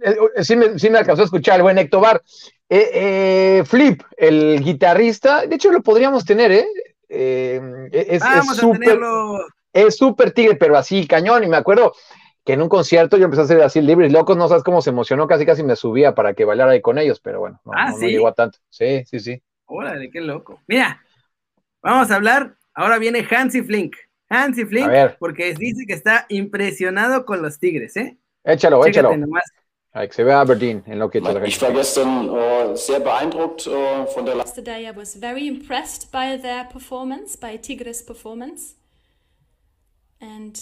eh, 0.00 0.16
sí 0.44 0.54
me, 0.54 0.78
sí 0.78 0.90
me 0.90 0.98
alcanzó 0.98 1.22
a 1.22 1.24
escuchar 1.24 1.56
el 1.56 1.62
buen 1.62 1.78
Héctor 1.78 2.00
Bar. 2.02 2.22
Eh, 2.68 2.90
eh, 2.94 3.64
Flip, 3.66 4.00
el 4.16 4.62
guitarrista, 4.62 5.44
de 5.44 5.56
hecho 5.56 5.72
lo 5.72 5.82
podríamos 5.82 6.24
tener, 6.24 6.52
¿eh? 6.52 6.66
Eh, 7.08 7.60
es 7.92 8.08
es 8.10 8.20
Vamos 8.20 8.50
a 8.58 8.60
súper 8.60 8.80
tenerlo. 8.80 9.38
es 9.72 9.96
súper 9.96 10.30
tigre, 10.30 10.54
pero 10.54 10.76
así 10.76 11.04
cañón. 11.08 11.42
Y 11.42 11.48
me 11.48 11.56
acuerdo 11.56 11.94
que 12.44 12.54
en 12.54 12.62
un 12.62 12.68
concierto 12.68 13.16
yo 13.16 13.24
empecé 13.24 13.42
a 13.42 13.44
hacer 13.44 13.62
así 13.62 13.80
libres 13.80 14.12
locos, 14.12 14.36
no 14.36 14.48
sabes 14.48 14.62
cómo 14.64 14.80
se 14.82 14.90
emocionó, 14.90 15.26
casi 15.26 15.44
casi 15.46 15.62
me 15.62 15.76
subía 15.76 16.14
para 16.14 16.34
que 16.34 16.44
bailara 16.44 16.72
ahí 16.72 16.80
con 16.80 16.98
ellos, 16.98 17.20
pero 17.20 17.40
bueno, 17.40 17.60
no, 17.64 17.72
Ah, 17.74 17.86
no- 17.86 17.92
no 17.92 17.96
¿sí? 17.98 18.06
llegó 18.06 18.28
a 18.28 18.34
tanto. 18.34 18.58
Sí, 18.68 19.04
sí, 19.06 19.20
sí. 19.20 19.42
Órale, 19.66 20.10
qué 20.10 20.20
loco. 20.20 20.60
Mira, 20.66 21.02
vamos 21.82 22.10
a 22.10 22.16
hablar. 22.16 22.56
Ahora 22.74 22.98
viene 22.98 23.26
Hansi 23.30 23.62
Flink. 23.62 23.94
Hansi 24.28 24.64
Flink, 24.64 24.86
A 24.86 24.90
ver. 24.90 25.16
porque 25.18 25.54
dice 25.54 25.84
que 25.86 25.92
está 25.94 26.26
impresionado 26.28 27.24
con 27.24 27.42
los 27.42 27.58
Tigres, 27.58 27.96
¿eh? 27.96 28.16
Échalo, 28.44 28.78
Chécate 28.84 28.90
échalo. 29.00 29.16
nomás. 29.16 29.44
Ay, 29.92 30.06
que 30.06 30.14
se 30.14 30.22
vea 30.24 30.40
Aberdeen 30.40 30.84
en 30.86 31.00
lo 31.00 31.10
que 31.10 31.18
Ich 31.18 31.60
war 31.60 31.72
gestern 31.74 32.30
äh, 32.32 32.76
sehr 32.76 33.00
beeindruckt 33.00 33.66
äh, 33.66 34.06
von 34.14 34.24
der 34.24 34.36
Yesterday, 34.36 34.86
I 34.88 34.92
was 34.96 35.16
very 35.18 35.48
impressed 35.48 36.12
by 36.12 36.40
their 36.40 36.68
performance, 36.72 37.36
by 37.36 37.58
Tigres' 37.58 38.00
performance. 38.04 38.76
And 40.20 40.54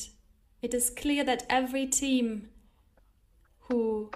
it 0.61 0.75
is 0.75 0.91
clear 0.91 1.25
that 1.25 1.47
every 1.49 1.87
team 1.87 2.49
who 3.69 4.11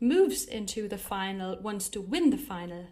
moves 0.00 0.44
into 0.44 0.88
the 0.88 0.98
final 0.98 1.60
wants 1.60 1.88
to 1.88 2.00
win 2.00 2.30
the 2.30 2.38
final. 2.38 2.86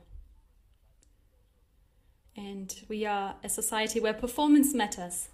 And 2.37 2.75
we 2.89 3.07
are 3.07 3.37
a 3.43 3.49
society 3.49 4.01
where 4.01 4.13
performance 4.13 4.75
matters. 4.75 5.29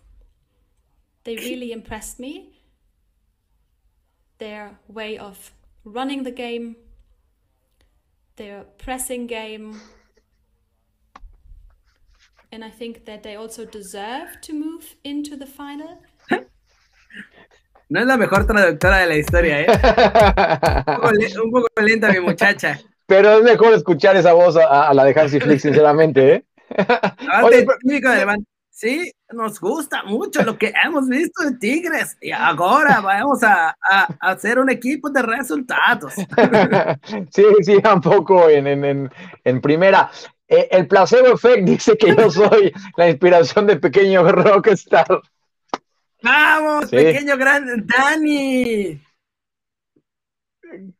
They 1.24 1.36
really 1.48 1.72
impressed 1.72 2.20
me. 2.20 2.50
Their 4.38 4.78
way 4.88 5.16
of 5.16 5.52
running 5.84 6.24
the 6.24 6.30
game, 6.30 6.76
their 8.36 8.64
pressing 8.78 9.26
game, 9.26 9.80
and 12.52 12.62
I 12.62 12.68
think 12.68 13.06
that 13.06 13.22
they 13.22 13.34
also 13.34 13.64
deserve 13.64 14.40
to 14.42 14.52
move 14.52 14.94
into 15.02 15.36
the 15.36 15.46
final. 15.46 16.02
No 17.88 18.00
es 18.00 18.06
la 18.06 18.16
mejor 18.16 18.46
traductora 18.46 18.98
de 18.98 19.06
la 19.06 19.16
historia, 19.16 19.60
¿eh? 19.60 19.66
Un 19.68 20.94
poco, 20.96 21.12
le- 21.12 21.40
un 21.40 21.50
poco 21.50 21.66
lenta 21.82 22.10
mi 22.12 22.20
muchacha. 22.20 22.80
Pero 23.06 23.38
es 23.38 23.42
mejor 23.42 23.74
escuchar 23.74 24.16
esa 24.16 24.32
voz 24.32 24.56
a, 24.56 24.88
a 24.88 24.94
la 24.94 25.04
de 25.04 25.18
Hansi 25.20 25.40
Flick, 25.40 25.58
sinceramente, 25.58 26.32
¿eh? 26.34 26.44
Oye, 27.44 27.66
pero- 27.66 27.78
Sí, 28.74 29.12
nos 29.32 29.60
gusta 29.60 30.02
mucho 30.04 30.42
lo 30.42 30.56
que 30.58 30.72
hemos 30.84 31.06
visto 31.06 31.44
de 31.44 31.56
Tigres 31.58 32.16
y 32.20 32.32
ahora 32.32 33.00
vamos 33.00 33.42
a, 33.44 33.68
a- 33.80 34.08
a 34.20 34.30
hacer 34.30 34.58
un 34.58 34.70
equipo 34.70 35.08
de 35.10 35.22
resultados. 35.22 36.14
sí, 37.30 37.44
sí, 37.60 37.76
un 37.92 38.00
poco 38.00 38.48
en, 38.48 38.66
en, 38.66 38.84
en, 38.84 39.10
en 39.44 39.60
primera. 39.60 40.10
Eh, 40.48 40.68
el 40.70 40.88
placebo 40.88 41.28
effect 41.34 41.64
dice 41.64 41.96
que 41.96 42.16
yo 42.16 42.30
soy 42.30 42.72
la 42.96 43.08
inspiración 43.10 43.66
de 43.66 43.76
pequeño 43.76 44.24
rockstar. 44.32 45.20
¡Vamos, 46.22 46.88
Sí. 46.90 46.96
pequeño 46.96 47.36
gran 47.36 47.86
Dani! 47.86 49.00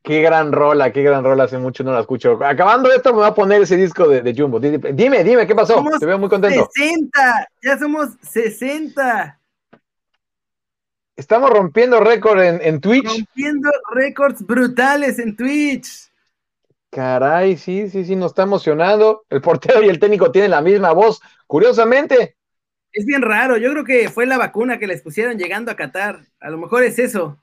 Qué 0.02 0.20
gran 0.20 0.52
rola, 0.52 0.92
qué 0.92 1.02
gran 1.02 1.24
rola, 1.24 1.44
hace 1.44 1.56
mucho 1.58 1.82
no 1.82 1.92
la 1.92 2.00
escucho. 2.00 2.38
Acabando 2.44 2.92
esto 2.92 3.11
me 3.11 3.20
voy 3.20 3.26
a 3.28 3.35
poner 3.35 3.62
ese 3.62 3.76
disco 3.76 4.06
de, 4.06 4.20
de 4.20 4.35
Jumbo. 4.35 4.61
Dime, 4.61 4.78
dime, 4.92 5.24
dime, 5.24 5.46
¿qué 5.46 5.54
pasó? 5.54 5.74
Somos 5.74 5.98
Te 5.98 6.04
veo 6.06 6.18
muy 6.18 6.28
contento. 6.28 6.68
60, 6.74 7.48
ya 7.62 7.78
somos 7.78 8.11
60, 8.22 9.38
Estamos 11.14 11.50
rompiendo 11.50 12.00
récord 12.00 12.40
en, 12.42 12.61
en 12.62 12.80
Twitch. 12.80 13.06
rompiendo 13.06 13.70
récords 13.94 14.44
brutales 14.46 15.18
en 15.18 15.37
Twitch. 15.37 16.11
Caray, 16.90 17.56
sí, 17.56 17.88
sí, 17.88 18.04
sí, 18.04 18.16
nos 18.16 18.32
está 18.32 18.42
emocionando. 18.42 19.24
El 19.30 19.40
portero 19.40 19.82
y 19.82 19.88
el 19.88 19.98
técnico 19.98 20.30
tienen 20.32 20.50
la 20.50 20.61
misma 20.61 20.92
voz. 20.92 21.20
Curiosamente, 21.46 22.37
Es 22.92 23.07
bien 23.07 23.22
raro, 23.22 23.57
yo 23.57 23.70
creo 23.70 23.85
que 23.85 24.11
fue 24.11 24.26
la 24.26 24.37
vacuna 24.37 24.78
que 24.78 24.87
les 24.87 25.00
pusieron 25.00 25.38
llegando 25.38 25.70
a 25.70 25.76
Qatar. 25.76 26.20
A 26.40 26.50
lo 26.50 26.59
mejor 26.59 26.83
es 26.83 26.98
eso. 26.98 27.42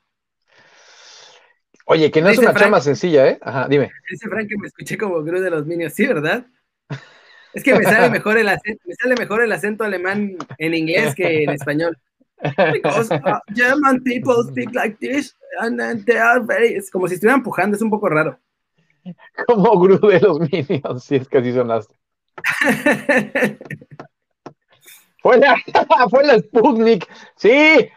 oye, 1.85 2.11
que 2.11 2.21
no 2.21 2.29
es 2.29 2.37
una 2.37 2.51
Frank- 2.51 2.65
chama 2.65 2.81
sencilla, 2.81 3.27
¿eh? 3.27 3.39
Ajá, 3.41 3.67
dime. 3.67 3.91
Dice 4.09 4.29
Frank 4.29 4.47
que 4.47 4.57
me 4.57 4.67
escuché 4.67 4.97
como 4.97 5.23
Gru 5.23 5.39
de 5.39 5.49
los 5.49 5.65
Minions, 5.65 5.93
sí, 5.93 6.05
¿verdad? 6.05 6.45
Es 7.53 7.63
que 7.63 7.73
me 7.73 7.83
sale 7.83 8.09
mejor 8.11 8.37
el 8.37 8.47
acento, 8.47 8.83
me 8.85 8.93
sale 8.93 9.15
mejor 9.15 9.41
el 9.41 9.51
acento 9.51 9.83
alemán 9.83 10.37
en 10.59 10.73
inglés 10.75 11.15
que 11.15 11.43
en 11.43 11.49
español. 11.49 11.97
Because 12.73 13.11
uh, 13.13 13.39
German 13.55 14.03
people 14.03 14.43
speak 14.49 14.73
like 14.73 14.97
this 14.99 15.35
and 15.59 15.79
then 15.79 16.05
they 16.05 16.15
are 16.17 16.39
very... 16.39 16.75
Es 16.75 16.91
como 16.91 17.07
si 17.07 17.15
estuvieran 17.15 17.39
empujando, 17.39 17.75
es 17.75 17.81
un 17.81 17.89
poco 17.89 18.07
raro. 18.07 18.39
Como 19.47 19.79
Gru 19.79 19.97
de 20.07 20.19
los 20.19 20.39
Minions, 20.39 21.03
sí, 21.03 21.15
es 21.15 21.27
que 21.27 21.39
así 21.39 21.51
sonaste. 21.51 21.95
fue, 25.21 25.37
la, 25.37 25.55
fue 26.09 26.25
la 26.25 26.39
Sputnik, 26.39 27.07
sí. 27.35 27.89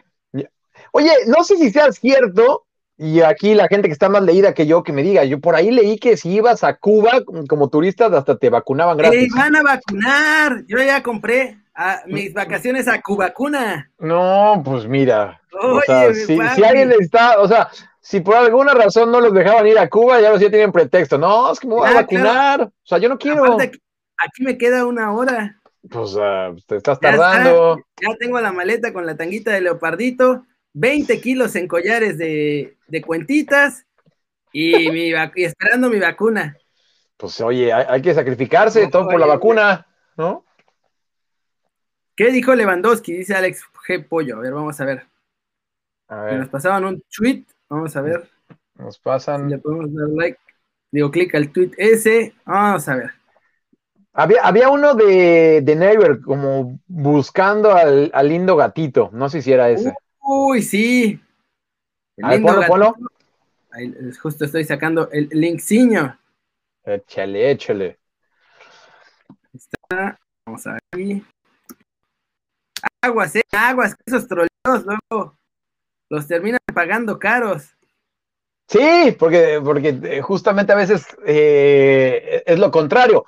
Oye, 0.92 1.11
no 1.26 1.42
sé 1.42 1.56
si 1.56 1.70
sea 1.70 1.90
cierto, 1.92 2.66
y 2.98 3.20
aquí 3.22 3.54
la 3.54 3.66
gente 3.68 3.88
que 3.88 3.92
está 3.92 4.08
más 4.08 4.22
leída 4.22 4.54
que 4.54 4.66
yo, 4.66 4.82
que 4.82 4.92
me 4.92 5.02
diga, 5.02 5.24
yo 5.24 5.40
por 5.40 5.56
ahí 5.56 5.70
leí 5.70 5.98
que 5.98 6.16
si 6.16 6.30
ibas 6.35 6.62
a 6.62 6.76
Cuba 6.76 7.22
como 7.48 7.68
turista 7.68 8.06
hasta 8.06 8.37
te 8.37 8.50
vacunaban 8.50 8.96
gratis. 8.96 9.32
¡Te 9.32 9.40
van 9.40 9.56
a 9.56 9.62
vacunar! 9.62 10.64
Yo 10.66 10.78
ya 10.78 11.02
compré 11.02 11.58
a 11.74 12.02
mis 12.06 12.32
vacaciones 12.35 12.88
a 12.88 13.00
Cubacuna. 13.00 13.90
No, 13.98 14.62
pues 14.64 14.87
mira. 14.87 15.40
o 15.61 15.80
sea, 15.80 16.12
si, 16.14 16.26
si, 16.37 16.64
alguien 16.64 16.92
está, 16.92 17.40
o 17.40 17.48
sea, 17.48 17.70
si 18.00 18.20
por 18.20 18.37
alguna 18.37 18.74
razón 18.74 19.11
no 19.11 19.20
los 19.20 19.32
dejaban 19.32 19.66
ir 19.66 19.78
a 19.78 19.88
Cuba, 19.88 20.20
ya 20.20 20.30
los 20.30 20.40
ya 20.40 20.50
tienen 20.50 20.72
pretexto. 20.72 21.18
No, 21.18 21.52
es 21.52 21.61
que 21.61 21.66
me 21.66 21.74
voy 21.74 21.88
a 21.88 21.94
vacunar. 21.94 22.62
O 22.62 22.72
sea, 22.85 22.98
yo 22.98 23.08
no 23.08 23.18
quiero. 23.18 23.56
aquí, 23.58 24.44
me 24.44 24.58
queda 24.58 24.87
una 24.87 25.12
hora. 25.12 25.61
Pues 25.90 26.14
uh, 26.14 26.56
te 26.66 26.76
estás 26.76 27.00
tardando. 27.00 27.76
ya 28.00 28.14
tengo 28.18 28.40
la 28.40 28.52
maleta 28.52 28.92
con 28.92 29.04
la 29.04 29.16
tanguita 29.16 29.52
de 29.52 29.62
leopardito, 29.62 30.44
20 30.74 31.20
kilos 31.20 31.56
en 31.56 31.66
collares 31.68 32.18
de, 32.18 32.76
de 32.86 33.02
cuentitas 33.02 33.84
y, 34.52 34.90
mi 34.90 35.08
y 35.08 35.44
esperando 35.44 35.90
mi 35.90 35.98
vacuna. 35.98 36.56
Pues 37.16 37.40
oye, 37.40 37.72
hay, 37.72 38.02
que 38.02 38.14
sacrificarse 38.14 38.88
todo 38.88 39.08
por 39.08 39.20
la 39.20 39.26
vacuna, 39.26 39.86
¿no? 40.16 40.44
¿Qué 42.16 42.30
dijo 42.30 42.54
Lewandowski? 42.54 43.12
Dice 43.12 43.34
Alex 43.34 43.62
G. 43.86 44.06
Pollo. 44.06 44.36
A 44.36 44.40
ver, 44.40 44.52
vamos 44.52 44.80
a 44.80 44.84
ver. 44.84 45.06
A 46.08 46.24
ver. 46.24 46.38
Nos 46.40 46.48
pasaban 46.48 46.84
un 46.84 47.02
tweet 47.08 47.44
Vamos 47.72 47.96
a 47.96 48.02
ver. 48.02 48.28
Nos 48.74 48.98
pasan. 48.98 49.48
le 49.48 49.56
podemos 49.56 49.94
dar 49.94 50.08
like. 50.10 50.38
Digo, 50.90 51.10
clic 51.10 51.34
al 51.34 51.50
tweet 51.50 51.70
ese. 51.78 52.34
Vamos 52.44 52.86
a 52.86 52.96
ver. 52.96 53.21
Había, 54.14 54.42
había 54.42 54.68
uno 54.68 54.94
de, 54.94 55.62
de 55.62 55.77
Never 55.77 56.20
como 56.20 56.79
buscando 56.87 57.72
al, 57.72 58.11
al, 58.12 58.29
lindo 58.29 58.57
gatito. 58.57 59.11
No 59.12 59.29
sé 59.29 59.40
si 59.40 59.53
era 59.53 59.70
ese. 59.70 59.94
Uy, 60.20 60.62
sí. 60.62 61.20
El 62.16 62.29
lindo 62.29 62.61
polo, 62.66 62.94
Ahí, 63.70 63.94
justo 64.20 64.44
estoy 64.44 64.64
sacando 64.64 65.11
el 65.11 65.29
linkciño. 65.31 66.18
Échale, 66.85 67.51
échale. 67.51 67.98
Está. 69.55 70.18
Vamos 70.44 70.66
a 70.66 70.79
ver. 70.92 71.22
Aguas, 73.01 73.37
eh, 73.37 73.42
aguas, 73.53 73.96
esos 74.05 74.29
troleos 74.29 74.51
luego 74.66 75.37
los 76.11 76.27
terminan 76.27 76.61
pagando 76.75 77.18
caros. 77.18 77.75
Sí, 78.68 79.16
porque, 79.18 79.61
porque 79.64 79.98
eh, 80.03 80.20
justamente 80.20 80.72
a 80.72 80.77
veces 80.77 81.07
eh, 81.27 82.42
es 82.44 82.59
lo 82.59 82.70
contrario. 82.70 83.25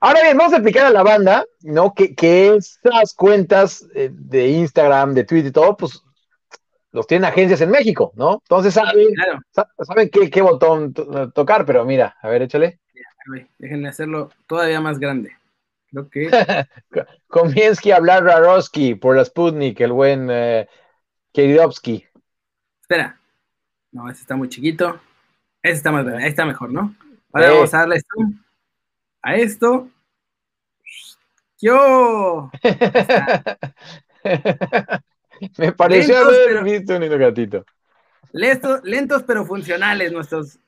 Ahora 0.00 0.22
bien, 0.22 0.36
vamos 0.36 0.52
a 0.52 0.56
explicar 0.56 0.86
a 0.86 0.90
la 0.90 1.02
banda, 1.02 1.44
¿no? 1.62 1.94
Que, 1.94 2.14
que 2.14 2.54
esas 2.54 3.14
cuentas 3.14 3.86
eh, 3.94 4.10
de 4.12 4.48
Instagram, 4.48 5.14
de 5.14 5.24
Twitter 5.24 5.48
y 5.48 5.52
todo, 5.52 5.76
pues 5.76 6.02
los 6.92 7.06
tienen 7.06 7.24
agencias 7.24 7.60
en 7.62 7.70
México, 7.70 8.12
¿no? 8.14 8.40
Entonces 8.44 8.74
saben, 8.74 9.08
saben 9.82 10.10
qué, 10.10 10.30
qué, 10.30 10.42
botón 10.42 10.92
tocar, 11.34 11.64
pero 11.64 11.84
mira, 11.84 12.16
a 12.20 12.28
ver, 12.28 12.42
échale. 12.42 12.80
Déjenme 13.58 13.88
hacerlo 13.88 14.30
todavía 14.46 14.80
más 14.80 14.98
grande. 14.98 15.36
Creo 15.90 16.08
que. 16.08 16.28
A 17.92 17.96
hablar 17.96 18.24
Rarowski 18.24 18.94
por 18.94 19.16
la 19.16 19.24
Sputnik, 19.24 19.80
el 19.80 19.92
buen 19.92 20.28
eh, 20.30 20.68
Espera. 21.34 23.18
No, 23.92 24.08
ese 24.08 24.20
está 24.22 24.36
muy 24.36 24.48
chiquito. 24.48 24.98
Ese 25.62 25.76
está 25.76 25.92
más 25.92 26.04
grande. 26.04 26.24
Ahí 26.24 26.30
está 26.30 26.46
mejor, 26.46 26.72
¿no? 26.72 26.94
Ahora 27.32 27.50
vamos 27.50 27.74
a 27.74 27.78
darle 27.78 28.00
zoom 28.00 28.45
a 29.26 29.34
esto. 29.34 29.90
¡Yo! 31.60 32.48
Me 35.58 35.72
pareció 35.72 36.18
haber 36.18 36.62
visto 36.62 36.96
un 36.96 37.18
gatito. 37.18 37.64
Lentos, 38.32 38.80
lentos 38.84 39.24
pero 39.24 39.44
funcionales 39.44 40.12
nuestros. 40.12 40.60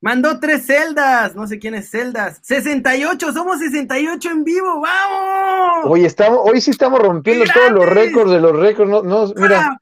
Mandó 0.00 0.38
tres 0.38 0.66
celdas, 0.66 1.34
no 1.34 1.48
sé 1.48 1.58
quién 1.58 1.74
es 1.74 1.90
celdas. 1.90 2.38
68, 2.42 3.32
somos 3.32 3.58
68 3.58 4.30
en 4.30 4.44
vivo, 4.44 4.80
vamos. 4.80 5.86
Hoy 5.86 6.04
estamos, 6.04 6.38
hoy 6.44 6.60
sí 6.60 6.70
estamos 6.70 7.00
rompiendo 7.00 7.44
todos 7.52 7.72
los 7.72 7.86
récords 7.86 8.30
de 8.30 8.40
los 8.40 8.56
récords. 8.56 8.88
No, 8.88 9.02
no 9.02 9.26
mira. 9.34 9.76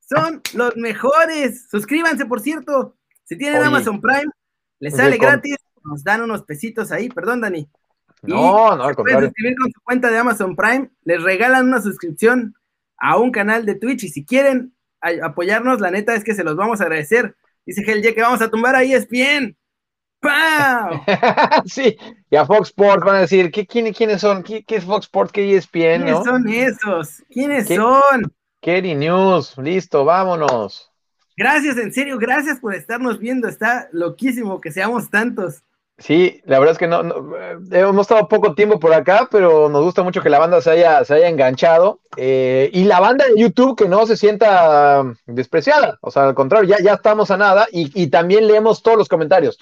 Son 0.00 0.40
los 0.54 0.76
mejores. 0.76 1.68
Suscríbanse, 1.70 2.24
por 2.24 2.40
cierto. 2.40 2.96
Si 3.24 3.36
tienen 3.36 3.62
Amazon 3.62 4.00
Prime, 4.00 4.32
les 4.78 4.96
sale 4.96 5.18
gratis. 5.18 5.56
Nos 5.84 6.02
dan 6.02 6.22
unos 6.22 6.42
pesitos 6.42 6.90
ahí. 6.92 7.08
Perdón, 7.08 7.40
Dani. 7.40 7.68
No, 8.22 8.76
no, 8.76 8.84
al 8.84 8.96
contrario. 8.96 9.28
suscribir 9.28 9.56
con 9.58 9.70
su 9.70 9.80
cuenta 9.82 10.10
de 10.10 10.18
Amazon 10.18 10.56
Prime. 10.56 10.90
Les 11.04 11.22
regalan 11.22 11.68
una 11.68 11.82
suscripción 11.82 12.54
a 12.96 13.18
un 13.18 13.30
canal 13.30 13.66
de 13.66 13.74
Twitch. 13.74 14.04
Y 14.04 14.08
si 14.08 14.24
quieren 14.24 14.74
apoyarnos, 15.00 15.80
la 15.80 15.90
neta 15.90 16.14
es 16.14 16.24
que 16.24 16.34
se 16.34 16.44
los 16.44 16.56
vamos 16.56 16.80
a 16.80 16.84
agradecer. 16.84 17.36
Dice 17.66 17.82
Hell 17.86 18.02
que 18.14 18.20
vamos 18.20 18.42
a 18.42 18.50
tumbar 18.50 18.74
ahí 18.74 18.94
es 18.94 19.08
bien. 19.08 19.56
¡Pau! 20.20 21.02
sí, 21.66 21.96
y 22.30 22.36
a 22.36 22.46
Fox 22.46 22.68
Sports 22.68 23.04
van 23.04 23.16
a 23.16 23.20
decir, 23.20 23.50
¿qué, 23.50 23.66
quiénes 23.66 24.20
son? 24.20 24.42
¿Qué, 24.42 24.64
es 24.66 24.84
Fox 24.84 25.04
Sports? 25.04 25.32
¿Qué 25.32 25.54
ESPN? 25.54 26.04
¿Quiénes 26.04 26.24
son 26.24 26.48
esos? 26.48 27.22
¿Quiénes 27.30 27.68
son? 27.68 28.32
Kerry 28.62 28.94
News, 28.94 29.58
listo, 29.58 30.06
vámonos. 30.06 30.90
Gracias, 31.36 31.76
en 31.76 31.92
serio, 31.92 32.18
gracias 32.18 32.60
por 32.60 32.74
estarnos 32.74 33.18
viendo. 33.18 33.48
Está 33.48 33.88
loquísimo 33.92 34.60
que 34.60 34.72
seamos 34.72 35.10
tantos. 35.10 35.62
Sí, 35.98 36.40
la 36.44 36.58
verdad 36.58 36.72
es 36.72 36.78
que 36.78 36.88
no, 36.88 37.02
eh, 37.36 37.56
hemos 37.70 38.02
estado 38.02 38.28
poco 38.28 38.54
tiempo 38.54 38.80
por 38.80 38.92
acá, 38.92 39.28
pero 39.30 39.68
nos 39.68 39.84
gusta 39.84 40.02
mucho 40.02 40.22
que 40.22 40.28
la 40.28 40.40
banda 40.40 40.60
se 40.60 40.70
haya, 40.70 41.04
se 41.04 41.14
haya 41.14 41.28
enganchado. 41.28 42.00
Eh, 42.16 42.68
y 42.72 42.84
la 42.84 42.98
banda 42.98 43.24
de 43.26 43.40
YouTube 43.40 43.76
que 43.76 43.88
no 43.88 44.04
se 44.06 44.16
sienta 44.16 45.04
despreciada, 45.26 45.98
o 46.00 46.10
sea, 46.10 46.24
al 46.24 46.34
contrario, 46.34 46.68
ya, 46.68 46.82
ya 46.82 46.94
estamos 46.94 47.30
a 47.30 47.36
nada 47.36 47.66
y, 47.70 47.90
y 47.94 48.08
también 48.08 48.48
leemos 48.48 48.82
todos 48.82 48.98
los 48.98 49.08
comentarios. 49.08 49.58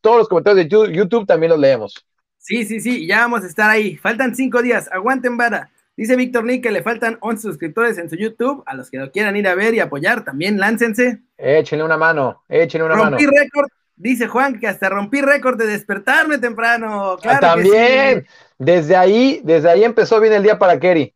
Todos 0.00 0.18
los 0.18 0.28
comentarios 0.28 0.68
de 0.68 0.92
YouTube 0.92 1.26
también 1.26 1.50
los 1.50 1.60
leemos. 1.60 2.06
Sí, 2.38 2.64
sí, 2.64 2.80
sí, 2.80 3.06
ya 3.06 3.20
vamos 3.20 3.42
a 3.42 3.46
estar 3.46 3.70
ahí. 3.70 3.96
Faltan 3.96 4.34
cinco 4.34 4.62
días, 4.62 4.88
aguanten 4.92 5.36
vara. 5.36 5.70
Dice 5.96 6.14
Víctor 6.14 6.44
Nick 6.44 6.62
que 6.62 6.70
le 6.70 6.82
faltan 6.82 7.16
11 7.20 7.42
suscriptores 7.42 7.96
en 7.96 8.10
su 8.10 8.16
YouTube. 8.16 8.62
A 8.66 8.74
los 8.74 8.90
que 8.90 8.98
lo 8.98 9.10
quieran 9.10 9.34
ir 9.34 9.48
a 9.48 9.54
ver 9.54 9.74
y 9.74 9.80
apoyar, 9.80 10.24
también 10.24 10.58
láncense. 10.58 11.22
Échenle 11.38 11.84
una 11.84 11.96
mano, 11.96 12.42
échenle 12.48 12.86
una 12.86 12.96
mano. 12.96 13.16
Rompí 13.16 13.26
récord, 13.26 13.68
dice 13.96 14.28
Juan, 14.28 14.60
que 14.60 14.68
hasta 14.68 14.88
rompí 14.88 15.20
récord 15.20 15.58
de 15.58 15.66
despertarme 15.66 16.38
temprano. 16.38 17.16
Claro 17.20 17.40
también, 17.40 18.26
desde 18.58 18.96
ahí, 18.96 19.40
desde 19.42 19.70
ahí 19.70 19.84
empezó 19.84 20.20
bien 20.20 20.34
el 20.34 20.42
día 20.42 20.58
para 20.58 20.78
Kerry. 20.78 21.12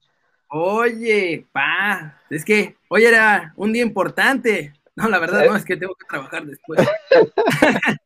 Oye, 0.49 1.47
pa, 1.53 2.19
es 2.29 2.45
que 2.45 2.77
hoy 2.89 3.05
era 3.05 3.53
un 3.57 3.73
día 3.73 3.83
importante. 3.83 4.73
No, 4.97 5.09
la 5.09 5.19
verdad, 5.19 5.47
no, 5.47 5.57
es 5.57 5.65
que 5.65 5.77
tengo 5.77 5.95
que 5.95 6.07
trabajar 6.07 6.45
después. 6.45 6.87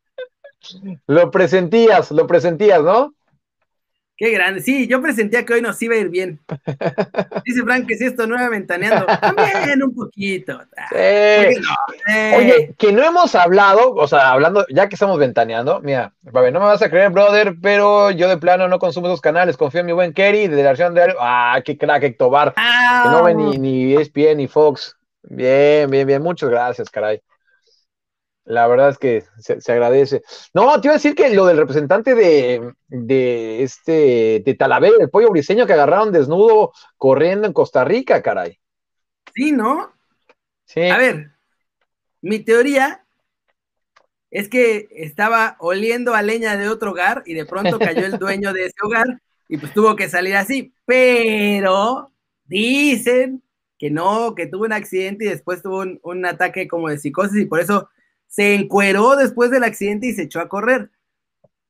lo 1.07 1.31
presentías, 1.31 2.11
lo 2.11 2.27
presentías, 2.27 2.81
¿no? 2.81 3.13
Qué 4.17 4.31
grande. 4.31 4.61
Sí, 4.61 4.87
yo 4.87 5.01
presentía 5.01 5.45
que 5.45 5.55
hoy 5.55 5.61
nos 5.61 5.81
iba 5.81 5.95
a 5.95 5.97
ir 5.97 6.09
bien. 6.09 6.39
Dice 7.45 7.63
Frank 7.63 7.85
que 7.85 7.97
si 7.97 8.05
esto 8.05 8.25
no 8.25 8.35
era 8.35 8.49
ventaneando, 8.49 9.05
también 9.21 9.83
un 9.83 9.93
poquito. 9.93 10.61
Eh, 10.95 11.53
Oye, 12.37 12.75
que 12.77 12.93
no 12.93 13.03
hemos 13.03 13.35
hablado, 13.35 13.93
o 13.93 14.07
sea, 14.07 14.31
hablando, 14.31 14.65
ya 14.69 14.87
que 14.87 14.95
estamos 14.95 15.19
ventaneando, 15.19 15.81
mira, 15.81 16.13
no 16.23 16.41
me 16.41 16.59
vas 16.59 16.81
a 16.81 16.89
creer, 16.89 17.09
brother, 17.09 17.55
pero 17.61 18.11
yo 18.11 18.29
de 18.29 18.37
plano 18.37 18.69
no 18.69 18.79
consumo 18.79 19.07
esos 19.07 19.21
canales, 19.21 19.57
confío 19.57 19.81
en 19.81 19.87
mi 19.87 19.91
buen 19.91 20.13
Kerry 20.13 20.47
de 20.47 20.63
la 20.63 20.69
versión 20.69 20.93
de 20.93 21.13
Ah, 21.19 21.61
qué 21.65 21.77
crack, 21.77 22.03
Héctor 22.03 22.31
Bar, 22.31 22.53
que 22.53 23.09
no 23.09 23.23
ve 23.23 23.35
ni, 23.35 23.57
ni 23.57 23.95
ESPN 23.95 24.37
ni 24.37 24.47
Fox. 24.47 24.95
Bien, 25.23 25.89
bien, 25.89 26.07
bien, 26.07 26.21
muchas 26.21 26.49
gracias, 26.49 26.89
caray. 26.89 27.21
La 28.45 28.67
verdad 28.67 28.89
es 28.89 28.99
que 28.99 29.23
se, 29.39 29.71
agradece. 29.71 30.21
No, 30.53 30.79
te 30.79 30.87
iba 30.87 30.93
a 30.93 30.97
decir 30.97 31.15
que 31.15 31.33
lo 31.33 31.47
del 31.47 31.57
representante 31.57 32.13
de, 32.13 32.73
de 32.87 33.63
este, 33.63 34.43
de 34.45 34.55
Talavera, 34.57 34.95
el 34.99 35.09
pollo 35.09 35.31
briseño 35.31 35.65
que 35.65 35.73
agarraron 35.73 36.11
desnudo 36.11 36.71
corriendo 36.97 37.47
en 37.47 37.53
Costa 37.53 37.83
Rica, 37.83 38.21
caray. 38.21 38.59
Sí, 39.33 39.51
¿no? 39.51 39.91
Sí. 40.65 40.81
A 40.81 40.97
ver, 40.97 41.31
mi 42.21 42.39
teoría 42.39 43.03
es 44.29 44.47
que 44.47 44.89
estaba 44.91 45.55
oliendo 45.59 46.13
a 46.13 46.21
leña 46.21 46.55
de 46.55 46.69
otro 46.69 46.91
hogar 46.91 47.23
y 47.25 47.33
de 47.33 47.45
pronto 47.45 47.79
cayó 47.79 48.05
el 48.05 48.19
dueño 48.19 48.53
de 48.53 48.65
ese 48.65 48.75
hogar 48.83 49.07
y 49.47 49.57
pues 49.57 49.73
tuvo 49.73 49.95
que 49.95 50.07
salir 50.07 50.35
así. 50.35 50.71
Pero 50.85 52.11
dicen 52.43 53.41
que 53.79 53.89
no, 53.89 54.35
que 54.35 54.45
tuvo 54.45 54.65
un 54.65 54.73
accidente 54.73 55.25
y 55.25 55.29
después 55.29 55.63
tuvo 55.63 55.79
un, 55.79 55.99
un 56.03 56.25
ataque 56.27 56.67
como 56.67 56.89
de 56.89 56.99
psicosis 56.99 57.41
y 57.41 57.45
por 57.45 57.59
eso 57.59 57.89
se 58.27 58.55
encueró 58.55 59.15
después 59.15 59.51
del 59.51 59.63
accidente 59.63 60.07
y 60.07 60.13
se 60.13 60.23
echó 60.23 60.39
a 60.39 60.49
correr. 60.49 60.89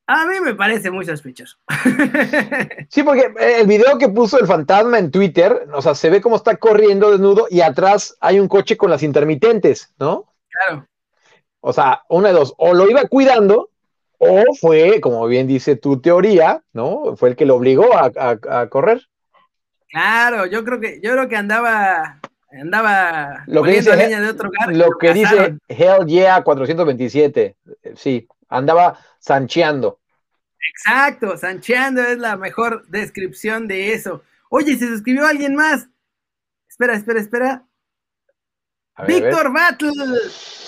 A 0.07 0.27
mí 0.27 0.39
me 0.39 0.53
parece 0.53 0.91
muy 0.91 1.05
sospechoso. 1.05 1.57
Sí, 2.89 3.03
porque 3.03 3.33
el 3.39 3.67
video 3.67 3.97
que 3.97 4.09
puso 4.09 4.39
el 4.39 4.47
fantasma 4.47 4.99
en 4.99 5.11
Twitter, 5.11 5.67
o 5.73 5.81
sea, 5.81 5.95
se 5.95 6.09
ve 6.09 6.21
cómo 6.21 6.35
está 6.35 6.55
corriendo 6.55 7.11
desnudo 7.11 7.47
y 7.49 7.61
atrás 7.61 8.15
hay 8.21 8.39
un 8.39 8.47
coche 8.47 8.77
con 8.77 8.89
las 8.89 9.03
intermitentes, 9.03 9.93
¿no? 9.99 10.31
Claro. 10.49 10.87
O 11.59 11.73
sea, 11.73 12.03
una 12.09 12.29
de 12.29 12.35
dos, 12.35 12.53
o 12.57 12.73
lo 12.73 12.89
iba 12.89 13.05
cuidando 13.05 13.69
o 14.17 14.43
fue, 14.59 15.01
como 15.01 15.25
bien 15.27 15.47
dice 15.47 15.75
tu 15.75 15.99
teoría, 15.99 16.61
¿no? 16.73 17.15
Fue 17.15 17.29
el 17.29 17.35
que 17.35 17.45
lo 17.45 17.55
obligó 17.55 17.89
a, 17.95 18.67
correr. 18.69 19.01
Claro, 19.89 20.45
yo 20.45 20.63
creo 20.63 20.79
que, 20.79 20.99
yo 21.01 21.11
creo 21.11 21.27
que 21.27 21.35
andaba, 21.35 22.19
andaba 22.59 23.43
lo 23.47 23.63
que 23.63 23.71
dice, 23.71 23.95
leña 23.95 24.21
de 24.21 24.29
otro 24.29 24.49
lugar. 24.49 24.75
Lo 24.75 24.97
que 24.97 25.13
dice 25.13 25.57
Hell 25.67 26.05
Yeah 26.05 26.43
427, 26.43 27.55
sí, 27.95 28.27
andaba 28.49 28.97
sancheando. 29.19 29.99
Exacto, 30.71 31.37
sancheando 31.37 32.01
es 32.01 32.17
la 32.17 32.37
mejor 32.37 32.85
descripción 32.87 33.67
de 33.67 33.93
eso. 33.93 34.23
Oye, 34.49 34.77
se 34.77 34.87
suscribió 34.87 35.25
alguien 35.25 35.55
más. 35.55 35.87
Espera, 36.67 36.95
espera, 36.95 37.19
espera. 37.19 37.65
Víctor 39.07 39.51
Battle. 39.53 39.91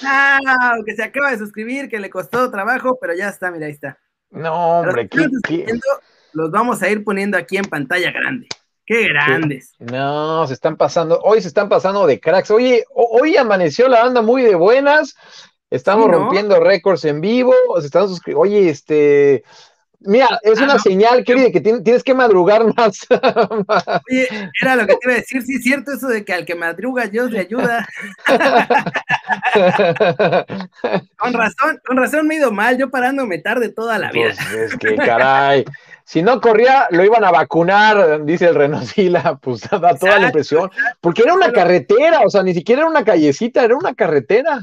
Ah, 0.04 0.76
que 0.86 0.96
se 0.96 1.04
acaba 1.04 1.32
de 1.32 1.38
suscribir, 1.38 1.90
que 1.90 2.00
le 2.00 2.10
costó 2.10 2.52
trabajo, 2.52 2.98
pero 3.00 3.14
ya 3.14 3.30
está, 3.30 3.52
mira, 3.52 3.68
ahí 3.68 3.72
está. 3.72 3.98
No, 4.30 4.80
hombre, 4.80 5.08
¿qué, 5.08 5.66
Los 6.34 6.52
vamos 6.52 6.82
a 6.82 6.90
ir 6.90 7.04
poniendo 7.04 7.38
aquí 7.38 7.58
en 7.58 7.66
pantalla 7.66 8.12
grande. 8.12 8.48
Qué 8.88 9.10
grandes. 9.10 9.74
No, 9.80 10.48
se 10.48 10.54
están 10.54 10.78
pasando, 10.78 11.20
hoy 11.22 11.42
se 11.42 11.50
están 11.50 11.68
pasando 11.68 12.08
de 12.08 12.22
cracks. 12.22 12.50
Oye, 12.52 12.86
hoy 12.94 13.36
amaneció 13.36 13.90
la 13.90 14.02
banda 14.02 14.22
muy 14.22 14.44
de 14.44 14.56
buenas. 14.56 15.14
Estamos 15.70 16.10
rompiendo 16.10 16.62
récords 16.62 17.04
en 17.04 17.20
vivo. 17.20 17.54
Se 17.82 17.88
están. 17.88 18.08
Oye, 18.34 18.70
este, 18.70 19.44
Mira, 20.00 20.40
es 20.44 20.60
ah, 20.60 20.66
una 20.66 20.78
señal, 20.78 21.24
querido, 21.24 21.52
que 21.52 21.60
tienes 21.60 22.04
que 22.04 22.14
madrugar 22.14 22.64
más. 22.76 23.00
Oye, 24.10 24.28
era 24.62 24.76
lo 24.76 24.86
que 24.86 24.94
te 24.94 25.00
iba 25.04 25.14
a 25.14 25.18
decir, 25.18 25.42
sí 25.42 25.56
es 25.56 25.64
cierto 25.64 25.92
eso 25.92 26.08
de 26.08 26.24
que 26.24 26.34
al 26.34 26.46
que 26.46 26.54
madruga 26.54 27.08
Dios 27.08 27.32
le 27.32 27.40
ayuda. 27.40 27.88
con 31.18 31.34
razón, 31.34 31.80
con 31.86 31.98
razón 31.98 32.28
me 32.28 32.36
he 32.36 32.38
ido 32.38 32.52
mal, 32.52 32.78
yo 32.78 32.92
parándome 32.92 33.40
tarde 33.40 33.70
toda 33.70 33.98
la 33.98 34.12
vida. 34.12 34.36
Pues 34.36 34.74
es 34.74 34.78
que 34.78 34.96
caray, 34.96 35.66
si 36.08 36.22
no 36.22 36.40
corría, 36.40 36.88
lo 36.92 37.04
iban 37.04 37.26
a 37.26 37.32
vacunar, 37.32 38.24
dice 38.24 38.46
el 38.46 38.56
Renosila, 38.56 39.38
pues 39.42 39.70
da 39.70 39.94
toda 39.94 40.20
la 40.20 40.28
impresión, 40.28 40.72
porque 41.02 41.24
era 41.24 41.34
una 41.34 41.52
carretera, 41.52 42.22
o 42.26 42.30
sea, 42.30 42.44
ni 42.44 42.54
siquiera 42.54 42.84
era 42.84 42.90
una 42.90 43.04
callecita, 43.04 43.62
era 43.62 43.76
una 43.76 43.94
carretera. 43.94 44.62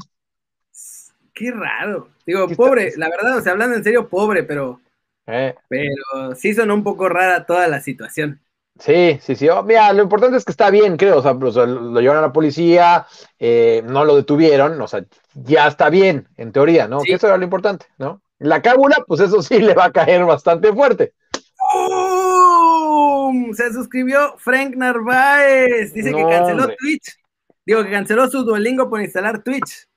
Qué 1.35 1.51
raro. 1.51 2.09
Digo, 2.25 2.47
pobre, 2.49 2.93
la 2.97 3.09
verdad, 3.09 3.37
o 3.37 3.41
sea, 3.41 3.51
hablando 3.51 3.75
en 3.75 3.83
serio, 3.83 4.09
pobre, 4.09 4.41
pero 4.41 4.79
eh. 5.27 5.53
Pero 5.67 6.33
sí 6.35 6.55
sonó 6.55 6.73
un 6.73 6.83
poco 6.83 7.09
rara 7.09 7.45
toda 7.45 7.67
la 7.67 7.79
situación. 7.79 8.41
Sí, 8.79 9.19
sí, 9.21 9.35
sí. 9.35 9.47
Oh, 9.47 9.61
mira, 9.61 9.93
lo 9.93 10.01
importante 10.01 10.37
es 10.37 10.45
que 10.45 10.51
está 10.51 10.71
bien, 10.71 10.97
creo. 10.97 11.19
O 11.19 11.21
sea, 11.21 11.35
pues, 11.35 11.55
lo 11.55 12.01
llevaron 12.01 12.23
a 12.23 12.27
la 12.27 12.33
policía, 12.33 13.05
eh, 13.37 13.83
no 13.85 14.03
lo 14.03 14.15
detuvieron, 14.15 14.81
o 14.81 14.87
sea, 14.87 15.05
ya 15.35 15.67
está 15.67 15.91
bien, 15.91 16.27
en 16.37 16.51
teoría, 16.51 16.87
¿no? 16.87 17.01
Que 17.01 17.13
eso 17.13 17.27
era 17.27 17.37
lo 17.37 17.43
importante, 17.43 17.85
¿no? 17.99 18.21
La 18.39 18.61
cábula, 18.61 18.97
pues 19.07 19.21
eso 19.21 19.41
sí 19.41 19.59
le 19.59 19.75
va 19.75 19.85
a 19.85 19.91
caer 19.91 20.25
bastante 20.25 20.73
fuerte. 20.73 21.13
Se 23.53 23.73
suscribió 23.73 24.37
Frank 24.37 24.75
Narváez. 24.75 25.93
Dice 25.93 26.13
que 26.13 26.23
canceló 26.23 26.67
Twitch. 26.75 27.17
Digo 27.65 27.83
que 27.83 27.91
canceló 27.91 28.29
su 28.29 28.43
Duolingo 28.43 28.89
por 28.89 29.01
instalar 29.01 29.43
Twitch. 29.43 29.87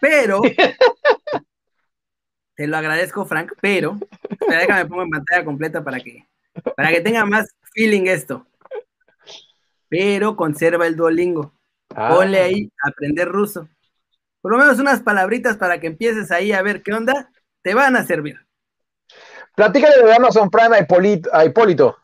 Pero 0.00 0.40
Te 2.58 2.66
lo 2.66 2.76
agradezco, 2.76 3.24
Frank, 3.24 3.52
pero 3.60 3.96
déjame 4.48 4.86
pongo 4.86 5.04
en 5.04 5.10
pantalla 5.10 5.44
completa 5.44 5.84
para 5.84 6.00
que, 6.00 6.26
para 6.76 6.88
que 6.88 7.00
tenga 7.00 7.24
más 7.24 7.54
feeling 7.72 8.06
esto. 8.08 8.48
Pero 9.88 10.34
conserva 10.34 10.88
el 10.88 10.96
Duolingo. 10.96 11.52
Ah. 11.94 12.08
Ponle 12.12 12.40
ahí 12.40 12.72
aprender 12.82 13.28
ruso. 13.28 13.68
Por 14.40 14.50
lo 14.50 14.58
menos 14.58 14.80
unas 14.80 15.02
palabritas 15.02 15.56
para 15.56 15.78
que 15.78 15.86
empieces 15.86 16.32
ahí 16.32 16.50
a 16.50 16.60
ver 16.62 16.82
qué 16.82 16.92
onda, 16.92 17.30
te 17.62 17.74
van 17.74 17.94
a 17.94 18.04
servir. 18.04 18.44
Platícale 19.54 20.02
de 20.02 20.14
Amazon 20.14 20.50
Prime 20.50 20.84
a 21.32 21.44
Hipólito. 21.44 21.96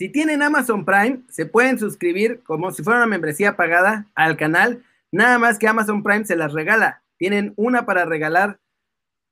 Si 0.00 0.08
tienen 0.08 0.40
Amazon 0.40 0.86
Prime, 0.86 1.20
se 1.28 1.44
pueden 1.44 1.78
suscribir 1.78 2.40
como 2.44 2.72
si 2.72 2.82
fuera 2.82 3.00
una 3.00 3.06
membresía 3.06 3.54
pagada 3.54 4.06
al 4.14 4.38
canal. 4.38 4.82
Nada 5.12 5.38
más 5.38 5.58
que 5.58 5.68
Amazon 5.68 6.02
Prime 6.02 6.24
se 6.24 6.36
las 6.36 6.54
regala. 6.54 7.02
Tienen 7.18 7.52
una 7.56 7.84
para 7.84 8.06
regalar 8.06 8.58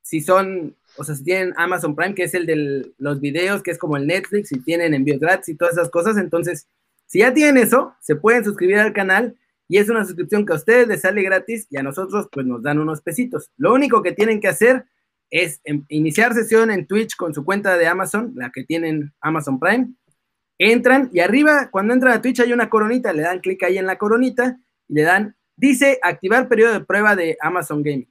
si 0.02 0.20
son, 0.20 0.76
o 0.98 1.04
sea, 1.04 1.14
si 1.14 1.24
tienen 1.24 1.54
Amazon 1.56 1.96
Prime, 1.96 2.14
que 2.14 2.24
es 2.24 2.34
el 2.34 2.44
de 2.44 2.92
los 2.98 3.18
videos, 3.18 3.62
que 3.62 3.70
es 3.70 3.78
como 3.78 3.96
el 3.96 4.06
Netflix, 4.06 4.50
si 4.50 4.60
tienen 4.60 4.92
envíos 4.92 5.20
gratis 5.20 5.48
y 5.48 5.54
todas 5.54 5.72
esas 5.72 5.88
cosas, 5.88 6.18
entonces, 6.18 6.68
si 7.06 7.20
ya 7.20 7.32
tienen 7.32 7.56
eso, 7.56 7.94
se 8.02 8.16
pueden 8.16 8.44
suscribir 8.44 8.76
al 8.76 8.92
canal 8.92 9.38
y 9.68 9.78
es 9.78 9.88
una 9.88 10.04
suscripción 10.04 10.44
que 10.44 10.52
a 10.52 10.56
ustedes 10.56 10.86
les 10.86 11.00
sale 11.00 11.22
gratis 11.22 11.66
y 11.70 11.78
a 11.78 11.82
nosotros 11.82 12.28
pues 12.30 12.44
nos 12.44 12.62
dan 12.62 12.78
unos 12.78 13.00
pesitos. 13.00 13.50
Lo 13.56 13.72
único 13.72 14.02
que 14.02 14.12
tienen 14.12 14.38
que 14.38 14.48
hacer 14.48 14.84
es 15.30 15.62
em, 15.64 15.86
iniciar 15.88 16.34
sesión 16.34 16.70
en 16.70 16.86
Twitch 16.86 17.16
con 17.16 17.32
su 17.32 17.42
cuenta 17.42 17.78
de 17.78 17.86
Amazon, 17.86 18.34
la 18.36 18.50
que 18.50 18.64
tienen 18.64 19.14
Amazon 19.22 19.58
Prime. 19.58 19.94
Entran 20.58 21.08
y 21.12 21.20
arriba, 21.20 21.68
cuando 21.70 21.94
entran 21.94 22.12
a 22.12 22.20
Twitch 22.20 22.40
hay 22.40 22.52
una 22.52 22.68
coronita, 22.68 23.12
le 23.12 23.22
dan 23.22 23.40
clic 23.40 23.62
ahí 23.62 23.78
en 23.78 23.86
la 23.86 23.96
coronita 23.96 24.58
y 24.88 24.94
le 24.94 25.02
dan, 25.02 25.36
dice 25.56 26.00
activar 26.02 26.48
periodo 26.48 26.72
de 26.72 26.80
prueba 26.80 27.14
de 27.14 27.36
Amazon 27.40 27.82
Gaming. 27.82 28.08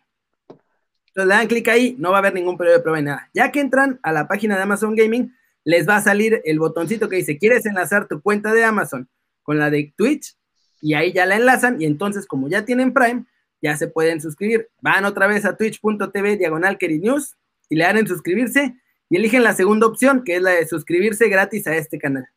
Entonces 0.49 1.27
le 1.27 1.35
dan 1.35 1.47
clic 1.47 1.67
ahí, 1.67 1.95
no 1.99 2.11
va 2.11 2.17
a 2.17 2.19
haber 2.19 2.33
ningún 2.33 2.57
periodo 2.57 2.77
de 2.77 2.83
prueba 2.83 2.99
ni 2.99 3.05
nada. 3.05 3.29
Ya 3.33 3.51
que 3.51 3.59
entran 3.59 3.99
a 4.01 4.11
la 4.13 4.27
página 4.27 4.55
de 4.55 4.63
Amazon 4.63 4.95
Gaming, 4.95 5.33
les 5.65 5.87
va 5.87 5.97
a 5.97 6.01
salir 6.01 6.41
el 6.45 6.59
botoncito 6.59 7.09
que 7.09 7.17
dice, 7.17 7.37
¿quieres 7.37 7.65
enlazar 7.65 8.07
tu 8.07 8.21
cuenta 8.21 8.53
de 8.53 8.63
Amazon 8.63 9.09
con 9.43 9.59
la 9.59 9.69
de 9.69 9.93
Twitch? 9.97 10.37
Y 10.79 10.93
ahí 10.93 11.11
ya 11.11 11.25
la 11.25 11.35
enlazan 11.35 11.81
y 11.81 11.85
entonces 11.85 12.25
como 12.25 12.47
ya 12.47 12.63
tienen 12.63 12.93
Prime, 12.93 13.25
ya 13.61 13.75
se 13.75 13.87
pueden 13.87 14.21
suscribir. 14.21 14.69
Van 14.81 15.03
otra 15.03 15.27
vez 15.27 15.43
a 15.43 15.57
twitch.tv 15.57 16.37
diagonal 16.37 16.77
News 16.79 17.35
y 17.67 17.75
le 17.75 17.83
dan 17.83 17.97
en 17.97 18.07
suscribirse 18.07 18.75
y 19.09 19.17
eligen 19.17 19.43
la 19.43 19.53
segunda 19.53 19.87
opción, 19.87 20.23
que 20.23 20.35
es 20.35 20.41
la 20.41 20.51
de 20.51 20.67
suscribirse 20.67 21.29
gratis 21.29 21.67
a 21.67 21.75
este 21.75 21.97
canal. 21.97 22.27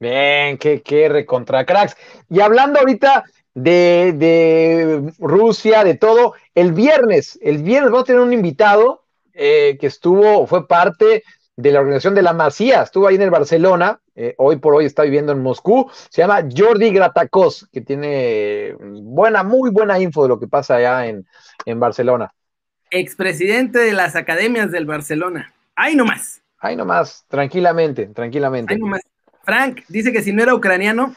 Bien, 0.00 0.58
qué, 0.58 0.82
qué 0.82 1.08
recontra 1.08 1.64
cracks. 1.64 1.96
Y 2.28 2.40
hablando 2.40 2.80
ahorita 2.80 3.24
de, 3.54 5.12
Rusia, 5.18 5.84
de 5.84 5.94
todo. 5.94 6.34
El 6.54 6.72
viernes, 6.72 7.38
el 7.42 7.62
viernes 7.62 7.90
vamos 7.90 8.04
a 8.04 8.06
tener 8.06 8.20
un 8.20 8.32
invitado 8.32 9.04
eh, 9.34 9.76
que 9.80 9.86
estuvo, 9.86 10.46
fue 10.46 10.66
parte 10.66 11.22
de 11.56 11.72
la 11.72 11.80
organización 11.80 12.14
de 12.14 12.22
la 12.22 12.32
Masía, 12.32 12.82
estuvo 12.82 13.06
ahí 13.06 13.16
en 13.16 13.22
el 13.22 13.30
Barcelona, 13.30 14.00
eh, 14.14 14.34
hoy 14.38 14.56
por 14.56 14.74
hoy 14.74 14.86
está 14.86 15.02
viviendo 15.02 15.32
en 15.32 15.42
Moscú, 15.42 15.90
se 16.10 16.22
llama 16.22 16.48
Jordi 16.54 16.90
Gratacos, 16.90 17.68
que 17.70 17.82
tiene 17.82 18.74
buena, 18.78 19.42
muy 19.42 19.70
buena 19.70 20.00
info 20.00 20.22
de 20.22 20.28
lo 20.30 20.40
que 20.40 20.48
pasa 20.48 20.76
allá 20.76 21.06
en, 21.06 21.26
en 21.66 21.80
Barcelona. 21.80 22.32
Expresidente 22.94 23.78
de 23.78 23.94
las 23.94 24.16
academias 24.16 24.70
del 24.70 24.84
Barcelona. 24.84 25.54
Ahí 25.74 25.96
nomás. 25.96 26.42
Ahí 26.58 26.76
nomás, 26.76 27.24
tranquilamente, 27.26 28.06
tranquilamente. 28.08 28.74
Ahí 28.74 28.78
nomás. 28.78 29.00
Frank 29.44 29.80
dice 29.88 30.12
que 30.12 30.22
si 30.22 30.30
no 30.30 30.42
era 30.42 30.54
ucraniano, 30.54 31.16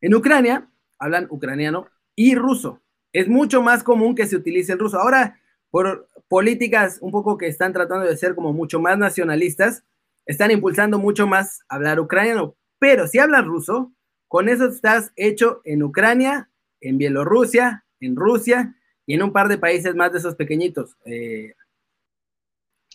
en 0.00 0.14
Ucrania 0.14 0.66
hablan 0.98 1.26
ucraniano 1.28 1.88
y 2.16 2.34
ruso. 2.36 2.80
Es 3.12 3.28
mucho 3.28 3.60
más 3.60 3.82
común 3.82 4.14
que 4.14 4.26
se 4.26 4.34
utilice 4.34 4.72
el 4.72 4.78
ruso. 4.78 4.98
Ahora, 4.98 5.38
por 5.70 6.08
políticas 6.26 6.96
un 7.02 7.12
poco 7.12 7.36
que 7.36 7.48
están 7.48 7.74
tratando 7.74 8.06
de 8.06 8.16
ser 8.16 8.34
como 8.34 8.54
mucho 8.54 8.80
más 8.80 8.96
nacionalistas, 8.96 9.84
están 10.24 10.50
impulsando 10.52 10.98
mucho 10.98 11.26
más 11.26 11.60
hablar 11.68 12.00
ucraniano. 12.00 12.56
Pero 12.78 13.06
si 13.08 13.18
hablas 13.18 13.44
ruso, 13.44 13.92
con 14.26 14.48
eso 14.48 14.68
estás 14.68 15.12
hecho 15.16 15.60
en 15.64 15.82
Ucrania, 15.82 16.48
en 16.80 16.96
Bielorrusia, 16.96 17.84
en 18.00 18.16
Rusia 18.16 18.74
y 19.06 19.14
en 19.14 19.22
un 19.22 19.32
par 19.32 19.48
de 19.48 19.58
países 19.58 19.94
más 19.94 20.12
de 20.12 20.18
esos 20.18 20.34
pequeñitos. 20.34 20.96
Eh, 21.04 21.54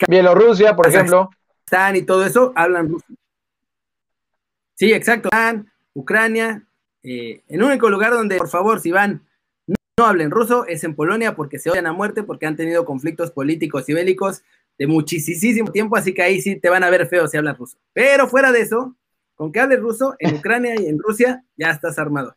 Bielorrusia, 0.07 0.75
por 0.75 0.87
ejemplo. 0.87 1.29
Están 1.65 1.95
y 1.95 2.03
todo 2.03 2.25
eso, 2.25 2.53
hablan 2.55 2.89
ruso. 2.89 3.05
Sí, 4.75 4.93
exacto. 4.93 5.29
Ucrania, 5.93 6.63
eh, 7.03 7.41
el 7.47 7.63
único 7.63 7.89
lugar 7.89 8.13
donde, 8.13 8.37
por 8.37 8.47
favor, 8.47 8.79
si 8.79 8.91
van, 8.91 9.25
no, 9.65 10.05
hablen 10.05 10.29
ruso 10.29 10.65
es 10.67 10.83
en 10.83 10.95
Polonia 10.95 11.35
porque 11.35 11.57
se 11.57 11.71
odian 11.71 11.87
a 11.87 11.93
muerte, 11.93 12.23
porque 12.23 12.45
han 12.45 12.55
tenido 12.55 12.85
conflictos 12.85 13.31
políticos 13.31 13.89
y 13.89 13.93
bélicos 13.93 14.43
de 14.77 14.85
muchísimo 14.85 15.71
tiempo, 15.71 15.97
así 15.97 16.13
que 16.13 16.21
ahí 16.21 16.39
sí 16.39 16.55
te 16.57 16.69
van 16.69 16.83
a 16.83 16.89
ver 16.91 17.07
feo 17.07 17.27
si 17.27 17.35
hablas 17.35 17.57
ruso. 17.57 17.77
Pero 17.93 18.27
fuera 18.27 18.51
de 18.51 18.61
eso, 18.61 18.95
con 19.35 19.51
que 19.51 19.59
hables 19.59 19.79
ruso, 19.79 20.15
en 20.19 20.35
Ucrania 20.37 20.75
y 20.79 20.85
en 20.85 20.99
Rusia 20.99 21.43
ya 21.55 21.71
estás 21.71 21.97
armado. 21.97 22.35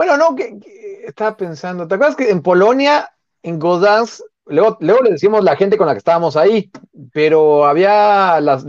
Bueno, 0.00 0.16
no, 0.16 0.34
que, 0.34 0.58
estaba 1.04 1.36
pensando, 1.36 1.86
¿te 1.86 1.94
acuerdas 1.94 2.16
que 2.16 2.30
en 2.30 2.40
Polonia, 2.40 3.12
en 3.42 3.58
Gdansk, 3.58 4.22
Luego, 4.46 4.78
le 4.80 5.10
decimos 5.10 5.44
la 5.44 5.56
gente 5.56 5.76
con 5.76 5.86
la 5.86 5.92
que 5.92 5.98
estábamos 5.98 6.38
ahí, 6.38 6.70
pero 7.12 7.66
había 7.66 8.40
las, 8.40 8.64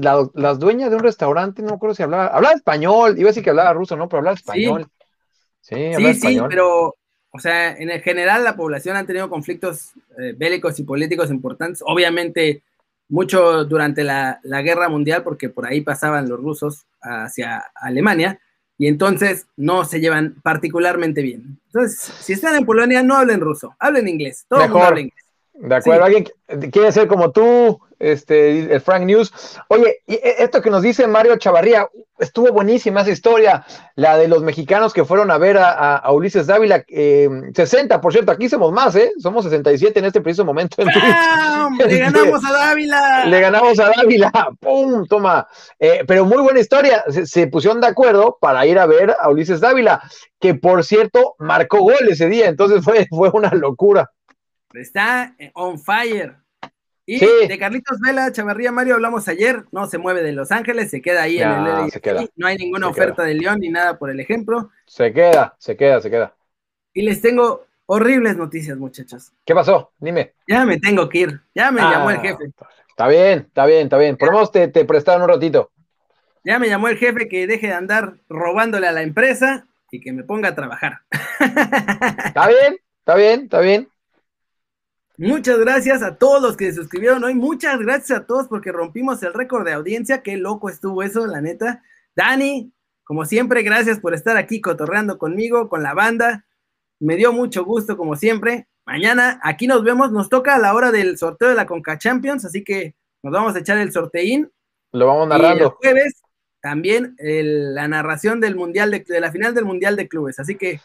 dueñas 0.59 0.89
de 0.89 0.97
un 0.97 1.03
restaurante, 1.03 1.61
no 1.61 1.69
me 1.69 1.75
acuerdo 1.75 1.95
si 1.95 2.03
hablaba, 2.03 2.27
hablaba 2.27 2.53
español, 2.53 3.17
iba 3.17 3.29
a 3.29 3.31
decir 3.31 3.45
que 3.45 3.51
hablaba 3.51 3.71
ruso, 3.71 3.95
¿no? 3.95 4.09
Pero 4.09 4.17
hablaba 4.17 4.35
español. 4.35 4.87
Sí, 5.61 5.93
sí, 5.95 6.13
sí, 6.15 6.39
pero, 6.49 6.97
o 7.29 7.39
sea, 7.39 7.77
en 7.77 7.89
el 7.89 8.01
general 8.01 8.43
la 8.43 8.57
población 8.57 8.97
ha 8.97 9.05
tenido 9.05 9.29
conflictos 9.29 9.93
eh, 10.19 10.33
bélicos 10.35 10.77
y 10.79 10.83
políticos 10.83 11.31
importantes, 11.31 11.81
obviamente 11.85 12.61
mucho 13.07 13.63
durante 13.63 14.03
la, 14.03 14.41
la, 14.43 14.61
guerra 14.61 14.89
mundial, 14.89 15.23
porque 15.23 15.47
por 15.47 15.65
ahí 15.65 15.79
pasaban 15.79 16.27
los 16.27 16.41
rusos 16.41 16.85
hacia 17.01 17.71
Alemania, 17.73 18.37
y 18.81 18.87
entonces 18.87 19.45
no 19.57 19.85
se 19.85 19.99
llevan 19.99 20.37
particularmente 20.41 21.21
bien. 21.21 21.59
Entonces, 21.67 21.99
si 21.99 22.33
están 22.33 22.55
en 22.55 22.65
Polonia, 22.65 23.03
no 23.03 23.15
hablen 23.15 23.39
ruso, 23.39 23.75
hablen 23.77 24.07
inglés, 24.07 24.43
todo 24.49 24.63
el 24.63 24.71
mundo 24.71 24.85
habla 24.87 25.01
inglés. 25.01 25.23
De 25.53 25.75
acuerdo, 25.75 26.03
alguien 26.03 26.27
quiere 26.71 26.91
ser 26.91 27.07
como 27.07 27.29
tú, 27.29 27.79
este, 28.01 28.73
el 28.73 28.81
Frank 28.81 29.03
News. 29.03 29.31
Oye, 29.67 29.97
y 30.07 30.15
e, 30.15 30.35
esto 30.39 30.61
que 30.61 30.69
nos 30.69 30.81
dice 30.81 31.07
Mario 31.07 31.37
Chavarría, 31.37 31.87
estuvo 32.19 32.51
buenísima 32.51 33.01
esa 33.01 33.11
historia, 33.11 33.65
la 33.95 34.17
de 34.17 34.27
los 34.27 34.43
mexicanos 34.43 34.93
que 34.93 35.05
fueron 35.05 35.31
a 35.31 35.37
ver 35.37 35.57
a, 35.57 36.03
Ulises 36.11 36.47
Dávila, 36.47 36.83
60, 36.87 37.95
em, 37.95 38.01
por 38.01 38.11
cierto, 38.11 38.31
aquí 38.31 38.47
somos 38.47 38.71
más, 38.71 38.95
¿eh? 38.95 39.11
Somos 39.19 39.43
67 39.43 39.99
en 39.99 40.05
este 40.05 40.21
preciso 40.21 40.45
momento. 40.45 40.81
En 40.81 40.87
¡Le 41.87 41.97
ganamos 41.99 42.45
a 42.45 42.51
Dávila! 42.51 43.25
Le 43.25 43.41
ganamos 43.41 43.79
a 43.79 43.91
Dávila, 43.95 44.31
¡pum! 44.59 45.05
Toma. 45.07 45.47
Eh, 45.79 46.03
pero 46.07 46.25
muy 46.25 46.41
buena 46.41 46.59
historia, 46.59 47.03
se, 47.09 47.25
se, 47.25 47.47
pusieron 47.47 47.81
de 47.81 47.87
acuerdo 47.87 48.37
para 48.39 48.65
ir 48.65 48.77
a 48.77 48.85
ver 48.85 49.15
a 49.19 49.29
Ulises 49.29 49.59
Dávila, 49.59 50.01
que 50.39 50.55
por 50.55 50.83
cierto 50.83 51.35
marcó 51.39 51.79
gol 51.79 52.07
ese 52.09 52.27
día, 52.27 52.47
entonces 52.47 52.83
fue, 52.83 53.07
fue 53.09 53.29
una 53.33 53.49
locura. 53.49 54.09
Está 54.73 55.35
eh, 55.37 55.51
on 55.53 55.77
fire. 55.77 56.40
Y 57.05 57.19
de 57.19 57.57
Carlitos 57.57 57.99
Vela, 57.99 58.31
Chavarría 58.31 58.71
Mario, 58.71 58.95
hablamos 58.95 59.27
ayer, 59.27 59.65
no 59.71 59.87
se 59.87 59.97
mueve 59.97 60.21
de 60.21 60.33
Los 60.33 60.51
Ángeles, 60.51 60.91
se 60.91 61.01
queda 61.01 61.23
ahí 61.23 61.41
en 61.41 61.49
el 61.49 62.29
No 62.35 62.47
hay 62.47 62.57
ninguna 62.57 62.87
oferta 62.87 63.23
de 63.23 63.33
León 63.33 63.59
ni 63.59 63.69
nada 63.69 63.97
por 63.97 64.09
el 64.09 64.19
ejemplo. 64.19 64.69
Se 64.85 65.11
queda, 65.11 65.55
se 65.57 65.75
queda, 65.75 65.99
se 65.99 66.09
queda. 66.09 66.35
Y 66.93 67.01
les 67.01 67.21
tengo 67.21 67.65
horribles 67.87 68.37
noticias, 68.37 68.77
muchachos. 68.77 69.31
¿Qué 69.43 69.55
pasó? 69.55 69.91
Dime. 69.97 70.33
Ya 70.47 70.65
me 70.65 70.79
tengo 70.79 71.09
que 71.09 71.17
ir, 71.19 71.41
ya 71.55 71.71
me 71.71 71.81
llamó 71.81 72.11
el 72.11 72.17
ah, 72.17 72.21
jefe. 72.21 72.51
Está 72.89 73.07
bien, 73.07 73.39
está 73.39 73.65
bien, 73.65 73.83
está 73.83 73.97
bien. 73.97 74.15
Por 74.17 74.27
lo 74.27 74.33
menos 74.33 74.51
te, 74.51 74.67
te 74.67 74.85
prestaron 74.85 75.23
un 75.23 75.29
ratito. 75.29 75.71
Ya 76.43 76.59
me 76.59 76.69
llamó 76.69 76.87
el 76.87 76.97
jefe 76.97 77.27
que 77.27 77.47
deje 77.47 77.67
de 77.67 77.73
andar 77.73 78.15
robándole 78.29 78.87
a 78.87 78.91
la 78.91 79.01
empresa 79.01 79.67
y 79.91 79.99
que 79.99 80.13
me 80.13 80.23
ponga 80.23 80.49
a 80.49 80.55
trabajar. 80.55 80.99
Está 82.25 82.47
bien, 82.47 82.77
está 82.99 83.15
bien, 83.15 83.41
está 83.41 83.59
bien. 83.59 83.90
Muchas 85.21 85.59
gracias 85.59 86.01
a 86.01 86.15
todos 86.15 86.41
los 86.41 86.57
que 86.57 86.65
se 86.65 86.73
suscribieron 86.73 87.23
hoy. 87.23 87.35
Muchas 87.35 87.79
gracias 87.79 88.17
a 88.17 88.25
todos 88.25 88.47
porque 88.47 88.71
rompimos 88.71 89.21
el 89.21 89.35
récord 89.35 89.63
de 89.63 89.73
audiencia. 89.73 90.23
Qué 90.23 90.35
loco 90.35 90.67
estuvo 90.67 91.03
eso, 91.03 91.27
la 91.27 91.41
neta. 91.41 91.83
Dani, 92.15 92.73
como 93.03 93.25
siempre, 93.25 93.61
gracias 93.61 93.99
por 93.99 94.15
estar 94.15 94.35
aquí 94.35 94.61
cotorreando 94.61 95.19
conmigo, 95.19 95.69
con 95.69 95.83
la 95.83 95.93
banda. 95.93 96.47
Me 96.99 97.17
dio 97.17 97.31
mucho 97.33 97.63
gusto, 97.63 97.97
como 97.97 98.15
siempre. 98.15 98.67
Mañana 98.83 99.39
aquí 99.43 99.67
nos 99.67 99.83
vemos. 99.83 100.11
Nos 100.11 100.27
toca 100.27 100.55
a 100.55 100.59
la 100.59 100.73
hora 100.73 100.91
del 100.91 101.19
sorteo 101.19 101.49
de 101.49 101.55
la 101.55 101.67
Conca 101.67 101.99
Champions, 101.99 102.43
así 102.43 102.63
que 102.63 102.95
nos 103.21 103.31
vamos 103.31 103.55
a 103.55 103.59
echar 103.59 103.77
el 103.77 103.91
sorteín. 103.91 104.51
Lo 104.91 105.05
vamos 105.05 105.27
narrando. 105.27 105.65
Y 105.65 105.67
el 105.67 105.69
jueves 105.69 106.21
también 106.61 107.15
la 107.19 107.87
narración 107.87 108.39
del 108.39 108.55
mundial 108.55 108.89
de, 108.89 109.01
de 109.01 109.19
la 109.19 109.31
final 109.31 109.53
del 109.53 109.65
mundial 109.65 109.95
de 109.95 110.07
clubes. 110.07 110.39
Así 110.39 110.55
que 110.55 110.81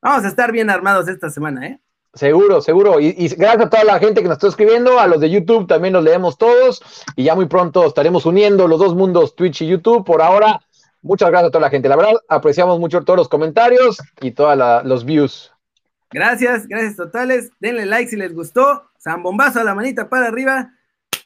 vamos 0.00 0.24
a 0.24 0.28
estar 0.28 0.52
bien 0.52 0.70
armados 0.70 1.08
esta 1.08 1.28
semana, 1.28 1.66
¿eh? 1.66 1.80
Seguro, 2.14 2.60
seguro. 2.60 2.98
Y, 2.98 3.12
gracias 3.28 3.66
a 3.66 3.70
toda 3.70 3.84
la 3.84 3.98
gente 4.00 4.20
que 4.20 4.28
nos 4.28 4.36
está 4.36 4.48
escribiendo, 4.48 4.98
a 4.98 5.06
los 5.06 5.20
de 5.20 5.30
YouTube 5.30 5.68
también 5.68 5.94
los 5.94 6.02
leemos 6.02 6.38
todos 6.38 6.82
y 7.14 7.24
ya 7.24 7.34
muy 7.36 7.46
pronto 7.46 7.86
estaremos 7.86 8.26
uniendo 8.26 8.66
los 8.66 8.80
dos 8.80 8.96
mundos, 8.96 9.36
Twitch 9.36 9.62
y 9.62 9.68
YouTube. 9.68 10.04
Por 10.04 10.20
ahora, 10.20 10.60
muchas 11.02 11.30
gracias 11.30 11.48
a 11.48 11.52
toda 11.52 11.62
la 11.62 11.70
gente. 11.70 11.88
La 11.88 11.96
verdad, 11.96 12.14
apreciamos 12.28 12.80
mucho 12.80 13.02
todos 13.02 13.16
los 13.16 13.28
comentarios 13.28 13.98
y 14.20 14.32
todos 14.32 14.58
los 14.84 15.04
views. 15.04 15.52
Gracias, 16.10 16.66
gracias 16.66 16.96
totales. 16.96 17.50
Denle 17.60 17.86
like 17.86 18.10
si 18.10 18.16
les 18.16 18.34
gustó. 18.34 18.90
Zambombazo 19.00 19.60
a 19.60 19.64
la 19.64 19.76
manita 19.76 20.08
para 20.08 20.26
arriba. 20.26 20.72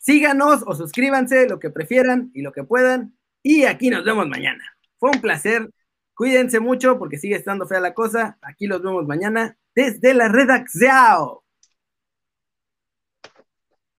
Síganos 0.01 0.63
o 0.67 0.75
suscríbanse, 0.75 1.49
lo 1.49 1.59
que 1.59 1.71
prefieran 1.71 2.31
y 2.35 2.43
lo 2.43 2.53
que 2.53 2.63
puedan. 2.63 3.17
Y 3.43 3.65
aquí 3.65 3.89
nos 3.89 4.05
vemos 4.05 4.29
mañana. 4.29 4.63
Fue 4.99 5.11
un 5.11 5.23
placer. 5.23 5.71
Cuídense 6.15 6.61
mucho 6.61 6.99
porque 6.99 7.17
sigue 7.17 7.37
estando 7.37 7.67
fea 7.67 7.81
la 7.81 7.95
cosa. 7.95 8.37
Aquí 8.43 8.67
los 8.67 8.83
vemos 8.83 9.07
mañana 9.07 9.57
desde 9.75 10.15
la 10.15 10.29
redacción. 10.29 11.44